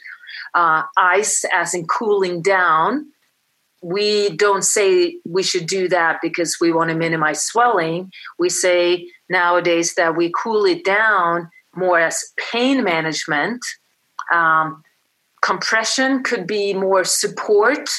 Uh, 0.54 0.84
ice, 0.98 1.44
as 1.54 1.74
in 1.74 1.86
cooling 1.88 2.42
down. 2.42 3.08
We 3.82 4.30
don't 4.36 4.64
say 4.64 5.18
we 5.26 5.44
should 5.44 5.66
do 5.66 5.88
that 5.90 6.20
because 6.22 6.58
we 6.62 6.72
want 6.72 6.90
to 6.90 6.96
minimize 6.96 7.44
swelling. 7.44 8.12
We 8.38 8.50
say 8.50 9.08
nowadays 9.30 9.96
that 9.96 10.16
we 10.16 10.32
cool 10.36 10.66
it 10.66 10.86
down 10.86 11.50
more 11.76 12.00
as 12.00 12.24
pain 12.52 12.84
management. 12.84 13.64
Um, 14.32 14.84
compression 15.42 16.24
could 16.24 16.46
be 16.46 16.74
more 16.74 17.04
support 17.04 17.90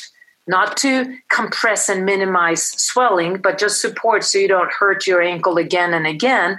not 0.47 0.77
to 0.77 1.17
compress 1.31 1.89
and 1.89 2.05
minimize 2.05 2.63
swelling, 2.63 3.41
but 3.41 3.59
just 3.59 3.81
support 3.81 4.25
so 4.25 4.39
you 4.39 4.49
don't 4.49 4.73
hurt 4.73 5.07
your 5.07 5.23
ankle 5.23 5.57
again 5.57 5.95
and 5.95 6.07
again. 6.07 6.59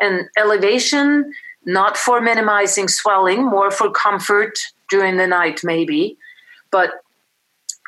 And 0.00 0.28
elevation, 0.36 1.32
not 1.64 1.96
for 1.96 2.20
minimizing 2.20 2.88
swelling, 2.88 3.44
more 3.44 3.70
for 3.70 3.90
comfort 3.90 4.58
during 4.90 5.16
the 5.16 5.26
night, 5.26 5.60
maybe. 5.62 6.18
But 6.70 6.90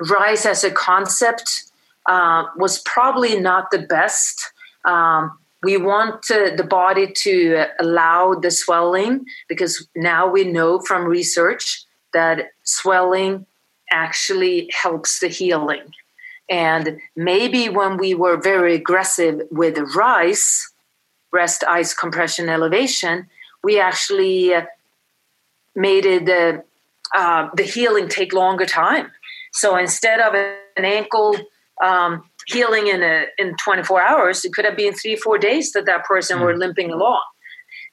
RICE 0.00 0.46
as 0.46 0.64
a 0.64 0.70
concept 0.70 1.64
uh, 2.06 2.44
was 2.56 2.80
probably 2.80 3.38
not 3.40 3.70
the 3.70 3.78
best. 3.78 4.52
Um, 4.84 5.38
we 5.62 5.76
want 5.76 6.30
uh, 6.30 6.54
the 6.54 6.64
body 6.64 7.10
to 7.12 7.66
allow 7.80 8.34
the 8.34 8.50
swelling 8.50 9.26
because 9.48 9.88
now 9.96 10.28
we 10.28 10.44
know 10.44 10.80
from 10.80 11.04
research 11.04 11.82
that 12.12 12.50
swelling 12.62 13.46
actually 13.90 14.70
helps 14.72 15.20
the 15.20 15.28
healing. 15.28 15.92
And 16.48 17.00
maybe 17.16 17.68
when 17.68 17.96
we 17.96 18.14
were 18.14 18.36
very 18.36 18.74
aggressive 18.74 19.42
with 19.50 19.78
RICE, 19.94 20.72
rest, 21.32 21.64
ice, 21.64 21.92
compression, 21.92 22.48
elevation, 22.48 23.28
we 23.64 23.80
actually 23.80 24.54
uh, 24.54 24.66
made 25.74 26.06
it 26.06 26.28
uh, 26.28 26.60
uh, 27.16 27.50
the 27.54 27.64
healing 27.64 28.08
take 28.08 28.32
longer 28.32 28.66
time. 28.66 29.10
So 29.56 29.76
instead 29.76 30.20
of 30.20 30.34
an 30.34 30.84
ankle 30.84 31.34
um, 31.82 32.22
healing 32.46 32.88
in 32.88 33.02
a, 33.02 33.24
in 33.38 33.56
24 33.56 34.02
hours, 34.02 34.44
it 34.44 34.52
could 34.52 34.66
have 34.66 34.76
been 34.76 34.92
three, 34.92 35.16
four 35.16 35.38
days 35.38 35.72
that 35.72 35.86
that 35.86 36.04
person 36.04 36.38
mm. 36.38 36.42
were 36.42 36.56
limping 36.56 36.90
along. 36.92 37.22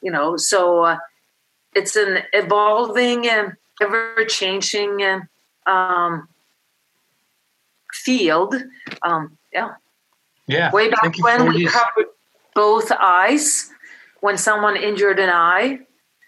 You 0.02 0.12
know, 0.12 0.36
so 0.36 0.84
uh, 0.84 0.98
it's 1.74 1.96
an 1.96 2.20
evolving, 2.34 3.28
and 3.28 3.54
ever 3.82 4.26
changing 4.28 5.02
uh, 5.02 5.72
um, 5.72 6.28
field. 7.94 8.56
Um, 9.02 9.38
yeah. 9.54 9.72
Yeah. 10.48 10.70
Way 10.72 10.90
back 10.90 11.16
when 11.20 11.48
we 11.48 11.66
covered 11.66 12.08
both 12.54 12.92
eyes 12.92 13.72
when 14.20 14.38
someone 14.38 14.76
injured 14.76 15.18
an 15.20 15.30
eye. 15.30 15.80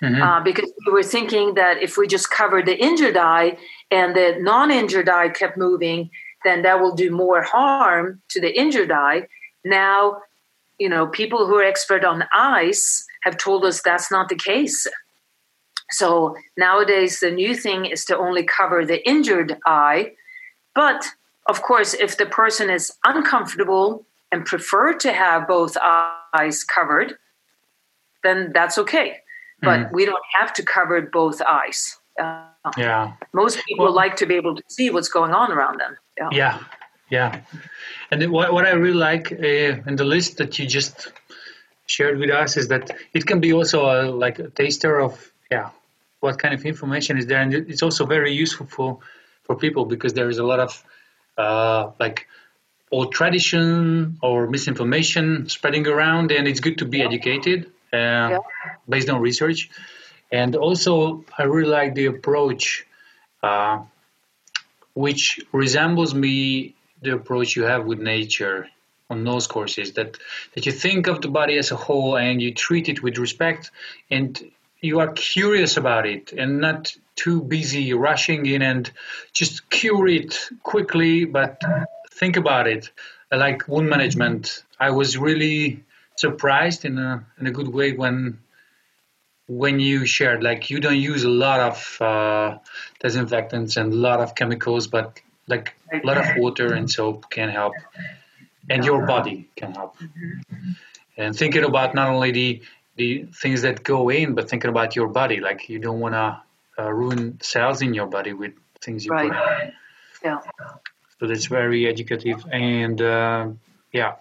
Mm-hmm. 0.06 0.22
Uh, 0.22 0.39
because 0.41 0.72
we 0.86 0.91
were 0.93 1.03
thinking 1.03 1.56
that 1.56 1.82
if 1.82 1.97
we 1.97 2.08
just 2.08 2.30
covered 2.30 2.68
the 2.68 2.78
injured 2.78 3.18
eye 3.18 3.58
and 3.89 4.16
the 4.16 4.38
non 4.39 4.70
injured 4.70 5.10
eye 5.10 5.30
kept 5.30 5.58
moving, 5.58 6.12
then 6.43 6.62
that 6.62 6.80
will 6.80 6.93
do 6.93 7.10
more 7.10 7.41
harm 7.41 8.22
to 8.30 8.39
the 8.39 8.58
injured 8.58 8.91
eye. 8.91 9.28
Now, 9.64 10.22
you 10.78 10.89
know, 10.89 11.08
people 11.08 11.47
who 11.47 11.56
are 11.56 11.64
expert 11.64 12.06
on 12.06 12.24
eyes 12.36 13.06
have 13.24 13.38
told 13.38 13.66
us 13.66 13.82
that's 13.82 14.12
not 14.12 14.30
the 14.30 14.36
case. 14.36 14.86
So 15.91 16.36
nowadays, 16.58 17.20
the 17.20 17.32
new 17.32 17.56
thing 17.56 17.86
is 17.86 18.06
to 18.06 18.18
only 18.18 18.43
cover 18.43 18.86
the 18.86 19.08
injured 19.08 19.58
eye. 19.66 20.14
But 20.76 21.06
of 21.47 21.62
course, 21.62 21.93
if 21.93 22.18
the 22.18 22.26
person 22.26 22.70
is 22.70 22.91
uncomfortable 23.03 24.06
and 24.32 24.45
prefer 24.45 24.93
to 24.93 25.14
have 25.14 25.47
both 25.47 25.78
eyes 26.34 26.64
covered, 26.64 27.18
then 28.24 28.51
that's 28.53 28.78
okay. 28.78 29.18
But 29.66 29.80
mm. 29.80 29.91
we 29.91 30.05
don't 30.05 30.24
have 30.39 30.53
to 30.53 30.63
cover 30.63 31.01
both 31.01 31.41
eyes. 31.41 31.97
Uh, 32.20 32.45
yeah. 32.78 33.13
Most 33.34 33.59
people 33.68 33.86
well, 33.86 33.93
like 33.93 34.16
to 34.18 34.26
be 34.26 34.36
able 34.36 34.55
to 34.55 34.63
see 34.70 34.89
what's 34.89 35.09
going 35.09 35.34
on 35.34 35.51
around 35.51 35.80
them. 35.80 35.97
Yeah. 36.18 36.30
Yeah. 36.32 36.61
yeah. 37.09 37.41
And 38.11 38.32
what, 38.32 38.53
what 38.53 38.66
I 38.66 38.72
really 38.72 38.97
like 38.97 39.32
uh, 39.32 39.89
in 39.89 39.95
the 39.95 40.05
list 40.05 40.38
that 40.38 40.57
you 40.57 40.66
just 40.66 41.11
shared 41.86 42.18
with 42.18 42.30
us 42.30 42.57
is 42.57 42.70
that 42.70 42.91
it 43.13 43.26
can 43.26 43.39
be 43.39 43.53
also 43.53 43.86
a, 43.86 44.09
like 44.09 44.39
a 44.39 44.49
taster 44.49 44.99
of 44.99 45.32
yeah 45.51 45.70
what 46.20 46.39
kind 46.39 46.53
of 46.53 46.66
information 46.66 47.18
is 47.18 47.28
there, 47.28 47.41
and 47.41 47.53
it's 47.53 47.84
also 47.84 48.05
very 48.05 48.34
useful 48.34 48.66
for 48.66 48.99
for 49.43 49.55
people 49.55 49.86
because 49.86 50.13
there 50.13 50.30
is 50.30 50.39
a 50.39 50.43
lot 50.43 50.59
of 50.59 50.84
uh, 51.38 51.91
like 51.99 52.28
old 52.91 53.11
tradition 53.13 54.18
or 54.22 54.47
misinformation 54.47 55.47
spreading 55.49 55.86
around, 55.88 56.32
and 56.32 56.47
it's 56.47 56.59
good 56.59 56.80
to 56.80 56.86
be 56.86 57.01
educated 57.01 57.72
yeah. 57.93 58.39
based 58.88 59.09
on 59.09 59.21
research. 59.21 59.69
And 60.31 60.55
also, 60.55 61.23
I 61.38 61.43
really 61.43 61.69
like 61.69 61.95
the 61.95 62.07
approach, 62.07 62.86
uh, 63.43 63.83
which 64.93 65.39
resembles 65.51 66.13
me 66.13 66.75
the 67.01 67.13
approach 67.13 67.55
you 67.55 67.63
have 67.63 67.86
with 67.86 67.99
nature 67.99 68.67
on 69.09 69.23
those 69.23 69.47
courses 69.47 69.93
that 69.93 70.17
that 70.55 70.65
you 70.65 70.71
think 70.71 71.07
of 71.07 71.21
the 71.21 71.27
body 71.27 71.57
as 71.57 71.71
a 71.71 71.75
whole 71.75 72.17
and 72.17 72.41
you 72.41 72.53
treat 72.53 72.89
it 72.89 73.03
with 73.03 73.17
respect 73.17 73.71
and 74.09 74.51
you 74.81 74.99
are 74.99 75.11
curious 75.11 75.77
about 75.77 76.05
it 76.05 76.31
and 76.33 76.59
not 76.59 76.95
too 77.15 77.41
busy 77.41 77.93
rushing 77.93 78.45
in 78.45 78.61
and 78.61 78.91
just 79.31 79.69
cure 79.69 80.07
it 80.07 80.49
quickly 80.63 81.25
but 81.25 81.61
think 82.11 82.36
about 82.36 82.67
it 82.67 82.89
like 83.31 83.67
wound 83.67 83.89
management 83.89 84.63
i 84.79 84.89
was 84.89 85.17
really 85.17 85.83
surprised 86.16 86.86
in 86.86 86.97
a 86.97 87.26
in 87.39 87.47
a 87.47 87.51
good 87.51 87.68
way 87.68 87.91
when 87.93 88.39
when 89.47 89.80
you 89.80 90.05
shared. 90.05 90.43
Like 90.43 90.70
you 90.70 90.80
don't 90.80 90.97
use 90.97 91.24
a 91.24 91.30
lot 91.30 91.59
of 91.59 92.01
uh, 92.01 92.57
disinfectants 92.99 93.78
and 93.78 93.93
a 93.93 93.95
lot 93.95 94.20
of 94.20 94.36
chemicals 94.36 94.88
but 94.88 95.20
like 95.47 95.76
a 95.93 96.05
lot 96.05 96.18
of 96.18 96.26
water 96.38 96.74
and 96.74 96.89
soap 96.89 97.30
can 97.30 97.49
help. 97.49 97.74
And 98.70 98.84
your 98.84 99.05
body 99.05 99.47
can 99.55 99.74
help. 99.74 99.95
Mm-hmm. 99.97 100.72
and 101.18 101.36
thinking 101.36 101.63
about 101.63 101.93
not 101.93 102.09
only 102.09 102.32
the 102.32 102.61
the 102.95 103.26
things 103.41 103.61
that 103.61 103.84
go 103.84 104.09
in 104.09 104.36
but 104.36 104.49
thinking 104.49 104.70
about 104.70 104.95
your 104.95 105.07
body. 105.07 105.39
Like 105.39 105.70
you 105.70 105.80
don't 105.80 105.99
want 105.99 106.16
to 106.16 106.41
uh, 106.78 106.91
ruin 106.91 107.39
cells 107.41 107.82
in 107.82 107.93
your 107.93 108.07
body 108.07 108.34
with 108.34 108.53
things 108.82 109.05
you 109.05 109.11
right. 109.11 109.32
put 109.32 109.63
in 109.63 109.74
yeah. 110.26 110.39
So 111.20 111.28
that's 111.28 111.45
very 111.45 111.88
educative 111.88 112.45
and 112.51 113.01
uh, 113.01 113.47
yeah 113.91 114.16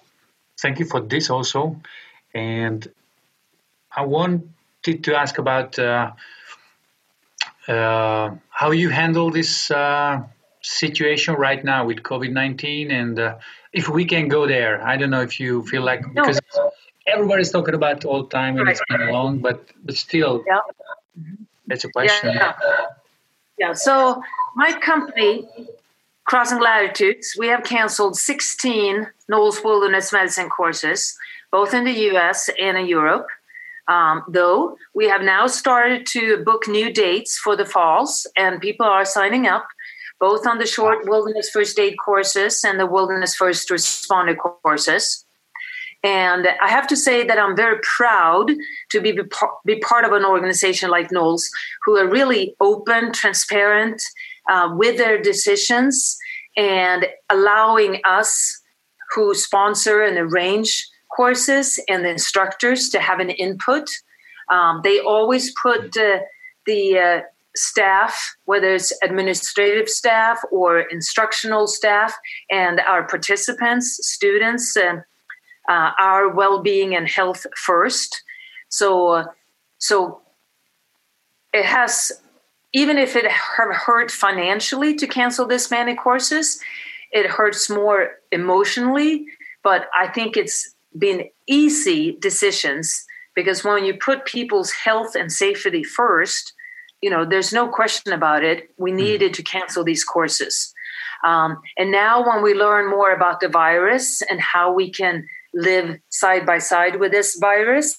thank 0.60 0.78
you 0.78 0.84
for 0.84 1.00
this 1.00 1.30
also 1.30 1.80
and 2.34 2.88
i 3.96 4.04
wanted 4.04 5.02
to 5.02 5.14
ask 5.14 5.38
about 5.38 5.78
uh, 5.78 6.10
uh 7.68 8.30
how 8.50 8.70
you 8.70 8.88
handle 8.88 9.30
this 9.30 9.70
uh, 9.70 10.22
situation 10.64 11.34
right 11.34 11.62
now 11.62 11.84
with 11.84 11.98
COVID 12.02 12.32
19 12.32 12.90
and 12.90 13.18
uh, 13.18 13.36
if 13.74 13.88
we 13.88 14.04
can 14.04 14.28
go 14.28 14.46
there. 14.46 14.82
I 14.82 14.96
don't 14.96 15.10
know 15.10 15.20
if 15.20 15.38
you 15.38 15.64
feel 15.64 15.82
like, 15.82 16.02
because 16.14 16.40
everybody's 17.06 17.50
talking 17.50 17.74
about 17.74 18.04
all 18.04 18.22
the 18.22 18.28
time 18.28 18.56
and 18.56 18.66
right. 18.66 18.76
it's 18.76 18.82
been 18.88 19.12
long, 19.12 19.40
but, 19.40 19.68
but 19.84 19.96
still, 19.96 20.44
yeah. 20.46 20.60
that's 21.66 21.84
a 21.84 21.90
question. 21.90 22.32
Yeah. 22.34 22.54
yeah, 23.58 23.72
so 23.72 24.22
my 24.54 24.72
company, 24.72 25.46
Crossing 26.24 26.60
Latitudes, 26.60 27.36
we 27.38 27.48
have 27.48 27.64
canceled 27.64 28.16
16 28.16 29.06
NOLS 29.30 29.62
Wilderness 29.62 30.10
Medicine 30.10 30.48
courses, 30.48 31.14
both 31.52 31.74
in 31.74 31.84
the 31.84 32.10
US 32.10 32.48
and 32.58 32.78
in 32.78 32.86
Europe. 32.86 33.26
Um, 33.88 34.24
though 34.28 34.78
we 34.94 35.06
have 35.08 35.20
now 35.20 35.46
started 35.46 36.06
to 36.06 36.42
book 36.42 36.66
new 36.66 36.90
dates 36.90 37.36
for 37.36 37.54
the 37.54 37.66
falls, 37.66 38.26
and 38.36 38.60
people 38.60 38.86
are 38.86 39.04
signing 39.04 39.46
up 39.46 39.66
both 40.18 40.46
on 40.46 40.56
the 40.56 40.66
short 40.66 41.06
wilderness 41.06 41.50
first 41.50 41.78
aid 41.78 41.96
courses 42.02 42.64
and 42.64 42.80
the 42.80 42.86
wilderness 42.86 43.34
first 43.34 43.68
responder 43.68 44.34
courses. 44.36 45.26
And 46.02 46.48
I 46.62 46.68
have 46.70 46.86
to 46.88 46.96
say 46.96 47.26
that 47.26 47.38
I'm 47.38 47.56
very 47.56 47.78
proud 47.82 48.50
to 48.90 49.00
be, 49.00 49.18
be 49.66 49.80
part 49.80 50.04
of 50.06 50.12
an 50.12 50.24
organization 50.24 50.88
like 50.88 51.10
NOLS, 51.10 51.42
who 51.84 51.98
are 51.98 52.08
really 52.08 52.54
open, 52.60 53.12
transparent 53.12 54.02
uh, 54.50 54.68
with 54.72 54.96
their 54.98 55.20
decisions 55.20 56.16
and 56.56 57.06
allowing 57.30 58.00
us 58.04 58.60
who 59.14 59.34
sponsor 59.34 60.02
and 60.02 60.18
arrange 60.18 60.86
courses 61.14 61.80
and 61.88 62.04
the 62.04 62.10
instructors 62.10 62.88
to 62.90 63.00
have 63.00 63.20
an 63.20 63.30
input. 63.30 63.88
Um, 64.50 64.80
they 64.82 65.00
always 65.00 65.52
put 65.62 65.96
uh, 65.96 66.18
the 66.66 66.98
uh, 66.98 67.20
staff, 67.56 68.36
whether 68.46 68.74
it's 68.74 68.92
administrative 69.02 69.88
staff 69.88 70.38
or 70.50 70.80
instructional 70.80 71.66
staff, 71.66 72.14
and 72.50 72.80
our 72.80 73.06
participants, 73.06 73.98
students, 74.02 74.76
and 74.76 75.02
uh, 75.68 75.92
our 75.98 76.28
well-being 76.28 76.94
and 76.94 77.08
health 77.08 77.46
first. 77.56 78.22
So, 78.68 79.08
uh, 79.08 79.24
so 79.78 80.20
it 81.52 81.64
has, 81.64 82.12
even 82.74 82.98
if 82.98 83.14
it 83.16 83.30
hurt 83.30 84.10
financially 84.10 84.94
to 84.96 85.06
cancel 85.06 85.46
this 85.46 85.70
many 85.70 85.94
courses, 85.94 86.60
it 87.12 87.26
hurts 87.26 87.70
more 87.70 88.10
emotionally. 88.32 89.26
But 89.62 89.86
I 89.98 90.08
think 90.08 90.36
it's 90.36 90.74
been 90.98 91.28
easy 91.46 92.18
decisions 92.20 93.06
because 93.34 93.64
when 93.64 93.84
you 93.84 93.94
put 93.94 94.26
people's 94.26 94.72
health 94.72 95.14
and 95.14 95.32
safety 95.32 95.84
first, 95.84 96.52
you 97.00 97.10
know, 97.10 97.24
there's 97.24 97.52
no 97.52 97.68
question 97.68 98.12
about 98.12 98.42
it. 98.42 98.70
We 98.76 98.90
hmm. 98.90 98.96
needed 98.96 99.34
to 99.34 99.42
cancel 99.42 99.84
these 99.84 100.04
courses. 100.04 100.72
Um, 101.24 101.60
and 101.78 101.90
now, 101.90 102.26
when 102.26 102.42
we 102.42 102.54
learn 102.54 102.90
more 102.90 103.12
about 103.12 103.40
the 103.40 103.48
virus 103.48 104.20
and 104.22 104.40
how 104.40 104.72
we 104.72 104.90
can 104.90 105.26
live 105.54 105.98
side 106.10 106.44
by 106.44 106.58
side 106.58 107.00
with 107.00 107.12
this 107.12 107.38
virus, 107.40 107.98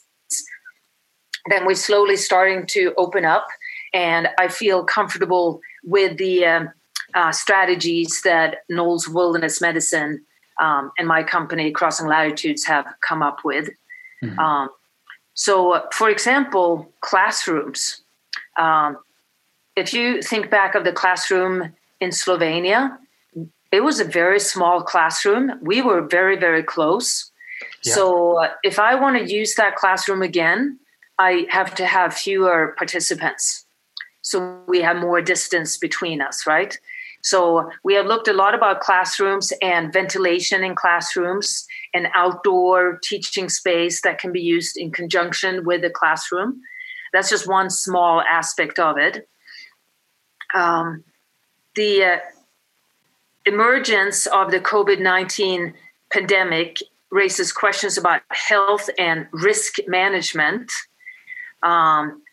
then 1.50 1.66
we're 1.66 1.76
slowly 1.76 2.18
starting 2.18 2.66
to 2.68 2.94
open 2.98 3.26
up. 3.26 3.48
And 3.96 4.28
I 4.38 4.50
feel 4.50 4.84
comfortable 4.84 5.62
with 5.84 6.18
the 6.18 6.46
um, 6.46 6.70
uh, 7.14 7.32
strategies 7.32 8.22
that 8.24 8.58
NOLS 8.70 9.08
Wilderness 9.08 9.62
Medicine 9.62 10.26
um, 10.62 10.91
and 10.98 11.08
my 11.08 11.24
company, 11.24 11.72
Crossing 11.72 12.08
Latitudes, 12.08 12.66
have 12.66 12.86
come 13.08 13.24
up 13.24 13.39
with. 13.46 13.70
Mm-hmm. 14.24 14.38
Um, 14.38 14.70
so, 15.34 15.82
for 15.93 16.10
example, 16.10 16.91
classrooms. 17.00 18.02
Um, 18.60 18.98
if 19.76 19.93
you 19.93 20.22
think 20.22 20.50
back 20.50 20.76
of 20.76 20.84
the 20.84 20.91
classroom 20.91 21.74
in 22.02 22.10
Slovenia, 22.10 22.98
it 23.72 23.82
was 23.82 24.00
a 24.00 24.06
very 24.06 24.39
small 24.39 24.82
classroom. 24.82 25.54
We 25.62 25.82
were 25.82 26.02
very, 26.02 26.38
very 26.38 26.64
close. 26.64 27.32
Yeah. 27.84 27.93
So 27.93 28.43
uh, 28.43 28.52
if 28.64 28.78
I 28.78 28.96
want 28.96 29.18
to 29.18 29.34
use 29.34 29.56
that 29.56 29.76
classroom 29.76 30.22
again, 30.22 30.80
I 31.18 31.48
have 31.50 31.76
to 31.76 31.86
have 31.86 32.14
fewer 32.14 32.76
participants. 32.78 33.64
So 34.26 34.60
we 34.68 34.82
have 34.82 34.98
more 34.98 35.22
distance 35.22 35.78
between 35.78 36.20
us, 36.20 36.48
right? 36.48 36.76
So 37.22 37.70
we 37.84 37.94
have 37.94 38.08
looked 38.08 38.28
a 38.28 38.34
lot 38.34 38.56
about 38.56 38.82
classrooms 38.82 39.54
and 39.62 39.94
ventilation 39.94 40.64
in 40.64 40.74
classrooms 40.74 41.68
and 41.94 42.08
outdoor 42.16 43.00
teaching 43.04 43.50
space 43.50 44.02
that 44.02 44.18
can 44.18 44.32
be 44.32 44.42
used 44.42 44.78
in 44.78 44.92
conjunction 44.92 45.64
with 45.64 45.84
the 45.84 45.92
classroom. 45.92 46.60
That's 47.14 47.30
just 47.30 47.48
one 47.48 47.70
small 47.70 48.22
aspect 48.22 48.80
of 48.80 48.98
it. 48.98 49.30
Um, 50.56 51.04
the 51.76 52.04
uh, 52.04 52.18
emergence 53.46 54.26
of 54.26 54.50
the 54.50 54.60
COVID 54.60 55.00
19 55.00 55.76
pandemic 56.12 56.80
raises 57.12 57.54
questions 57.54 57.96
about 57.96 58.24
health 58.30 58.90
and 58.98 59.28
risk 59.32 59.76
management. 59.88 60.72
Um, 61.62 62.24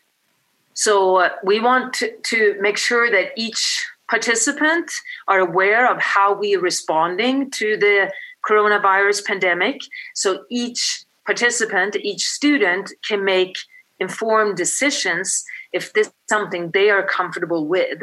so 0.75 1.17
uh, 1.17 1.31
we 1.45 1.61
want 1.61 1.95
to, 1.95 2.13
to, 2.25 2.57
make 2.61 2.77
sure 2.77 3.11
that 3.11 3.33
each 3.37 3.87
participant 4.09 4.91
are 5.29 5.41
aware 5.41 5.91
of 5.91 6.01
how 6.01 6.35
we 6.35 6.55
are 6.57 6.61
responding 6.61 7.51
to 7.51 7.77
the 7.77 8.13
coronavirus 8.49 9.25
pandemic. 9.25 9.81
So 10.15 10.45
each 10.51 11.05
participant, 11.25 11.97
each 11.97 12.25
student 12.25 12.93
can 13.07 13.25
make 13.25 13.57
informed 14.01 14.57
decisions 14.57 15.45
if 15.73 15.93
this 15.93 16.09
is 16.09 16.13
something 16.29 16.71
they 16.71 16.91
are 16.91 17.07
comfortable 17.07 17.67
with. 17.67 18.03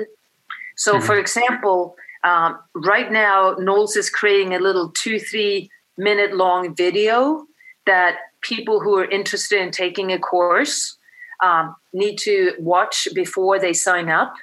So, 0.77 0.95
mm-hmm. 0.95 1.05
for 1.05 1.19
example, 1.19 1.95
um, 2.23 2.59
right 2.73 3.11
now, 3.11 3.55
NOLS 3.55 3.95
is 3.95 4.09
creating 4.09 4.53
a 4.53 4.59
little 4.59 4.91
two, 4.91 5.19
three 5.19 5.69
minute 5.97 6.35
long 6.35 6.73
video 6.75 7.45
that 7.85 8.17
people 8.41 8.79
who 8.79 8.97
are 8.97 9.09
interested 9.09 9.61
in 9.61 9.71
taking 9.71 10.11
a 10.11 10.19
course 10.19 10.97
um, 11.41 11.75
need 11.93 12.17
to 12.19 12.53
watch 12.59 13.07
before 13.13 13.59
they 13.59 13.73
sign 13.73 14.09
up. 14.09 14.33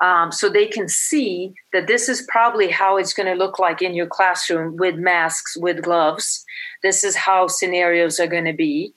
Um, 0.00 0.32
so 0.32 0.48
they 0.48 0.66
can 0.66 0.88
see 0.88 1.54
that 1.72 1.86
this 1.86 2.08
is 2.08 2.26
probably 2.28 2.68
how 2.68 2.96
it's 2.96 3.14
going 3.14 3.28
to 3.28 3.38
look 3.38 3.58
like 3.58 3.80
in 3.80 3.94
your 3.94 4.06
classroom 4.06 4.76
with 4.76 4.96
masks, 4.96 5.56
with 5.56 5.82
gloves. 5.82 6.44
This 6.82 7.04
is 7.04 7.14
how 7.14 7.46
scenarios 7.46 8.18
are 8.18 8.26
going 8.26 8.44
to 8.44 8.52
be. 8.52 8.92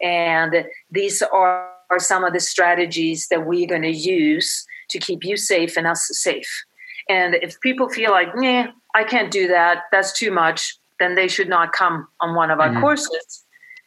And 0.00 0.64
these 0.90 1.20
are, 1.20 1.68
are 1.90 1.98
some 1.98 2.24
of 2.24 2.32
the 2.32 2.40
strategies 2.40 3.28
that 3.28 3.44
we're 3.44 3.66
going 3.66 3.82
to 3.82 3.90
use 3.90 4.64
to 4.90 4.98
keep 4.98 5.24
you 5.24 5.36
safe 5.36 5.76
and 5.76 5.86
us 5.86 6.08
safe. 6.12 6.64
And 7.08 7.34
if 7.34 7.60
people 7.60 7.88
feel 7.88 8.10
like, 8.10 8.28
nah, 8.34 8.68
I 8.94 9.04
can't 9.04 9.30
do 9.30 9.48
that, 9.48 9.82
that's 9.92 10.12
too 10.12 10.30
much, 10.30 10.76
then 10.98 11.14
they 11.14 11.28
should 11.28 11.48
not 11.48 11.72
come 11.72 12.08
on 12.20 12.34
one 12.34 12.50
of 12.50 12.60
our 12.60 12.70
mm-hmm. 12.70 12.80
courses. 12.80 13.44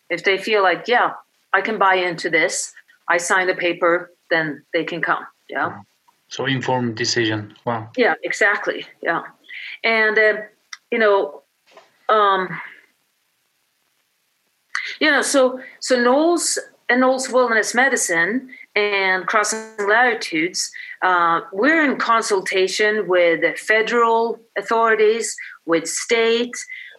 If 0.10 0.24
they 0.24 0.38
feel 0.38 0.62
like, 0.62 0.88
yeah, 0.88 1.14
I 1.54 1.62
can 1.62 1.78
buy 1.78 1.96
into 1.96 2.30
this, 2.30 2.74
I 3.10 3.18
sign 3.18 3.48
the 3.48 3.56
paper, 3.56 4.12
then 4.30 4.64
they 4.74 4.84
can 4.84 5.02
come. 5.02 5.26
Yeah. 5.50 5.80
So 6.28 6.46
informed 6.46 6.96
decision. 6.96 7.56
Wow. 7.66 7.90
Yeah, 7.98 8.14
exactly. 8.24 8.86
Yeah, 9.02 9.24
and 9.84 10.18
uh, 10.18 10.34
you 10.92 11.00
know, 11.00 11.42
um, 12.08 12.50
you 15.02 15.10
know, 15.10 15.24
so 15.24 15.60
so 15.80 15.98
NOLS 15.98 16.60
and 16.88 17.02
NOLS 17.02 17.34
Wilderness 17.34 17.74
Medicine 17.74 18.50
and 18.76 19.26
Crossing 19.26 19.88
Latitudes, 19.88 20.72
uh, 21.02 21.42
we're 21.52 21.84
in 21.84 21.98
consultation 21.98 23.08
with 23.08 23.58
federal 23.58 24.40
authorities, 24.56 25.36
with 25.66 25.88
state, 25.88 26.54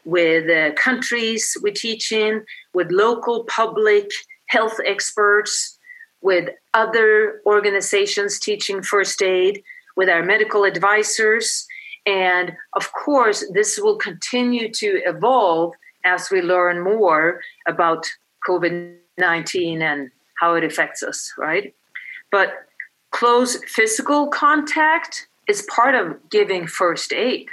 with 0.04 0.50
uh, 0.50 0.74
countries 0.74 1.56
we 1.62 1.70
teach 1.70 2.10
in, 2.10 2.44
with 2.74 2.90
local 2.90 3.44
public 3.44 4.10
health 4.46 4.78
experts, 4.84 5.78
with 6.22 6.50
other 6.74 7.40
organizations 7.46 8.38
teaching 8.38 8.82
first 8.82 9.22
aid, 9.22 9.62
with 9.96 10.08
our 10.08 10.22
medical 10.22 10.64
advisors. 10.64 11.66
And 12.06 12.56
of 12.74 12.92
course, 12.92 13.44
this 13.52 13.78
will 13.78 13.96
continue 13.96 14.70
to 14.72 15.02
evolve 15.04 15.74
as 16.04 16.30
we 16.30 16.40
learn 16.40 16.80
more 16.80 17.40
about 17.66 18.06
COVID 18.46 18.96
19 19.18 19.82
and 19.82 20.10
how 20.40 20.54
it 20.54 20.64
affects 20.64 21.02
us, 21.02 21.32
right? 21.36 21.74
But 22.32 22.66
close 23.10 23.62
physical 23.64 24.28
contact 24.28 25.28
is 25.46 25.62
part 25.62 25.94
of 25.94 26.16
giving 26.30 26.66
first 26.66 27.12
aid, 27.12 27.48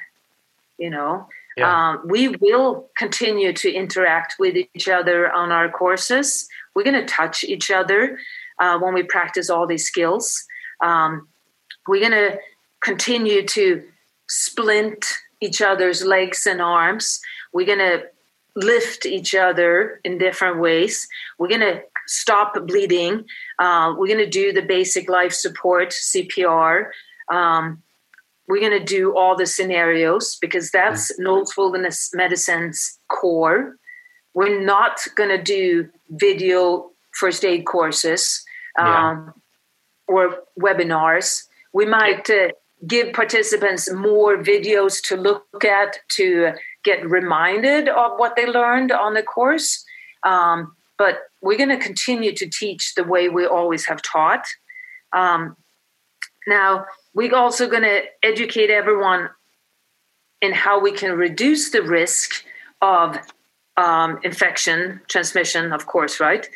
you 0.78 0.89
know. 0.89 1.28
Yeah. 1.57 1.89
Um, 1.89 2.01
we 2.05 2.30
will 2.39 2.88
continue 2.95 3.51
to 3.51 3.74
interact 3.74 4.36
with 4.39 4.55
each 4.55 4.88
other 4.88 5.32
on 5.34 5.51
our 5.51 5.70
courses. 5.70 6.47
We're 6.76 6.84
going 6.84 7.05
to 7.05 7.05
touch 7.05 7.43
each 7.43 7.72
other 7.72 8.20
uh, 8.60 8.80
when 8.80 8.93
we 8.93 9.03
practice 9.03 9.49
all 9.49 9.68
these 9.68 9.86
skills. 9.86 10.43
Um, 10.82 11.28
we're 11.88 12.01
going 12.01 12.12
to 12.12 12.39
continue 12.82 13.45
to 13.47 13.84
splint 14.28 15.05
each 15.41 15.62
other's 15.62 16.03
legs 16.03 16.45
and 16.45 16.62
arms. 16.62 17.20
We're 17.53 17.66
going 17.66 17.80
to 17.80 18.03
lift 18.55 19.05
each 19.05 19.36
other 19.36 20.01
in 20.03 20.18
different 20.18 20.60
ways. 20.60 21.08
We're 21.38 21.47
going 21.47 21.62
to 21.62 21.82
stop 22.08 22.53
bleeding. 22.66 23.26
Uh, 23.60 23.93
we're 23.97 24.08
going 24.08 24.26
to 24.26 24.30
do 24.30 24.51
the 24.51 24.62
basic 24.62 25.10
life 25.10 25.34
support, 25.34 25.91
CPR. 25.91 26.89
Um, 27.32 27.84
we're 28.47 28.62
going 28.62 28.80
to 28.80 28.84
do 28.84 29.16
all 29.16 29.36
the 29.36 29.45
scenarios 29.45 30.38
because 30.39 30.72
that's 30.72 31.12
mm-hmm. 31.12 31.24
Medicine's 32.14 32.97
core. 33.10 33.76
We're 34.34 34.64
not 34.64 34.99
going 35.16 35.30
to 35.30 35.41
do 35.41 35.89
video 36.10 36.91
first 37.12 37.43
aid 37.43 37.66
courses 37.66 38.43
um, 38.78 38.88
yeah. 38.88 39.32
or 40.07 40.43
webinars. 40.59 41.43
We 41.73 41.86
might 41.86 42.30
uh, 42.30 42.49
give 42.86 43.13
participants 43.13 43.91
more 43.91 44.38
videos 44.38 45.01
to 45.03 45.15
look 45.15 45.65
at 45.65 45.99
to 46.17 46.53
get 46.84 47.09
reminded 47.09 47.89
of 47.89 48.17
what 48.17 48.36
they 48.36 48.45
learned 48.45 48.91
on 48.91 49.13
the 49.13 49.23
course. 49.23 49.84
Um, 50.23 50.75
but 50.97 51.19
we're 51.41 51.57
going 51.57 51.69
to 51.69 51.78
continue 51.78 52.34
to 52.36 52.49
teach 52.49 52.95
the 52.95 53.03
way 53.03 53.30
we 53.30 53.45
always 53.45 53.86
have 53.86 54.01
taught. 54.01 54.45
Um, 55.13 55.55
now, 56.47 56.86
we're 57.13 57.36
also 57.36 57.67
going 57.67 57.84
to 57.84 58.01
educate 58.23 58.69
everyone 58.69 59.30
in 60.41 60.53
how 60.53 60.80
we 60.80 60.91
can 60.91 61.13
reduce 61.13 61.71
the 61.71 61.82
risk 61.82 62.43
of 62.82 63.17
um, 63.75 64.19
infection 64.23 65.01
transmission, 65.07 65.73
of 65.73 65.86
course, 65.86 66.19
right? 66.19 66.47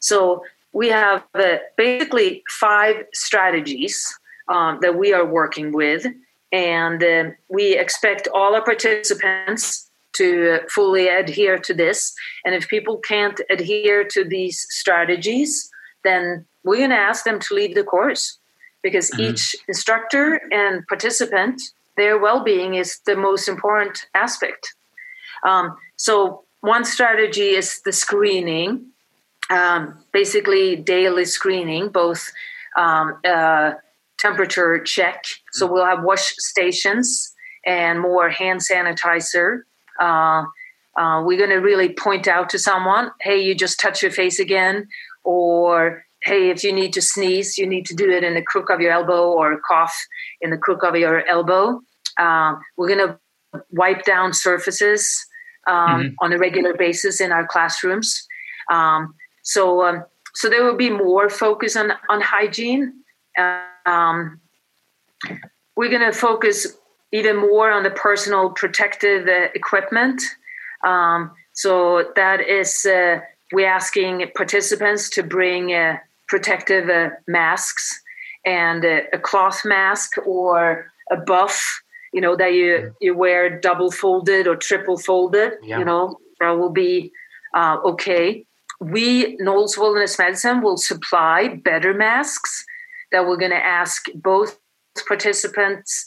So 0.00 0.44
we 0.72 0.88
have 0.88 1.24
uh, 1.34 1.56
basically 1.76 2.42
five 2.48 3.04
strategies 3.12 4.18
um, 4.48 4.78
that 4.82 4.96
we 4.96 5.12
are 5.12 5.26
working 5.26 5.72
with, 5.72 6.06
and 6.52 7.02
uh, 7.02 7.30
we 7.48 7.76
expect 7.76 8.28
all 8.34 8.54
our 8.54 8.64
participants 8.64 9.90
to 10.12 10.60
fully 10.68 11.08
adhere 11.08 11.58
to 11.58 11.72
this. 11.72 12.12
And 12.44 12.54
if 12.54 12.68
people 12.68 12.98
can't 12.98 13.40
adhere 13.50 14.04
to 14.04 14.24
these 14.24 14.66
strategies, 14.70 15.70
then 16.04 16.44
we're 16.64 16.78
going 16.78 16.90
to 16.90 16.96
ask 16.96 17.24
them 17.24 17.38
to 17.40 17.54
leave 17.54 17.74
the 17.74 17.84
course 17.84 18.38
because 18.82 19.10
mm-hmm. 19.10 19.32
each 19.32 19.54
instructor 19.68 20.40
and 20.50 20.86
participant, 20.88 21.60
their 21.96 22.18
well 22.18 22.42
being 22.42 22.74
is 22.74 23.00
the 23.06 23.16
most 23.16 23.48
important 23.48 24.06
aspect. 24.14 24.74
Um, 25.46 25.76
so, 25.96 26.44
one 26.60 26.84
strategy 26.84 27.50
is 27.50 27.80
the 27.82 27.92
screening, 27.92 28.86
um, 29.50 29.98
basically 30.12 30.76
daily 30.76 31.24
screening, 31.24 31.88
both 31.88 32.30
um, 32.76 33.18
uh, 33.24 33.72
temperature 34.18 34.78
check. 34.78 35.24
So, 35.52 35.70
we'll 35.70 35.84
have 35.84 36.02
wash 36.02 36.32
stations 36.38 37.34
and 37.66 38.00
more 38.00 38.30
hand 38.30 38.60
sanitizer 38.60 39.62
uh, 40.00 40.44
uh, 40.96 41.22
we're 41.24 41.38
going 41.38 41.50
to 41.50 41.56
really 41.56 41.92
point 41.92 42.26
out 42.26 42.48
to 42.50 42.58
someone, 42.58 43.10
hey, 43.20 43.40
you 43.40 43.54
just 43.54 43.78
touch 43.78 44.02
your 44.02 44.10
face 44.10 44.40
again, 44.40 44.88
or 45.22 46.04
hey, 46.24 46.50
if 46.50 46.64
you 46.64 46.72
need 46.72 46.92
to 46.94 47.02
sneeze, 47.02 47.56
you 47.56 47.66
need 47.66 47.86
to 47.86 47.94
do 47.94 48.10
it 48.10 48.24
in 48.24 48.34
the 48.34 48.42
crook 48.42 48.70
of 48.70 48.80
your 48.80 48.90
elbow 48.90 49.30
or 49.30 49.60
cough 49.66 49.96
in 50.40 50.50
the 50.50 50.58
crook 50.58 50.82
of 50.82 50.96
your 50.96 51.26
elbow. 51.26 51.80
Uh, 52.18 52.56
we're 52.76 52.88
going 52.88 53.08
to 53.08 53.18
wipe 53.70 54.04
down 54.04 54.32
surfaces 54.32 55.24
um, 55.66 55.76
mm-hmm. 55.76 56.14
on 56.20 56.32
a 56.32 56.38
regular 56.38 56.74
basis 56.74 57.20
in 57.20 57.30
our 57.30 57.46
classrooms. 57.46 58.26
Um, 58.70 59.14
so, 59.50 59.84
um, 59.84 60.04
so 60.32 60.48
there 60.48 60.62
will 60.64 60.76
be 60.76 60.90
more 60.90 61.28
focus 61.28 61.74
on 61.74 61.90
on 62.08 62.20
hygiene. 62.20 63.02
Um, 63.84 64.40
we're 65.74 65.90
going 65.90 66.12
to 66.12 66.16
focus 66.16 66.78
even 67.10 67.36
more 67.36 67.68
on 67.72 67.82
the 67.82 67.90
personal 67.90 68.50
protective 68.50 69.26
uh, 69.26 69.48
equipment. 69.54 70.22
Um, 70.86 71.32
so 71.52 72.12
that 72.14 72.40
is 72.40 72.86
uh, 72.86 73.18
we're 73.52 73.68
asking 73.68 74.30
participants 74.36 75.10
to 75.10 75.24
bring 75.24 75.74
uh, 75.74 75.96
protective 76.28 76.88
uh, 76.88 77.08
masks 77.26 78.00
and 78.46 78.84
uh, 78.84 79.00
a 79.12 79.18
cloth 79.18 79.62
mask 79.64 80.16
or 80.24 80.86
a 81.10 81.16
buff, 81.16 81.82
you 82.12 82.20
know, 82.20 82.36
that 82.36 82.52
you 82.54 82.94
you 83.00 83.16
wear 83.16 83.58
double 83.58 83.90
folded 83.90 84.46
or 84.46 84.54
triple 84.54 84.96
folded. 84.96 85.54
Yeah. 85.64 85.80
You 85.80 85.84
know, 85.84 86.20
that 86.38 86.50
will 86.50 86.70
be 86.70 87.10
uh, 87.52 87.78
okay. 87.84 88.46
We 88.80 89.36
NOLS 89.36 89.76
Wilderness 89.76 90.18
Medicine 90.18 90.62
will 90.62 90.76
supply 90.76 91.48
better 91.48 91.94
masks 91.94 92.64
that 93.12 93.26
we're 93.26 93.36
going 93.36 93.50
to 93.50 93.56
ask 93.56 94.06
both 94.14 94.58
participants 95.06 96.04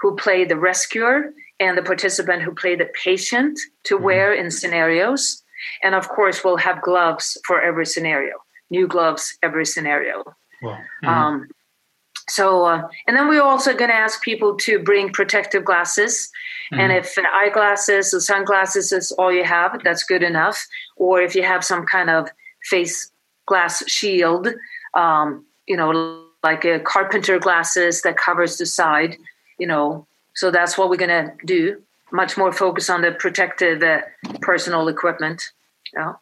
who 0.00 0.16
play 0.16 0.44
the 0.44 0.56
rescuer 0.56 1.32
and 1.60 1.78
the 1.78 1.82
participant 1.82 2.42
who 2.42 2.54
play 2.54 2.76
the 2.76 2.90
patient 3.02 3.58
to 3.84 3.94
mm-hmm. 3.94 4.04
wear 4.04 4.32
in 4.32 4.50
scenarios. 4.50 5.42
And 5.82 5.94
of 5.94 6.08
course, 6.08 6.44
we'll 6.44 6.56
have 6.58 6.82
gloves 6.82 7.38
for 7.46 7.60
every 7.60 7.86
scenario, 7.86 8.34
new 8.70 8.86
gloves 8.86 9.36
every 9.42 9.66
scenario. 9.66 10.24
Mm-hmm. 10.62 11.08
Um, 11.08 11.48
so, 12.28 12.64
uh, 12.64 12.88
and 13.06 13.16
then 13.16 13.28
we're 13.28 13.42
also 13.42 13.74
going 13.74 13.90
to 13.90 13.96
ask 13.96 14.22
people 14.22 14.56
to 14.58 14.78
bring 14.78 15.10
protective 15.10 15.64
glasses. 15.64 16.30
Mm-hmm. 16.72 16.80
And 16.80 16.92
if 16.92 17.14
eyeglasses 17.18 18.14
or 18.14 18.20
sunglasses 18.20 18.92
is 18.92 19.12
all 19.12 19.32
you 19.32 19.44
have, 19.44 19.82
that's 19.84 20.04
good 20.04 20.22
enough. 20.22 20.66
Or 20.96 21.20
if 21.20 21.34
you 21.34 21.42
have 21.42 21.64
some 21.64 21.84
kind 21.84 22.08
of 22.08 22.28
face 22.64 23.10
glass 23.46 23.86
shield, 23.88 24.48
um, 24.94 25.44
you 25.66 25.76
know, 25.76 26.24
like 26.42 26.64
a 26.64 26.80
carpenter 26.80 27.38
glasses 27.38 28.02
that 28.02 28.16
covers 28.16 28.56
the 28.56 28.66
side, 28.66 29.16
you 29.58 29.66
know, 29.66 30.06
so 30.34 30.50
that's 30.50 30.76
what 30.78 30.88
we're 30.88 30.96
going 30.96 31.10
to 31.10 31.32
do. 31.44 31.82
Much 32.10 32.36
more 32.36 32.52
focus 32.52 32.88
on 32.88 33.02
the 33.02 33.12
protective 33.12 33.82
uh, 33.82 34.00
personal 34.40 34.88
equipment. 34.88 35.42
Yeah. 35.94 36.14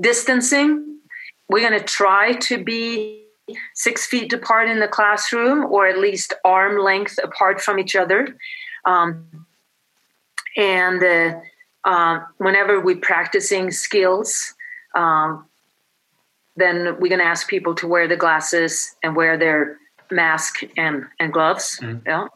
Distancing, 0.00 0.98
we're 1.48 1.66
going 1.66 1.78
to 1.78 1.84
try 1.84 2.34
to 2.34 2.62
be 2.62 3.27
six 3.74 4.06
feet 4.06 4.32
apart 4.32 4.68
in 4.68 4.80
the 4.80 4.88
classroom 4.88 5.64
or 5.64 5.86
at 5.86 5.98
least 5.98 6.32
arm 6.44 6.78
length 6.78 7.18
apart 7.22 7.60
from 7.60 7.78
each 7.78 7.96
other. 7.96 8.36
Um, 8.84 9.46
and 10.56 11.02
uh, 11.02 11.40
uh, 11.84 12.20
whenever 12.38 12.80
we're 12.80 12.96
practicing 12.96 13.70
skills, 13.70 14.54
um, 14.94 15.46
then 16.56 16.96
we're 16.98 17.08
going 17.08 17.20
to 17.20 17.24
ask 17.24 17.48
people 17.48 17.74
to 17.76 17.86
wear 17.86 18.08
the 18.08 18.16
glasses 18.16 18.96
and 19.02 19.14
wear 19.14 19.36
their 19.38 19.78
mask 20.10 20.60
and, 20.76 21.04
and 21.20 21.32
gloves. 21.32 21.78
Mm. 21.80 22.02
Yeah. 22.06 22.26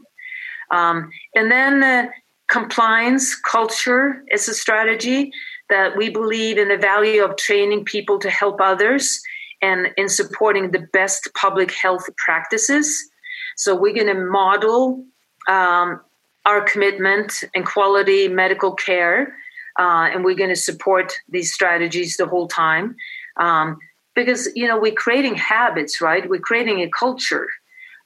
Um, 0.71 1.11
and 1.35 1.51
then 1.51 1.83
uh, 1.83 2.09
compliance 2.49 3.35
culture 3.35 4.25
is 4.31 4.49
a 4.49 4.55
strategy 4.55 5.33
that 5.69 5.97
we 5.97 6.11
believe 6.11 6.59
in 6.59 6.69
the 6.69 6.77
value 6.77 7.25
of 7.25 7.37
training 7.37 7.85
people 7.85 8.19
to 8.19 8.31
help 8.31 8.61
others 8.61 9.23
and 9.63 9.89
in 9.97 10.09
supporting 10.09 10.73
the 10.73 10.87
best 10.93 11.29
public 11.35 11.73
health 11.73 12.09
practices. 12.17 13.09
So 13.57 13.75
we're 13.75 13.95
going 13.95 14.15
to 14.15 14.21
model 14.21 15.05
um, 15.49 16.01
our 16.45 16.61
commitment 16.61 17.45
and 17.55 17.65
quality 17.65 18.29
medical 18.29 18.73
care 18.73 19.35
uh, 19.79 20.11
and 20.13 20.25
we're 20.25 20.35
going 20.35 20.51
to 20.51 20.57
support 20.57 21.15
these 21.29 21.53
strategies 21.53 22.17
the 22.17 22.27
whole 22.27 22.49
time. 22.49 22.97
Um, 23.39 23.79
because 24.15 24.49
you 24.55 24.67
know 24.67 24.79
we're 24.79 24.93
creating 24.93 25.35
habits 25.35 26.01
right 26.01 26.29
we're 26.29 26.41
creating 26.41 26.81
a 26.81 26.91
culture 26.91 27.49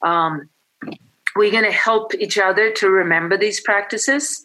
um, 0.03 0.49
we're 1.35 1.51
going 1.51 1.65
to 1.65 1.73
help 1.73 2.15
each 2.15 2.39
other 2.39 2.71
to 2.73 2.89
remember 2.89 3.37
these 3.37 3.61
practices 3.61 4.43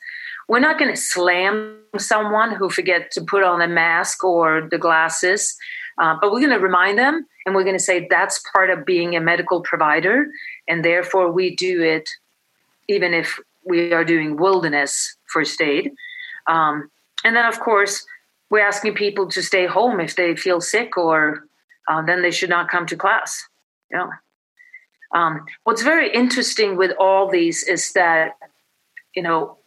we're 0.50 0.60
not 0.60 0.80
going 0.80 0.92
to 0.92 1.00
slam 1.00 1.78
someone 1.98 2.54
who 2.56 2.70
forget 2.70 3.12
to 3.12 3.22
put 3.22 3.44
on 3.44 3.62
a 3.62 3.68
mask 3.68 4.24
or 4.24 4.68
the 4.70 4.78
glasses 4.78 5.56
uh, 5.98 6.16
but 6.20 6.32
we're 6.32 6.40
going 6.40 6.52
to 6.52 6.60
remind 6.60 6.98
them 6.98 7.26
and 7.46 7.56
we're 7.56 7.64
going 7.64 7.76
to 7.76 7.84
say 7.84 8.08
that's 8.10 8.44
part 8.54 8.70
of 8.70 8.86
being 8.86 9.16
a 9.16 9.22
medical 9.22 9.62
provider 9.62 10.28
and 10.68 10.84
therefore 10.86 11.32
we 11.32 11.56
do 11.56 11.82
it 11.82 12.10
even 12.88 13.14
if 13.14 13.40
we 13.66 13.94
are 13.94 14.06
doing 14.06 14.38
wilderness 14.38 15.16
first 15.28 15.62
aid 15.62 15.92
um, 16.48 16.90
and 17.24 17.36
then 17.36 17.46
of 17.46 17.60
course 17.60 18.06
we're 18.52 18.60
asking 18.60 18.94
people 18.94 19.28
to 19.30 19.42
stay 19.42 19.66
home 19.66 20.00
if 20.00 20.16
they 20.16 20.36
feel 20.36 20.60
sick 20.62 20.98
or 20.98 21.48
uh, 21.88 22.02
then 22.02 22.22
they 22.22 22.32
should 22.32 22.50
not 22.50 22.70
come 22.70 22.86
to 22.86 22.96
class. 22.96 23.48
Yeah. 23.92 24.10
Um, 25.14 25.46
what's 25.64 25.82
very 25.82 26.14
interesting 26.14 26.78
with 26.78 26.92
all 27.00 27.30
these 27.30 27.64
is 27.64 27.94
that, 27.94 28.38
you 29.16 29.24
know, 29.24 29.58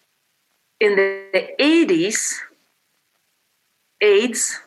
in 0.81 0.97
the 0.97 1.49
80s, 1.61 2.37
AIDS, 4.01 4.61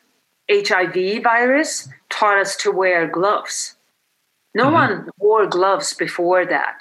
HIV 0.49 1.23
virus 1.23 1.89
taught 2.09 2.37
us 2.37 2.55
to 2.57 2.71
wear 2.71 3.07
gloves. 3.07 3.75
No 4.53 4.65
mm-hmm. 4.65 4.73
one 4.73 5.09
wore 5.19 5.45
gloves 5.47 5.93
before 5.93 6.45
that. 6.45 6.79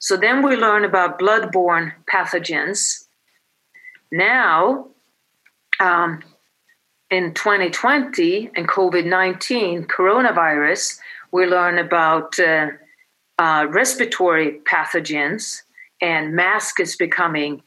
So 0.00 0.16
then 0.16 0.42
we 0.42 0.56
learn 0.56 0.84
about 0.84 1.18
bloodborne 1.18 1.92
pathogens. 2.12 3.06
Now, 4.12 4.88
um, 5.80 6.22
in 7.10 7.34
2020 7.34 8.50
and 8.54 8.68
COVID 8.68 9.06
19 9.06 9.84
coronavirus, 9.84 10.98
we 11.32 11.46
learn 11.46 11.78
about 11.78 12.38
uh, 12.38 12.68
uh, 13.38 13.66
respiratory 13.70 14.60
pathogens, 14.70 15.62
and 16.00 16.34
mask 16.34 16.80
is 16.80 16.96
becoming 16.96 17.62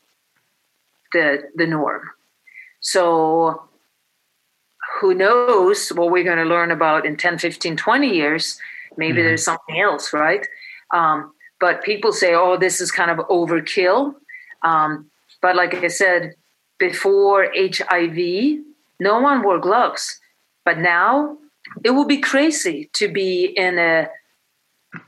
the, 1.14 1.44
the 1.56 1.68
norm. 1.68 2.10
So, 2.80 3.67
who 5.00 5.14
knows 5.14 5.90
what 5.90 6.12
we're 6.12 6.24
going 6.24 6.38
to 6.38 6.46
learn 6.46 6.72
about 6.72 7.06
in 7.06 7.18
10, 7.18 7.38
15, 7.38 7.78
20 7.78 8.10
years? 8.10 8.60
Maybe 8.98 9.20
mm-hmm. 9.20 9.28
there's 9.28 9.44
something 9.44 9.80
else, 9.80 10.14
right? 10.14 10.46
Um, 10.94 11.34
but 11.60 11.84
people 11.84 12.12
say, 12.12 12.34
oh, 12.34 12.58
this 12.58 12.82
is 12.82 12.92
kind 12.92 13.12
of 13.12 13.18
overkill. 13.28 14.16
Um, 14.64 15.10
but 15.42 15.56
like 15.56 15.74
I 15.76 15.88
said, 15.88 16.36
before 16.80 17.52
HIV, 17.56 18.60
no 19.00 19.20
one 19.20 19.44
wore 19.44 19.60
gloves. 19.60 20.20
But 20.66 20.80
now 20.80 21.38
it 21.84 21.92
would 21.92 22.08
be 22.08 22.18
crazy 22.20 22.90
to 22.94 23.08
be 23.08 23.46
in 23.46 23.78
a 23.80 24.10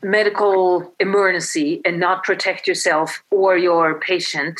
medical 0.04 0.94
emergency 1.00 1.82
and 1.86 2.00
not 2.00 2.24
protect 2.24 2.68
yourself 2.68 3.24
or 3.32 3.58
your 3.58 4.00
patient 4.00 4.60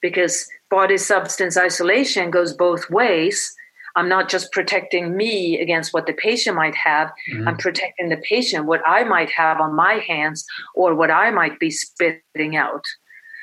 because 0.00 0.48
body 0.70 0.96
substance 0.96 1.56
isolation 1.56 2.30
goes 2.30 2.52
both 2.52 2.90
ways. 2.90 3.54
I'm 3.96 4.08
not 4.08 4.28
just 4.28 4.52
protecting 4.52 5.16
me 5.16 5.60
against 5.60 5.92
what 5.92 6.06
the 6.06 6.12
patient 6.12 6.56
might 6.56 6.74
have. 6.74 7.12
Mm-hmm. 7.30 7.48
I'm 7.48 7.56
protecting 7.56 8.08
the 8.08 8.16
patient, 8.28 8.66
what 8.66 8.80
I 8.86 9.04
might 9.04 9.30
have 9.30 9.60
on 9.60 9.74
my 9.74 9.94
hands 10.06 10.44
or 10.74 10.94
what 10.94 11.10
I 11.10 11.30
might 11.30 11.58
be 11.58 11.70
spitting 11.70 12.56
out. 12.56 12.84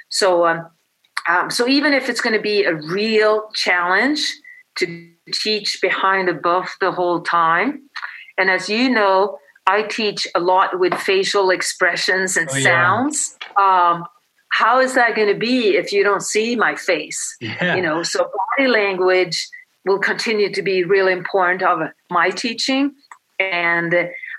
So, 0.10 0.48
um, 0.48 0.68
um, 1.28 1.52
so 1.52 1.68
even 1.68 1.94
if 1.94 2.10
it's 2.10 2.22
going 2.22 2.36
to 2.36 2.42
be 2.42 2.64
a 2.64 2.76
real 2.76 3.50
challenge 3.54 4.26
to 4.80 5.12
teach 5.34 5.80
behind 5.82 6.28
the 6.28 6.34
buff 6.34 6.76
the 6.80 6.92
whole 6.92 7.22
time. 7.22 7.82
And 8.38 8.50
as 8.50 8.70
you 8.70 8.90
know, 8.90 9.38
I 9.68 9.84
teach 9.84 10.28
a 10.34 10.40
lot 10.40 10.80
with 10.80 10.94
facial 10.96 11.52
expressions 11.52 12.38
and 12.38 12.50
oh, 12.50 12.60
sounds. 12.60 13.38
Um, 13.58 14.06
how 14.52 14.80
is 14.80 14.96
that 14.96 15.16
going 15.16 15.32
to 15.32 15.40
be 15.40 15.78
if 15.78 15.92
you 15.92 16.04
don't 16.04 16.24
see 16.24 16.56
my 16.56 16.76
face? 16.76 17.38
Yeah. 17.40 17.76
You 17.76 17.82
know, 17.82 18.02
so 18.02 18.30
body 18.58 18.70
language 18.70 19.48
will 19.90 20.00
continue 20.00 20.54
to 20.54 20.62
be 20.62 20.84
really 20.84 21.12
important 21.12 21.62
of 21.64 21.80
my 22.10 22.30
teaching. 22.30 22.94
And 23.40 23.94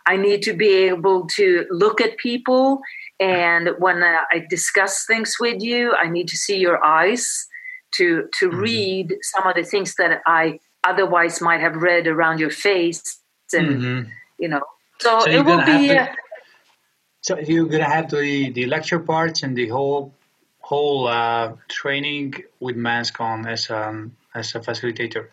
I 0.06 0.16
need 0.16 0.42
to 0.42 0.54
be 0.54 0.72
able 0.88 1.26
to 1.36 1.66
look 1.70 2.00
at 2.00 2.16
people. 2.16 2.80
And 3.18 3.70
when 3.78 4.02
I 4.02 4.46
discuss 4.48 5.04
things 5.06 5.34
with 5.40 5.60
you, 5.60 5.92
I 5.92 6.08
need 6.08 6.28
to 6.28 6.36
see 6.36 6.58
your 6.58 6.78
eyes 6.84 7.24
to 7.96 8.28
to 8.38 8.48
mm-hmm. 8.48 8.58
read 8.58 9.16
some 9.22 9.46
of 9.46 9.54
the 9.54 9.64
things 9.64 9.94
that 9.96 10.20
I 10.26 10.60
otherwise 10.84 11.40
might 11.40 11.60
have 11.60 11.76
read 11.76 12.06
around 12.06 12.38
your 12.38 12.50
face 12.50 13.02
and 13.52 13.68
mm-hmm. 13.68 14.10
you 14.38 14.48
know 14.48 14.62
so, 15.00 15.20
so 15.20 15.30
it 15.30 15.44
will 15.44 15.64
be 15.64 15.90
uh, 15.90 16.06
so 17.20 17.38
you're 17.38 17.66
gonna 17.66 17.92
have 17.96 18.10
the 18.10 18.50
the 18.50 18.66
lecture 18.66 19.00
parts 19.00 19.42
and 19.42 19.56
the 19.56 19.68
whole 19.68 20.14
whole 20.60 21.08
uh, 21.08 21.52
training 21.68 22.34
with 22.60 22.76
mask 22.76 23.20
on 23.20 23.46
as 23.46 23.70
um 23.70 24.16
as 24.34 24.54
a 24.54 24.60
facilitator 24.60 25.28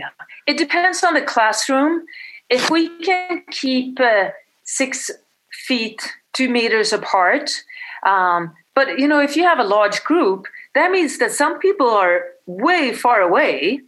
yeah 0.00 0.10
it 0.46 0.56
depends 0.56 1.04
on 1.04 1.14
the 1.14 1.22
classroom 1.22 2.04
if 2.48 2.70
we 2.70 2.82
can 3.04 3.42
keep 3.50 4.00
uh, 4.00 4.30
six 4.64 5.10
feet 5.66 6.00
two 6.32 6.48
meters 6.48 6.92
apart 6.92 7.50
um, 8.06 8.52
but 8.74 8.98
you 8.98 9.06
know 9.06 9.20
if 9.20 9.36
you 9.36 9.44
have 9.44 9.60
a 9.60 9.70
large 9.76 10.02
group 10.04 10.46
that 10.74 10.90
means 10.90 11.18
that 11.18 11.32
some 11.32 11.58
people 11.58 11.88
are 11.88 12.24
way 12.46 12.92
far 12.92 13.20
away 13.20 13.80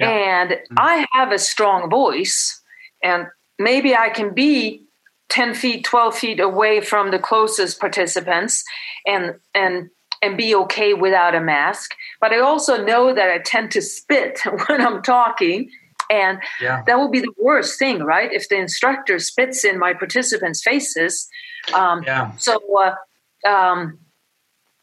yeah. 0.00 0.40
And 0.40 0.50
mm-hmm. 0.50 0.74
I 0.78 1.06
have 1.12 1.30
a 1.30 1.38
strong 1.38 1.90
voice, 1.90 2.60
and 3.02 3.26
maybe 3.58 3.94
I 3.94 4.08
can 4.08 4.34
be 4.34 4.82
10 5.28 5.54
feet, 5.54 5.84
12 5.84 6.16
feet 6.16 6.40
away 6.40 6.80
from 6.80 7.10
the 7.10 7.18
closest 7.18 7.78
participants 7.78 8.64
and, 9.06 9.34
and, 9.54 9.90
and 10.22 10.36
be 10.36 10.54
okay 10.54 10.94
without 10.94 11.34
a 11.34 11.40
mask. 11.40 11.94
But 12.20 12.32
I 12.32 12.40
also 12.40 12.84
know 12.84 13.14
that 13.14 13.30
I 13.30 13.38
tend 13.38 13.70
to 13.72 13.82
spit 13.82 14.40
when 14.68 14.80
I'm 14.80 15.02
talking. 15.02 15.70
And 16.10 16.40
yeah. 16.60 16.82
that 16.86 16.98
will 16.98 17.08
be 17.08 17.20
the 17.20 17.32
worst 17.38 17.78
thing, 17.78 18.00
right? 18.00 18.32
If 18.32 18.48
the 18.48 18.58
instructor 18.58 19.18
spits 19.20 19.64
in 19.64 19.78
my 19.78 19.94
participants' 19.94 20.62
faces. 20.62 21.28
Um, 21.72 22.02
yeah. 22.04 22.32
So, 22.36 22.60
uh, 22.76 23.48
um, 23.48 23.98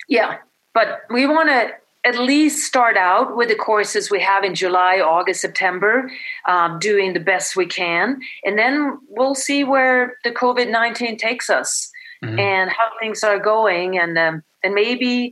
yeah, 0.08 0.38
but 0.74 1.02
we 1.10 1.28
want 1.28 1.50
to 1.50 1.72
at 2.08 2.18
least 2.18 2.66
start 2.66 2.96
out 2.96 3.36
with 3.36 3.50
the 3.50 3.56
courses 3.56 4.10
we 4.10 4.22
have 4.22 4.46
in 4.46 4.56
July, 4.56 5.02
August, 5.02 5.42
September, 5.42 6.10
um, 6.48 6.80
doing 6.80 7.12
the 7.12 7.20
best 7.20 7.58
we 7.58 7.66
can. 7.66 8.22
And 8.46 8.58
then 8.58 8.98
we'll 9.10 9.36
see 9.36 9.66
where 9.66 10.16
the 10.24 10.32
COVID 10.32 10.72
19 10.72 11.18
takes 11.18 11.50
us 11.50 11.92
mm-hmm. 12.24 12.40
and 12.40 12.70
how 12.70 12.90
things 13.00 13.24
are 13.24 13.40
going. 13.40 13.98
And, 13.98 14.18
um, 14.18 14.44
and 14.64 14.74
maybe 14.74 15.32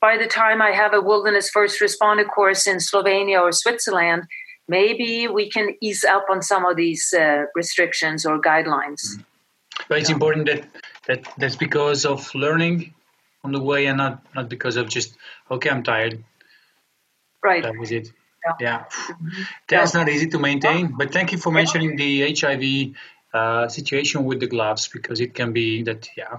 by 0.00 0.16
the 0.16 0.26
time 0.26 0.60
I 0.60 0.72
have 0.72 0.94
a 0.94 1.00
wilderness 1.00 1.50
first 1.50 1.80
responder 1.80 2.26
course 2.26 2.66
in 2.66 2.78
Slovenia 2.78 3.40
or 3.40 3.52
Switzerland, 3.52 4.24
maybe 4.68 5.28
we 5.28 5.50
can 5.50 5.74
ease 5.80 6.04
up 6.04 6.26
on 6.30 6.42
some 6.42 6.64
of 6.64 6.76
these 6.76 7.12
uh, 7.12 7.44
restrictions 7.54 8.26
or 8.26 8.40
guidelines. 8.40 9.02
Mm-hmm. 9.02 9.22
But 9.88 9.98
it's 9.98 10.08
yeah. 10.08 10.14
important 10.14 10.46
that, 10.46 10.64
that 11.06 11.28
that's 11.36 11.56
because 11.56 12.06
of 12.06 12.34
learning 12.34 12.94
on 13.46 13.52
the 13.52 13.60
way 13.60 13.86
and 13.86 13.98
not 13.98 14.14
not 14.34 14.48
because 14.48 14.76
of 14.76 14.88
just 14.88 15.16
okay 15.50 15.70
i'm 15.70 15.82
tired 15.82 16.22
right 17.42 17.62
that 17.62 17.78
was 17.78 17.92
it 17.98 18.06
yeah, 18.44 18.54
yeah. 18.66 18.78
Mm-hmm. 18.78 19.42
that's 19.68 19.94
yeah. 19.94 20.00
not 20.00 20.08
easy 20.14 20.28
to 20.34 20.38
maintain 20.38 20.82
but 21.00 21.12
thank 21.16 21.32
you 21.32 21.38
for 21.38 21.52
mentioning 21.60 21.96
the 22.02 22.10
hiv 22.36 22.64
uh, 23.34 23.68
situation 23.68 24.24
with 24.24 24.40
the 24.40 24.46
gloves 24.46 24.88
because 24.88 25.20
it 25.20 25.34
can 25.34 25.52
be 25.52 25.82
that 25.82 26.08
yeah 26.16 26.38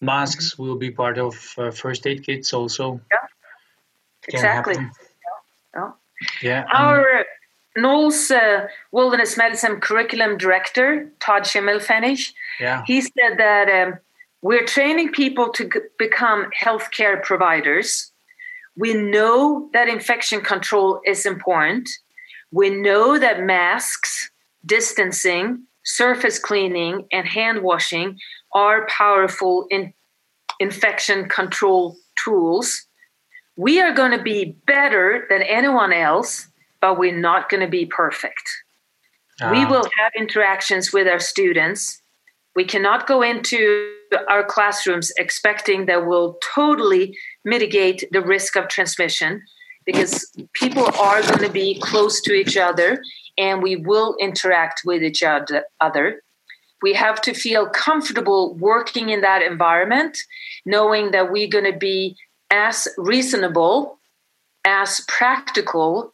masks 0.00 0.52
mm-hmm. 0.52 0.62
will 0.62 0.76
be 0.76 0.90
part 0.90 1.18
of 1.18 1.54
uh, 1.58 1.70
first 1.70 2.06
aid 2.06 2.24
kits 2.24 2.52
also 2.52 3.00
yeah 3.10 3.26
exactly 4.28 4.76
yeah, 5.74 5.90
yeah. 6.42 6.64
our 6.72 7.24
NOLS 7.76 8.30
uh, 8.30 8.68
Wilderness 8.92 9.36
Medicine 9.36 9.80
Curriculum 9.80 10.38
Director, 10.38 11.10
Todd 11.18 11.42
Schimmelpfennig, 11.42 12.32
yeah. 12.60 12.82
he 12.86 13.00
said 13.00 13.38
that 13.38 13.68
um, 13.68 13.98
we're 14.42 14.64
training 14.64 15.10
people 15.10 15.48
to 15.50 15.64
g- 15.64 15.80
become 15.98 16.50
healthcare 16.58 17.20
providers. 17.20 18.12
We 18.76 18.94
know 18.94 19.70
that 19.72 19.88
infection 19.88 20.40
control 20.40 21.00
is 21.04 21.26
important. 21.26 21.88
We 22.52 22.70
know 22.70 23.18
that 23.18 23.42
masks, 23.42 24.30
distancing, 24.64 25.64
surface 25.84 26.38
cleaning, 26.38 27.06
and 27.12 27.26
hand 27.26 27.62
washing 27.62 28.18
are 28.54 28.86
powerful 28.86 29.66
in 29.70 29.92
infection 30.60 31.28
control 31.28 31.96
tools. 32.22 32.86
We 33.56 33.80
are 33.80 33.92
going 33.92 34.16
to 34.16 34.22
be 34.22 34.56
better 34.66 35.26
than 35.28 35.42
anyone 35.42 35.92
else, 35.92 36.48
but 36.80 36.98
we're 36.98 37.18
not 37.18 37.48
going 37.48 37.62
to 37.62 37.68
be 37.68 37.86
perfect. 37.86 38.42
We 39.50 39.64
ah. 39.64 39.70
will 39.70 39.88
have 39.98 40.12
interactions 40.16 40.92
with 40.92 41.08
our 41.08 41.18
students. 41.18 42.00
We 42.54 42.64
cannot 42.64 43.06
go 43.06 43.22
into 43.22 43.92
our 44.28 44.44
classrooms 44.44 45.12
expecting 45.18 45.86
that 45.86 46.06
we'll 46.06 46.38
totally 46.54 47.16
mitigate 47.44 48.04
the 48.12 48.20
risk 48.20 48.56
of 48.56 48.68
transmission. 48.68 49.42
because 49.86 50.30
people 50.54 50.86
are 50.98 51.20
going 51.22 51.42
to 51.42 51.50
be 51.50 51.78
close 51.80 52.20
to 52.22 52.32
each 52.32 52.56
other 52.56 53.02
and 53.38 53.62
we 53.62 53.76
will 53.76 54.16
interact 54.20 54.82
with 54.84 55.02
each 55.02 55.22
other. 55.22 56.22
We 56.82 56.92
have 56.94 57.20
to 57.22 57.34
feel 57.34 57.68
comfortable 57.68 58.54
working 58.54 59.08
in 59.08 59.22
that 59.22 59.42
environment, 59.42 60.18
knowing 60.66 61.12
that 61.12 61.32
we're 61.32 61.48
going 61.48 61.70
to 61.70 61.78
be 61.78 62.16
as 62.50 62.88
reasonable, 62.98 63.98
as 64.64 65.00
practical, 65.08 66.12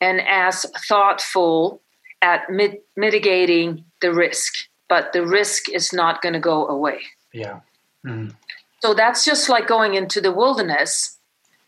and 0.00 0.20
as 0.26 0.64
thoughtful 0.88 1.82
at 2.22 2.48
mit- 2.50 2.84
mitigating 2.96 3.84
the 4.00 4.12
risk. 4.12 4.52
But 4.88 5.12
the 5.12 5.26
risk 5.26 5.68
is 5.68 5.92
not 5.92 6.22
going 6.22 6.32
to 6.32 6.40
go 6.40 6.66
away. 6.66 7.00
Yeah. 7.32 7.60
Mm. 8.04 8.34
So 8.80 8.94
that's 8.94 9.24
just 9.24 9.48
like 9.48 9.66
going 9.68 9.94
into 9.94 10.20
the 10.20 10.32
wilderness. 10.32 11.18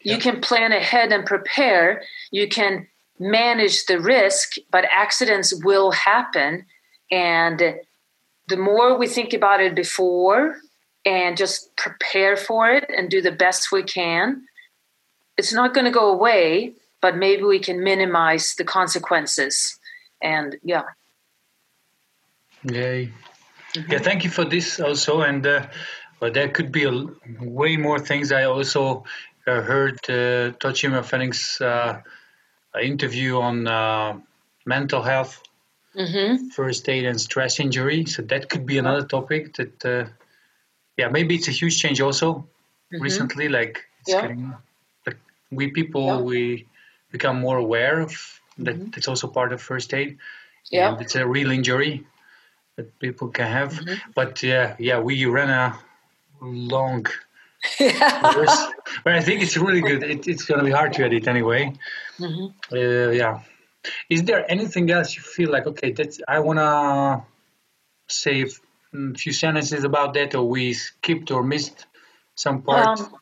You 0.04 0.18
can 0.18 0.40
plan 0.40 0.72
ahead 0.72 1.12
and 1.12 1.24
prepare. 1.24 2.02
You 2.32 2.48
can 2.48 2.88
manage 3.18 3.86
the 3.86 4.00
risk, 4.00 4.54
but 4.70 4.84
accidents 4.94 5.52
will 5.64 5.92
happen. 5.92 6.66
And 7.10 7.76
the 8.48 8.56
more 8.56 8.98
we 8.98 9.06
think 9.06 9.32
about 9.32 9.60
it 9.60 9.74
before 9.74 10.56
and 11.04 11.36
just 11.36 11.76
prepare 11.76 12.36
for 12.36 12.70
it 12.70 12.88
and 12.88 13.10
do 13.10 13.20
the 13.20 13.32
best 13.32 13.72
we 13.72 13.82
can, 13.82 14.44
it's 15.36 15.52
not 15.52 15.74
going 15.74 15.84
to 15.84 15.90
go 15.90 16.12
away, 16.12 16.74
but 17.00 17.16
maybe 17.16 17.42
we 17.42 17.58
can 17.58 17.82
minimize 17.82 18.54
the 18.56 18.64
consequences. 18.64 19.78
And 20.22 20.56
yeah. 20.62 20.84
Yay. 22.64 23.12
Mm-hmm. 23.74 23.90
Yeah, 23.90 23.98
thank 23.98 24.24
you 24.24 24.30
for 24.30 24.44
this 24.44 24.78
also. 24.78 25.22
And 25.22 25.46
uh, 25.46 25.66
but 26.20 26.34
there 26.34 26.48
could 26.48 26.70
be 26.70 26.84
a, 26.84 27.06
way 27.40 27.76
more 27.76 27.98
things. 27.98 28.30
I 28.30 28.44
also 28.44 29.04
uh, 29.46 29.62
heard 29.62 29.98
uh, 30.08 30.52
Todd 30.60 30.74
Schimmelpfennig 30.74 31.60
uh, 31.60 32.00
interview 32.80 33.38
on 33.38 33.66
uh, 33.66 34.18
mental 34.64 35.02
health, 35.02 35.42
mm-hmm. 35.94 36.48
first 36.48 36.88
aid, 36.88 37.04
and 37.04 37.20
stress 37.20 37.60
injury. 37.60 38.06
So 38.06 38.22
that 38.22 38.48
could 38.48 38.66
be 38.66 38.78
another 38.78 39.06
topic 39.06 39.54
that, 39.56 39.84
uh, 39.84 40.04
yeah, 40.96 41.08
maybe 41.08 41.34
it's 41.34 41.48
a 41.48 41.52
huge 41.52 41.78
change 41.78 42.00
also 42.00 42.34
mm-hmm. 42.92 43.02
recently. 43.02 43.48
Like, 43.48 43.84
yeah. 44.06 44.22
Getting, 44.22 44.54
like 45.06 45.18
we 45.50 45.70
people 45.70 46.06
yeah. 46.06 46.20
we 46.20 46.66
become 47.10 47.40
more 47.40 47.58
aware 47.58 48.00
of 48.00 48.40
that. 48.58 48.76
Mm-hmm. 48.76 48.90
It's 48.96 49.08
also 49.08 49.28
part 49.28 49.52
of 49.52 49.60
first 49.60 49.92
aid. 49.94 50.18
Yeah, 50.70 50.92
and 50.92 51.02
it's 51.02 51.16
a 51.16 51.26
real 51.26 51.50
injury 51.50 52.06
that 52.76 52.98
people 52.98 53.28
can 53.28 53.46
have. 53.46 53.74
Mm-hmm. 53.74 54.10
But 54.14 54.42
yeah, 54.42 54.76
yeah, 54.78 55.00
we 55.00 55.24
ran 55.26 55.50
a 55.50 55.78
long 56.40 57.06
but 57.78 59.12
I 59.12 59.20
think 59.20 59.40
it's 59.40 59.56
really 59.56 59.80
good. 59.80 60.02
It, 60.02 60.26
it's 60.26 60.44
going 60.44 60.58
to 60.58 60.64
be 60.64 60.72
hard 60.72 60.92
to 60.94 61.04
edit 61.04 61.28
anyway. 61.28 61.72
Mm-hmm. 62.22 62.74
Uh, 62.74 63.10
yeah. 63.10 63.40
Is 64.08 64.22
there 64.22 64.48
anything 64.50 64.90
else 64.90 65.16
you 65.16 65.22
feel 65.22 65.50
like 65.50 65.66
okay? 65.66 65.92
That's 65.92 66.20
I 66.28 66.38
want 66.38 66.58
to 66.58 67.22
say 68.08 68.42
a 68.42 69.14
few 69.14 69.32
sentences 69.32 69.84
about 69.84 70.14
that, 70.14 70.34
or 70.34 70.48
we 70.48 70.72
skipped 70.72 71.30
or 71.30 71.42
missed 71.42 71.86
some 72.36 72.62
part. 72.62 73.00
Um, 73.00 73.16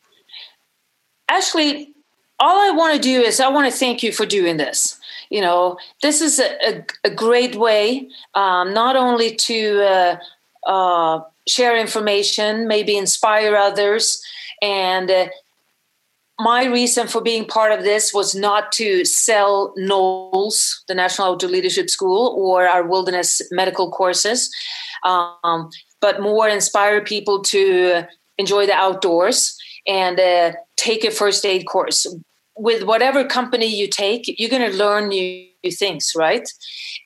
actually, 1.29 1.93
all 2.39 2.59
I 2.59 2.75
want 2.75 2.95
to 2.95 3.01
do 3.01 3.21
is 3.21 3.39
I 3.39 3.49
want 3.49 3.71
to 3.71 3.77
thank 3.77 4.03
you 4.03 4.11
for 4.11 4.25
doing 4.25 4.57
this. 4.57 4.99
You 5.29 5.41
know, 5.41 5.77
this 6.01 6.21
is 6.21 6.39
a, 6.39 6.49
a, 6.67 6.85
a 7.05 7.09
great 7.09 7.55
way 7.55 8.09
um, 8.35 8.73
not 8.73 8.95
only 8.95 9.35
to 9.35 9.81
uh, 9.81 10.17
uh, 10.67 11.21
share 11.47 11.77
information, 11.77 12.67
maybe 12.67 12.97
inspire 12.97 13.55
others. 13.55 14.23
And 14.61 15.09
uh, 15.09 15.27
my 16.41 16.65
reason 16.65 17.07
for 17.07 17.21
being 17.21 17.45
part 17.45 17.71
of 17.71 17.83
this 17.83 18.13
was 18.13 18.33
not 18.33 18.71
to 18.73 19.05
sell 19.05 19.73
NOLS, 19.77 20.83
the 20.87 20.95
National 20.95 21.29
Outdoor 21.29 21.49
Leadership 21.49 21.89
School, 21.89 22.35
or 22.37 22.67
our 22.67 22.85
wilderness 22.85 23.41
medical 23.51 23.91
courses, 23.91 24.49
um, 25.03 25.69
but 25.99 26.21
more 26.21 26.49
inspire 26.49 27.03
people 27.03 27.43
to 27.43 28.03
enjoy 28.37 28.65
the 28.65 28.73
outdoors 28.73 29.55
and 29.87 30.19
uh, 30.19 30.53
take 30.77 31.03
a 31.03 31.11
first 31.11 31.45
aid 31.45 31.65
course. 31.67 32.07
With 32.57 32.83
whatever 32.83 33.23
company 33.23 33.67
you 33.67 33.87
take, 33.87 34.23
you're 34.39 34.49
going 34.49 34.69
to 34.69 34.77
learn 34.77 35.09
new 35.09 35.47
things, 35.71 36.11
right? 36.15 36.47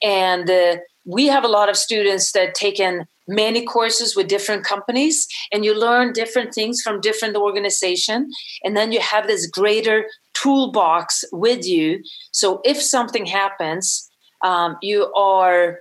And 0.01 0.49
uh, 0.49 0.77
we 1.05 1.27
have 1.27 1.43
a 1.43 1.49
lot 1.49 1.69
of 1.69 1.75
students 1.75 2.31
that 2.31 2.55
taken 2.55 3.05
many 3.27 3.65
courses 3.65 4.15
with 4.15 4.27
different 4.27 4.63
companies 4.63 5.27
and 5.51 5.65
you 5.65 5.77
learn 5.77 6.13
different 6.13 6.53
things 6.53 6.81
from 6.81 7.01
different 7.01 7.35
organization 7.35 8.29
and 8.63 8.75
then 8.77 8.91
you 8.91 8.99
have 8.99 9.27
this 9.27 9.47
greater 9.47 10.05
toolbox 10.33 11.23
with 11.31 11.65
you. 11.65 12.03
So 12.31 12.61
if 12.63 12.81
something 12.81 13.25
happens 13.25 14.09
um, 14.43 14.77
you 14.81 15.11
are 15.13 15.79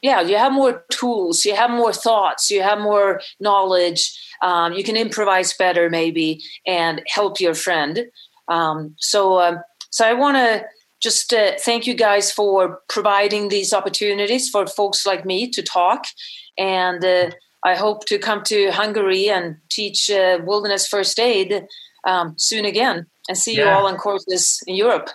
yeah 0.00 0.20
you 0.22 0.36
have 0.36 0.52
more 0.52 0.84
tools 0.90 1.44
you 1.44 1.54
have 1.54 1.70
more 1.70 1.92
thoughts 1.92 2.50
you 2.50 2.62
have 2.62 2.78
more 2.78 3.20
knowledge 3.40 4.18
um, 4.42 4.72
you 4.72 4.82
can 4.82 4.96
improvise 4.96 5.52
better 5.52 5.90
maybe 5.90 6.42
and 6.66 7.02
help 7.06 7.40
your 7.40 7.54
friend. 7.54 8.06
Um, 8.48 8.94
so 8.98 9.40
um, 9.40 9.58
so 9.90 10.06
i 10.06 10.14
want 10.14 10.36
to 10.36 10.64
just 11.00 11.32
uh, 11.32 11.52
thank 11.58 11.86
you 11.86 11.94
guys 11.94 12.30
for 12.30 12.80
providing 12.88 13.48
these 13.48 13.72
opportunities 13.72 14.48
for 14.48 14.66
folks 14.66 15.06
like 15.06 15.24
me 15.24 15.50
to 15.50 15.62
talk. 15.62 16.04
And 16.58 17.04
uh, 17.04 17.30
I 17.64 17.74
hope 17.74 18.04
to 18.06 18.18
come 18.18 18.42
to 18.44 18.70
Hungary 18.70 19.28
and 19.28 19.56
teach 19.70 20.10
uh, 20.10 20.38
wilderness 20.44 20.86
first 20.86 21.18
aid 21.18 21.66
um, 22.04 22.34
soon 22.36 22.64
again 22.64 23.06
and 23.28 23.36
see 23.36 23.56
yeah. 23.56 23.64
you 23.64 23.70
all 23.70 23.86
on 23.86 23.96
courses 23.96 24.62
in 24.66 24.74
Europe. 24.74 25.08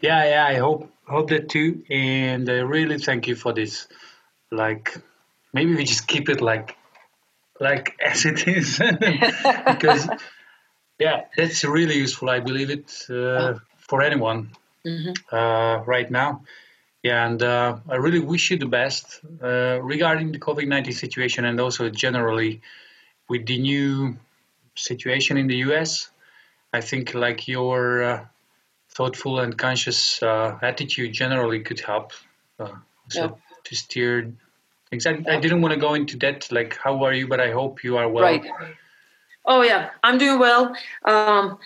Yeah, 0.00 0.24
yeah, 0.24 0.46
I 0.46 0.58
hope 0.58 0.90
hope 1.06 1.30
that 1.30 1.48
too. 1.48 1.84
And 1.90 2.48
I 2.48 2.60
really 2.60 2.98
thank 2.98 3.28
you 3.28 3.36
for 3.36 3.52
this. 3.52 3.86
Like, 4.50 4.96
maybe 5.52 5.74
we 5.74 5.84
just 5.84 6.06
keep 6.08 6.28
it 6.28 6.40
like 6.40 6.76
like 7.60 7.96
as 8.04 8.24
it 8.24 8.48
is 8.48 8.78
because 9.66 10.08
yeah, 10.98 11.22
that's 11.36 11.64
really 11.64 11.96
useful. 11.96 12.30
I 12.30 12.40
believe 12.40 12.70
it 12.70 13.06
uh, 13.08 13.54
for 13.78 14.02
anyone 14.02 14.50
mm-hmm. 14.86 15.34
uh, 15.34 15.84
right 15.84 16.10
now. 16.10 16.42
Yeah, 17.02 17.26
and 17.26 17.42
uh, 17.42 17.78
I 17.88 17.96
really 17.96 18.20
wish 18.20 18.50
you 18.50 18.58
the 18.58 18.66
best 18.66 19.20
uh, 19.42 19.80
regarding 19.82 20.32
the 20.32 20.38
COVID 20.38 20.68
19 20.68 20.92
situation 20.92 21.46
and 21.46 21.58
also 21.58 21.88
generally 21.88 22.60
with 23.28 23.46
the 23.46 23.58
new 23.58 24.16
situation 24.74 25.38
in 25.38 25.46
the 25.46 25.56
US. 25.56 26.10
I 26.72 26.80
think 26.80 27.14
like 27.14 27.48
your 27.48 28.02
uh, 28.02 28.24
thoughtful 28.90 29.40
and 29.40 29.56
conscious 29.56 30.22
uh, 30.22 30.58
attitude 30.62 31.12
generally 31.12 31.60
could 31.60 31.80
help 31.80 32.12
uh, 32.58 32.68
so 33.08 33.20
yeah. 33.20 33.30
to 33.64 33.74
steer 33.74 34.32
things. 34.90 35.06
I, 35.06 35.22
I 35.28 35.40
didn't 35.40 35.62
want 35.62 35.74
to 35.74 35.80
go 35.80 35.94
into 35.94 36.18
that, 36.18 36.50
like, 36.52 36.76
how 36.76 37.04
are 37.04 37.12
you, 37.12 37.26
but 37.28 37.40
I 37.40 37.50
hope 37.50 37.82
you 37.82 37.96
are 37.96 38.08
well. 38.08 38.24
Right. 38.24 38.44
Oh, 39.46 39.62
yeah, 39.62 39.90
I'm 40.02 40.18
doing 40.18 40.38
well. 40.38 40.76
Um, 41.04 41.58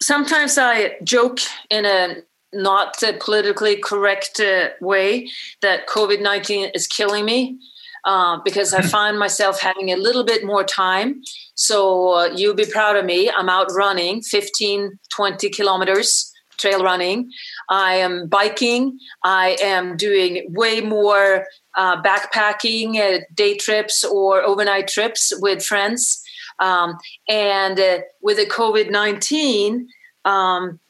sometimes 0.00 0.58
I 0.58 0.96
joke 1.02 1.38
in 1.70 1.86
a 1.86 2.16
not 2.56 2.98
the 3.00 3.16
politically 3.20 3.76
correct 3.76 4.40
uh, 4.40 4.70
way 4.80 5.28
that 5.62 5.86
COVID 5.86 6.20
19 6.20 6.70
is 6.74 6.86
killing 6.86 7.24
me 7.24 7.58
uh, 8.04 8.38
because 8.44 8.72
I 8.72 8.82
find 8.96 9.18
myself 9.18 9.60
having 9.60 9.90
a 9.92 9.96
little 9.96 10.24
bit 10.24 10.44
more 10.44 10.64
time. 10.64 11.22
So 11.54 12.14
uh, 12.14 12.30
you'll 12.34 12.54
be 12.54 12.66
proud 12.66 12.96
of 12.96 13.04
me. 13.04 13.30
I'm 13.30 13.48
out 13.48 13.68
running 13.74 14.22
15, 14.22 14.98
20 15.10 15.50
kilometers 15.50 16.32
trail 16.56 16.82
running. 16.82 17.30
I 17.68 17.94
am 17.96 18.28
biking. 18.28 18.98
I 19.22 19.56
am 19.62 19.96
doing 19.96 20.46
way 20.48 20.80
more 20.80 21.46
uh, 21.76 22.00
backpacking, 22.02 22.96
uh, 22.96 23.20
day 23.34 23.56
trips, 23.56 24.04
or 24.04 24.42
overnight 24.42 24.88
trips 24.88 25.32
with 25.40 25.64
friends. 25.64 26.22
Um, 26.58 26.96
and 27.28 27.78
uh, 27.78 27.98
with 28.22 28.38
the 28.38 28.46
COVID 28.46 28.90
19, 28.90 29.88
um, 30.24 30.80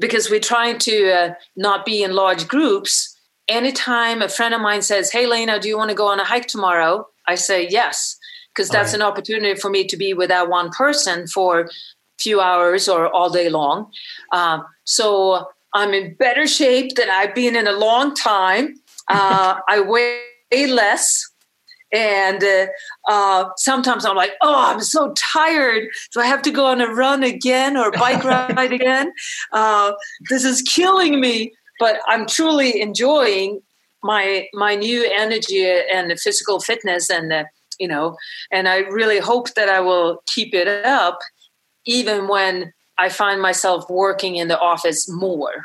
because 0.00 0.30
we're 0.30 0.40
trying 0.40 0.78
to 0.78 1.12
uh, 1.12 1.34
not 1.56 1.84
be 1.84 2.02
in 2.02 2.14
large 2.14 2.48
groups. 2.48 3.16
Anytime 3.48 4.22
a 4.22 4.28
friend 4.28 4.54
of 4.54 4.60
mine 4.60 4.82
says, 4.82 5.12
Hey, 5.12 5.26
Lena, 5.26 5.60
do 5.60 5.68
you 5.68 5.76
want 5.76 5.90
to 5.90 5.96
go 5.96 6.06
on 6.08 6.18
a 6.18 6.24
hike 6.24 6.46
tomorrow? 6.46 7.06
I 7.28 7.34
say 7.36 7.68
yes, 7.68 8.18
because 8.54 8.68
that's 8.68 8.92
right. 8.92 9.00
an 9.00 9.02
opportunity 9.02 9.60
for 9.60 9.70
me 9.70 9.86
to 9.86 9.96
be 9.96 10.14
with 10.14 10.30
that 10.30 10.48
one 10.48 10.70
person 10.70 11.26
for 11.26 11.60
a 11.60 11.68
few 12.18 12.40
hours 12.40 12.88
or 12.88 13.08
all 13.14 13.30
day 13.30 13.48
long. 13.48 13.90
Uh, 14.32 14.60
so 14.84 15.46
I'm 15.74 15.94
in 15.94 16.14
better 16.14 16.46
shape 16.46 16.96
than 16.96 17.10
I've 17.10 17.34
been 17.34 17.54
in 17.54 17.66
a 17.66 17.72
long 17.72 18.14
time. 18.14 18.74
Uh, 19.12 19.58
I 19.68 19.80
weigh 19.80 20.68
less 20.68 21.29
and 21.92 22.42
uh, 22.42 22.66
uh, 23.08 23.50
sometimes 23.56 24.04
I'm 24.04 24.16
like, 24.16 24.32
oh, 24.42 24.72
I'm 24.72 24.80
so 24.80 25.12
tired. 25.16 25.88
Do 26.12 26.20
I 26.20 26.26
have 26.26 26.42
to 26.42 26.50
go 26.50 26.66
on 26.66 26.80
a 26.80 26.92
run 26.92 27.22
again 27.22 27.76
or 27.76 27.90
bike 27.90 28.24
ride 28.24 28.72
again? 28.72 29.12
Uh, 29.52 29.92
this 30.28 30.44
is 30.44 30.62
killing 30.62 31.20
me. 31.20 31.52
But 31.78 31.96
I'm 32.06 32.26
truly 32.26 32.80
enjoying 32.80 33.62
my 34.02 34.48
my 34.52 34.74
new 34.74 35.10
energy 35.16 35.66
and 35.66 36.10
the 36.10 36.16
physical 36.16 36.60
fitness, 36.60 37.08
and 37.08 37.46
you 37.78 37.88
know, 37.88 38.16
and 38.52 38.68
I 38.68 38.78
really 38.80 39.18
hope 39.18 39.54
that 39.54 39.70
I 39.70 39.80
will 39.80 40.22
keep 40.26 40.54
it 40.54 40.68
up, 40.68 41.20
even 41.86 42.28
when 42.28 42.74
I 42.98 43.08
find 43.08 43.40
myself 43.40 43.88
working 43.88 44.36
in 44.36 44.48
the 44.48 44.60
office 44.60 45.08
more 45.08 45.64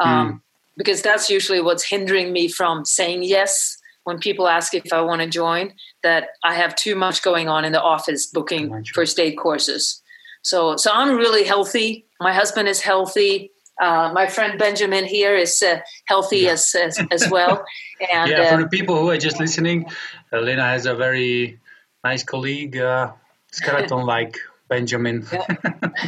um, 0.00 0.32
mm. 0.32 0.40
because 0.76 1.02
that's 1.02 1.28
usually 1.28 1.60
what's 1.60 1.88
hindering 1.88 2.32
me 2.32 2.48
from 2.48 2.84
saying 2.84 3.22
yes 3.22 3.76
when 4.06 4.18
people 4.18 4.46
ask 4.46 4.72
if 4.72 4.92
I 4.92 5.00
want 5.02 5.20
to 5.20 5.28
join. 5.28 5.72
That 6.02 6.28
I 6.44 6.54
have 6.54 6.76
too 6.76 6.94
much 6.94 7.22
going 7.22 7.48
on 7.48 7.64
in 7.64 7.72
the 7.72 7.82
office 7.82 8.26
booking 8.26 8.84
first 8.94 9.18
aid 9.18 9.36
courses. 9.36 10.00
So, 10.42 10.76
so 10.76 10.92
I'm 10.92 11.16
really 11.16 11.42
healthy. 11.42 12.06
My 12.20 12.32
husband 12.32 12.68
is 12.68 12.80
healthy. 12.80 13.50
Uh, 13.82 14.12
my 14.14 14.28
friend 14.28 14.58
Benjamin 14.58 15.04
here 15.04 15.34
is 15.34 15.60
uh, 15.60 15.80
healthy 16.04 16.38
yeah. 16.38 16.52
as, 16.52 16.74
as, 16.74 17.00
as 17.10 17.28
well. 17.28 17.64
And 18.12 18.30
yeah, 18.30 18.50
for 18.50 18.54
uh, 18.56 18.62
the 18.62 18.68
people 18.68 18.94
who 19.00 19.10
are 19.10 19.16
just 19.18 19.40
listening, 19.40 19.86
uh, 20.32 20.40
Lena 20.40 20.62
has 20.62 20.86
a 20.86 20.94
very 20.94 21.58
nice 22.04 22.22
colleague, 22.22 22.76
uh, 22.76 23.12
skeleton 23.50 24.06
like 24.14 24.38
Benjamin. 24.68 25.26
yeah. 25.32 25.46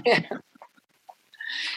yeah. 0.07 0.20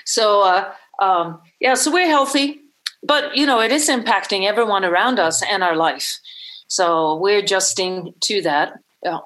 So 0.06 0.42
uh, 0.42 0.74
um, 1.00 1.42
yeah, 1.60 1.74
so 1.74 1.92
we're 1.92 2.08
healthy, 2.08 2.61
but 3.04 3.36
you 3.36 3.46
know 3.46 3.62
it 3.62 3.72
is 3.72 3.90
impacting 3.90 4.46
everyone 4.46 4.86
around 4.86 5.20
us 5.20 5.42
and 5.44 5.64
our 5.64 5.76
life. 5.76 6.20
So 6.68 7.16
we're 7.18 7.40
adjusting 7.40 8.14
to 8.22 8.42
that. 8.44 8.80
Yeah. 9.04 9.20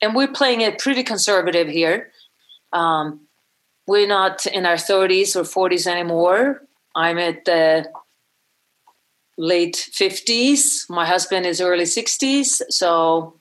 And 0.00 0.14
we're 0.14 0.28
playing 0.32 0.60
it 0.60 0.78
pretty 0.78 1.02
conservative 1.02 1.66
here. 1.66 2.12
Um, 2.72 3.26
we're 3.86 4.06
not 4.06 4.46
in 4.46 4.64
our 4.64 4.76
30s 4.76 5.34
or 5.34 5.42
40s 5.42 5.86
anymore. 5.86 6.62
I'm 6.94 7.18
at 7.18 7.44
the 7.44 7.90
late 9.36 9.74
50s. 9.92 10.88
My 10.88 11.04
husband 11.04 11.46
is 11.46 11.60
early 11.60 11.84
60s. 11.84 12.62
So, 12.68 13.34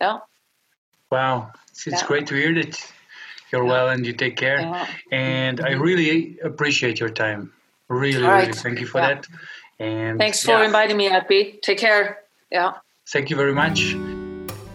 yeah. 0.00 0.18
Wow. 1.10 1.52
It's, 1.70 1.86
yeah. 1.86 2.06
great 2.06 2.26
to 2.26 2.34
hear 2.34 2.54
that 2.54 2.92
you're 3.52 3.64
yeah. 3.64 3.70
well 3.70 3.88
and 3.88 4.04
you 4.04 4.14
take 4.14 4.36
care. 4.36 4.88
And 5.12 5.60
I 5.60 5.72
really 5.72 6.38
appreciate 6.42 6.98
your 6.98 7.10
time. 7.10 7.52
Really, 7.88 8.22
really 8.22 8.52
thank 8.52 8.80
you 8.80 8.86
for 8.86 9.00
that. 9.00 9.26
And 9.78 10.18
thanks 10.18 10.42
for 10.42 10.62
inviting 10.62 10.96
me, 10.96 11.04
Happy. 11.04 11.58
Take 11.62 11.78
care. 11.78 12.18
Yeah. 12.50 12.74
Thank 13.08 13.30
you 13.30 13.36
very 13.36 13.54
much. 13.54 13.94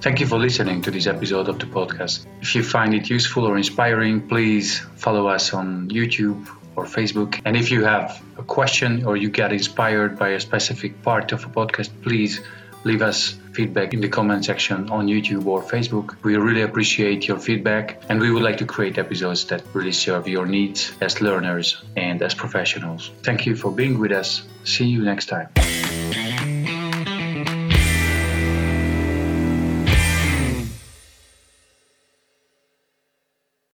Thank 0.01 0.19
you 0.19 0.25
for 0.25 0.39
listening 0.39 0.81
to 0.83 0.91
this 0.91 1.05
episode 1.05 1.47
of 1.47 1.59
the 1.59 1.65
podcast. 1.65 2.25
If 2.41 2.55
you 2.55 2.63
find 2.63 2.93
it 2.93 3.09
useful 3.09 3.45
or 3.45 3.57
inspiring, 3.57 4.27
please 4.27 4.79
follow 4.95 5.27
us 5.27 5.53
on 5.53 5.89
YouTube 5.89 6.47
or 6.75 6.85
Facebook. 6.85 7.39
And 7.45 7.55
if 7.55 7.69
you 7.69 7.83
have 7.83 8.21
a 8.37 8.43
question 8.43 9.05
or 9.05 9.17
you 9.17 9.29
get 9.29 9.51
inspired 9.51 10.17
by 10.17 10.29
a 10.29 10.39
specific 10.39 11.03
part 11.03 11.31
of 11.31 11.43
a 11.43 11.49
podcast, 11.49 11.89
please 12.01 12.41
leave 12.83 13.01
us 13.01 13.35
feedback 13.53 13.93
in 13.93 14.01
the 14.01 14.09
comment 14.09 14.45
section 14.45 14.89
on 14.89 15.07
YouTube 15.07 15.45
or 15.45 15.61
Facebook. 15.61 16.15
We 16.23 16.37
really 16.37 16.61
appreciate 16.61 17.27
your 17.27 17.39
feedback 17.39 18.01
and 18.09 18.19
we 18.19 18.31
would 18.31 18.43
like 18.43 18.57
to 18.57 18.65
create 18.65 18.97
episodes 18.97 19.45
that 19.45 19.63
really 19.73 19.91
serve 19.91 20.27
your 20.27 20.45
needs 20.45 20.93
as 21.01 21.21
learners 21.21 21.83
and 21.95 22.21
as 22.21 22.33
professionals. 22.33 23.11
Thank 23.23 23.45
you 23.45 23.55
for 23.55 23.71
being 23.71 23.99
with 23.99 24.11
us. 24.11 24.43
See 24.63 24.85
you 24.85 25.03
next 25.03 25.27
time. 25.27 25.49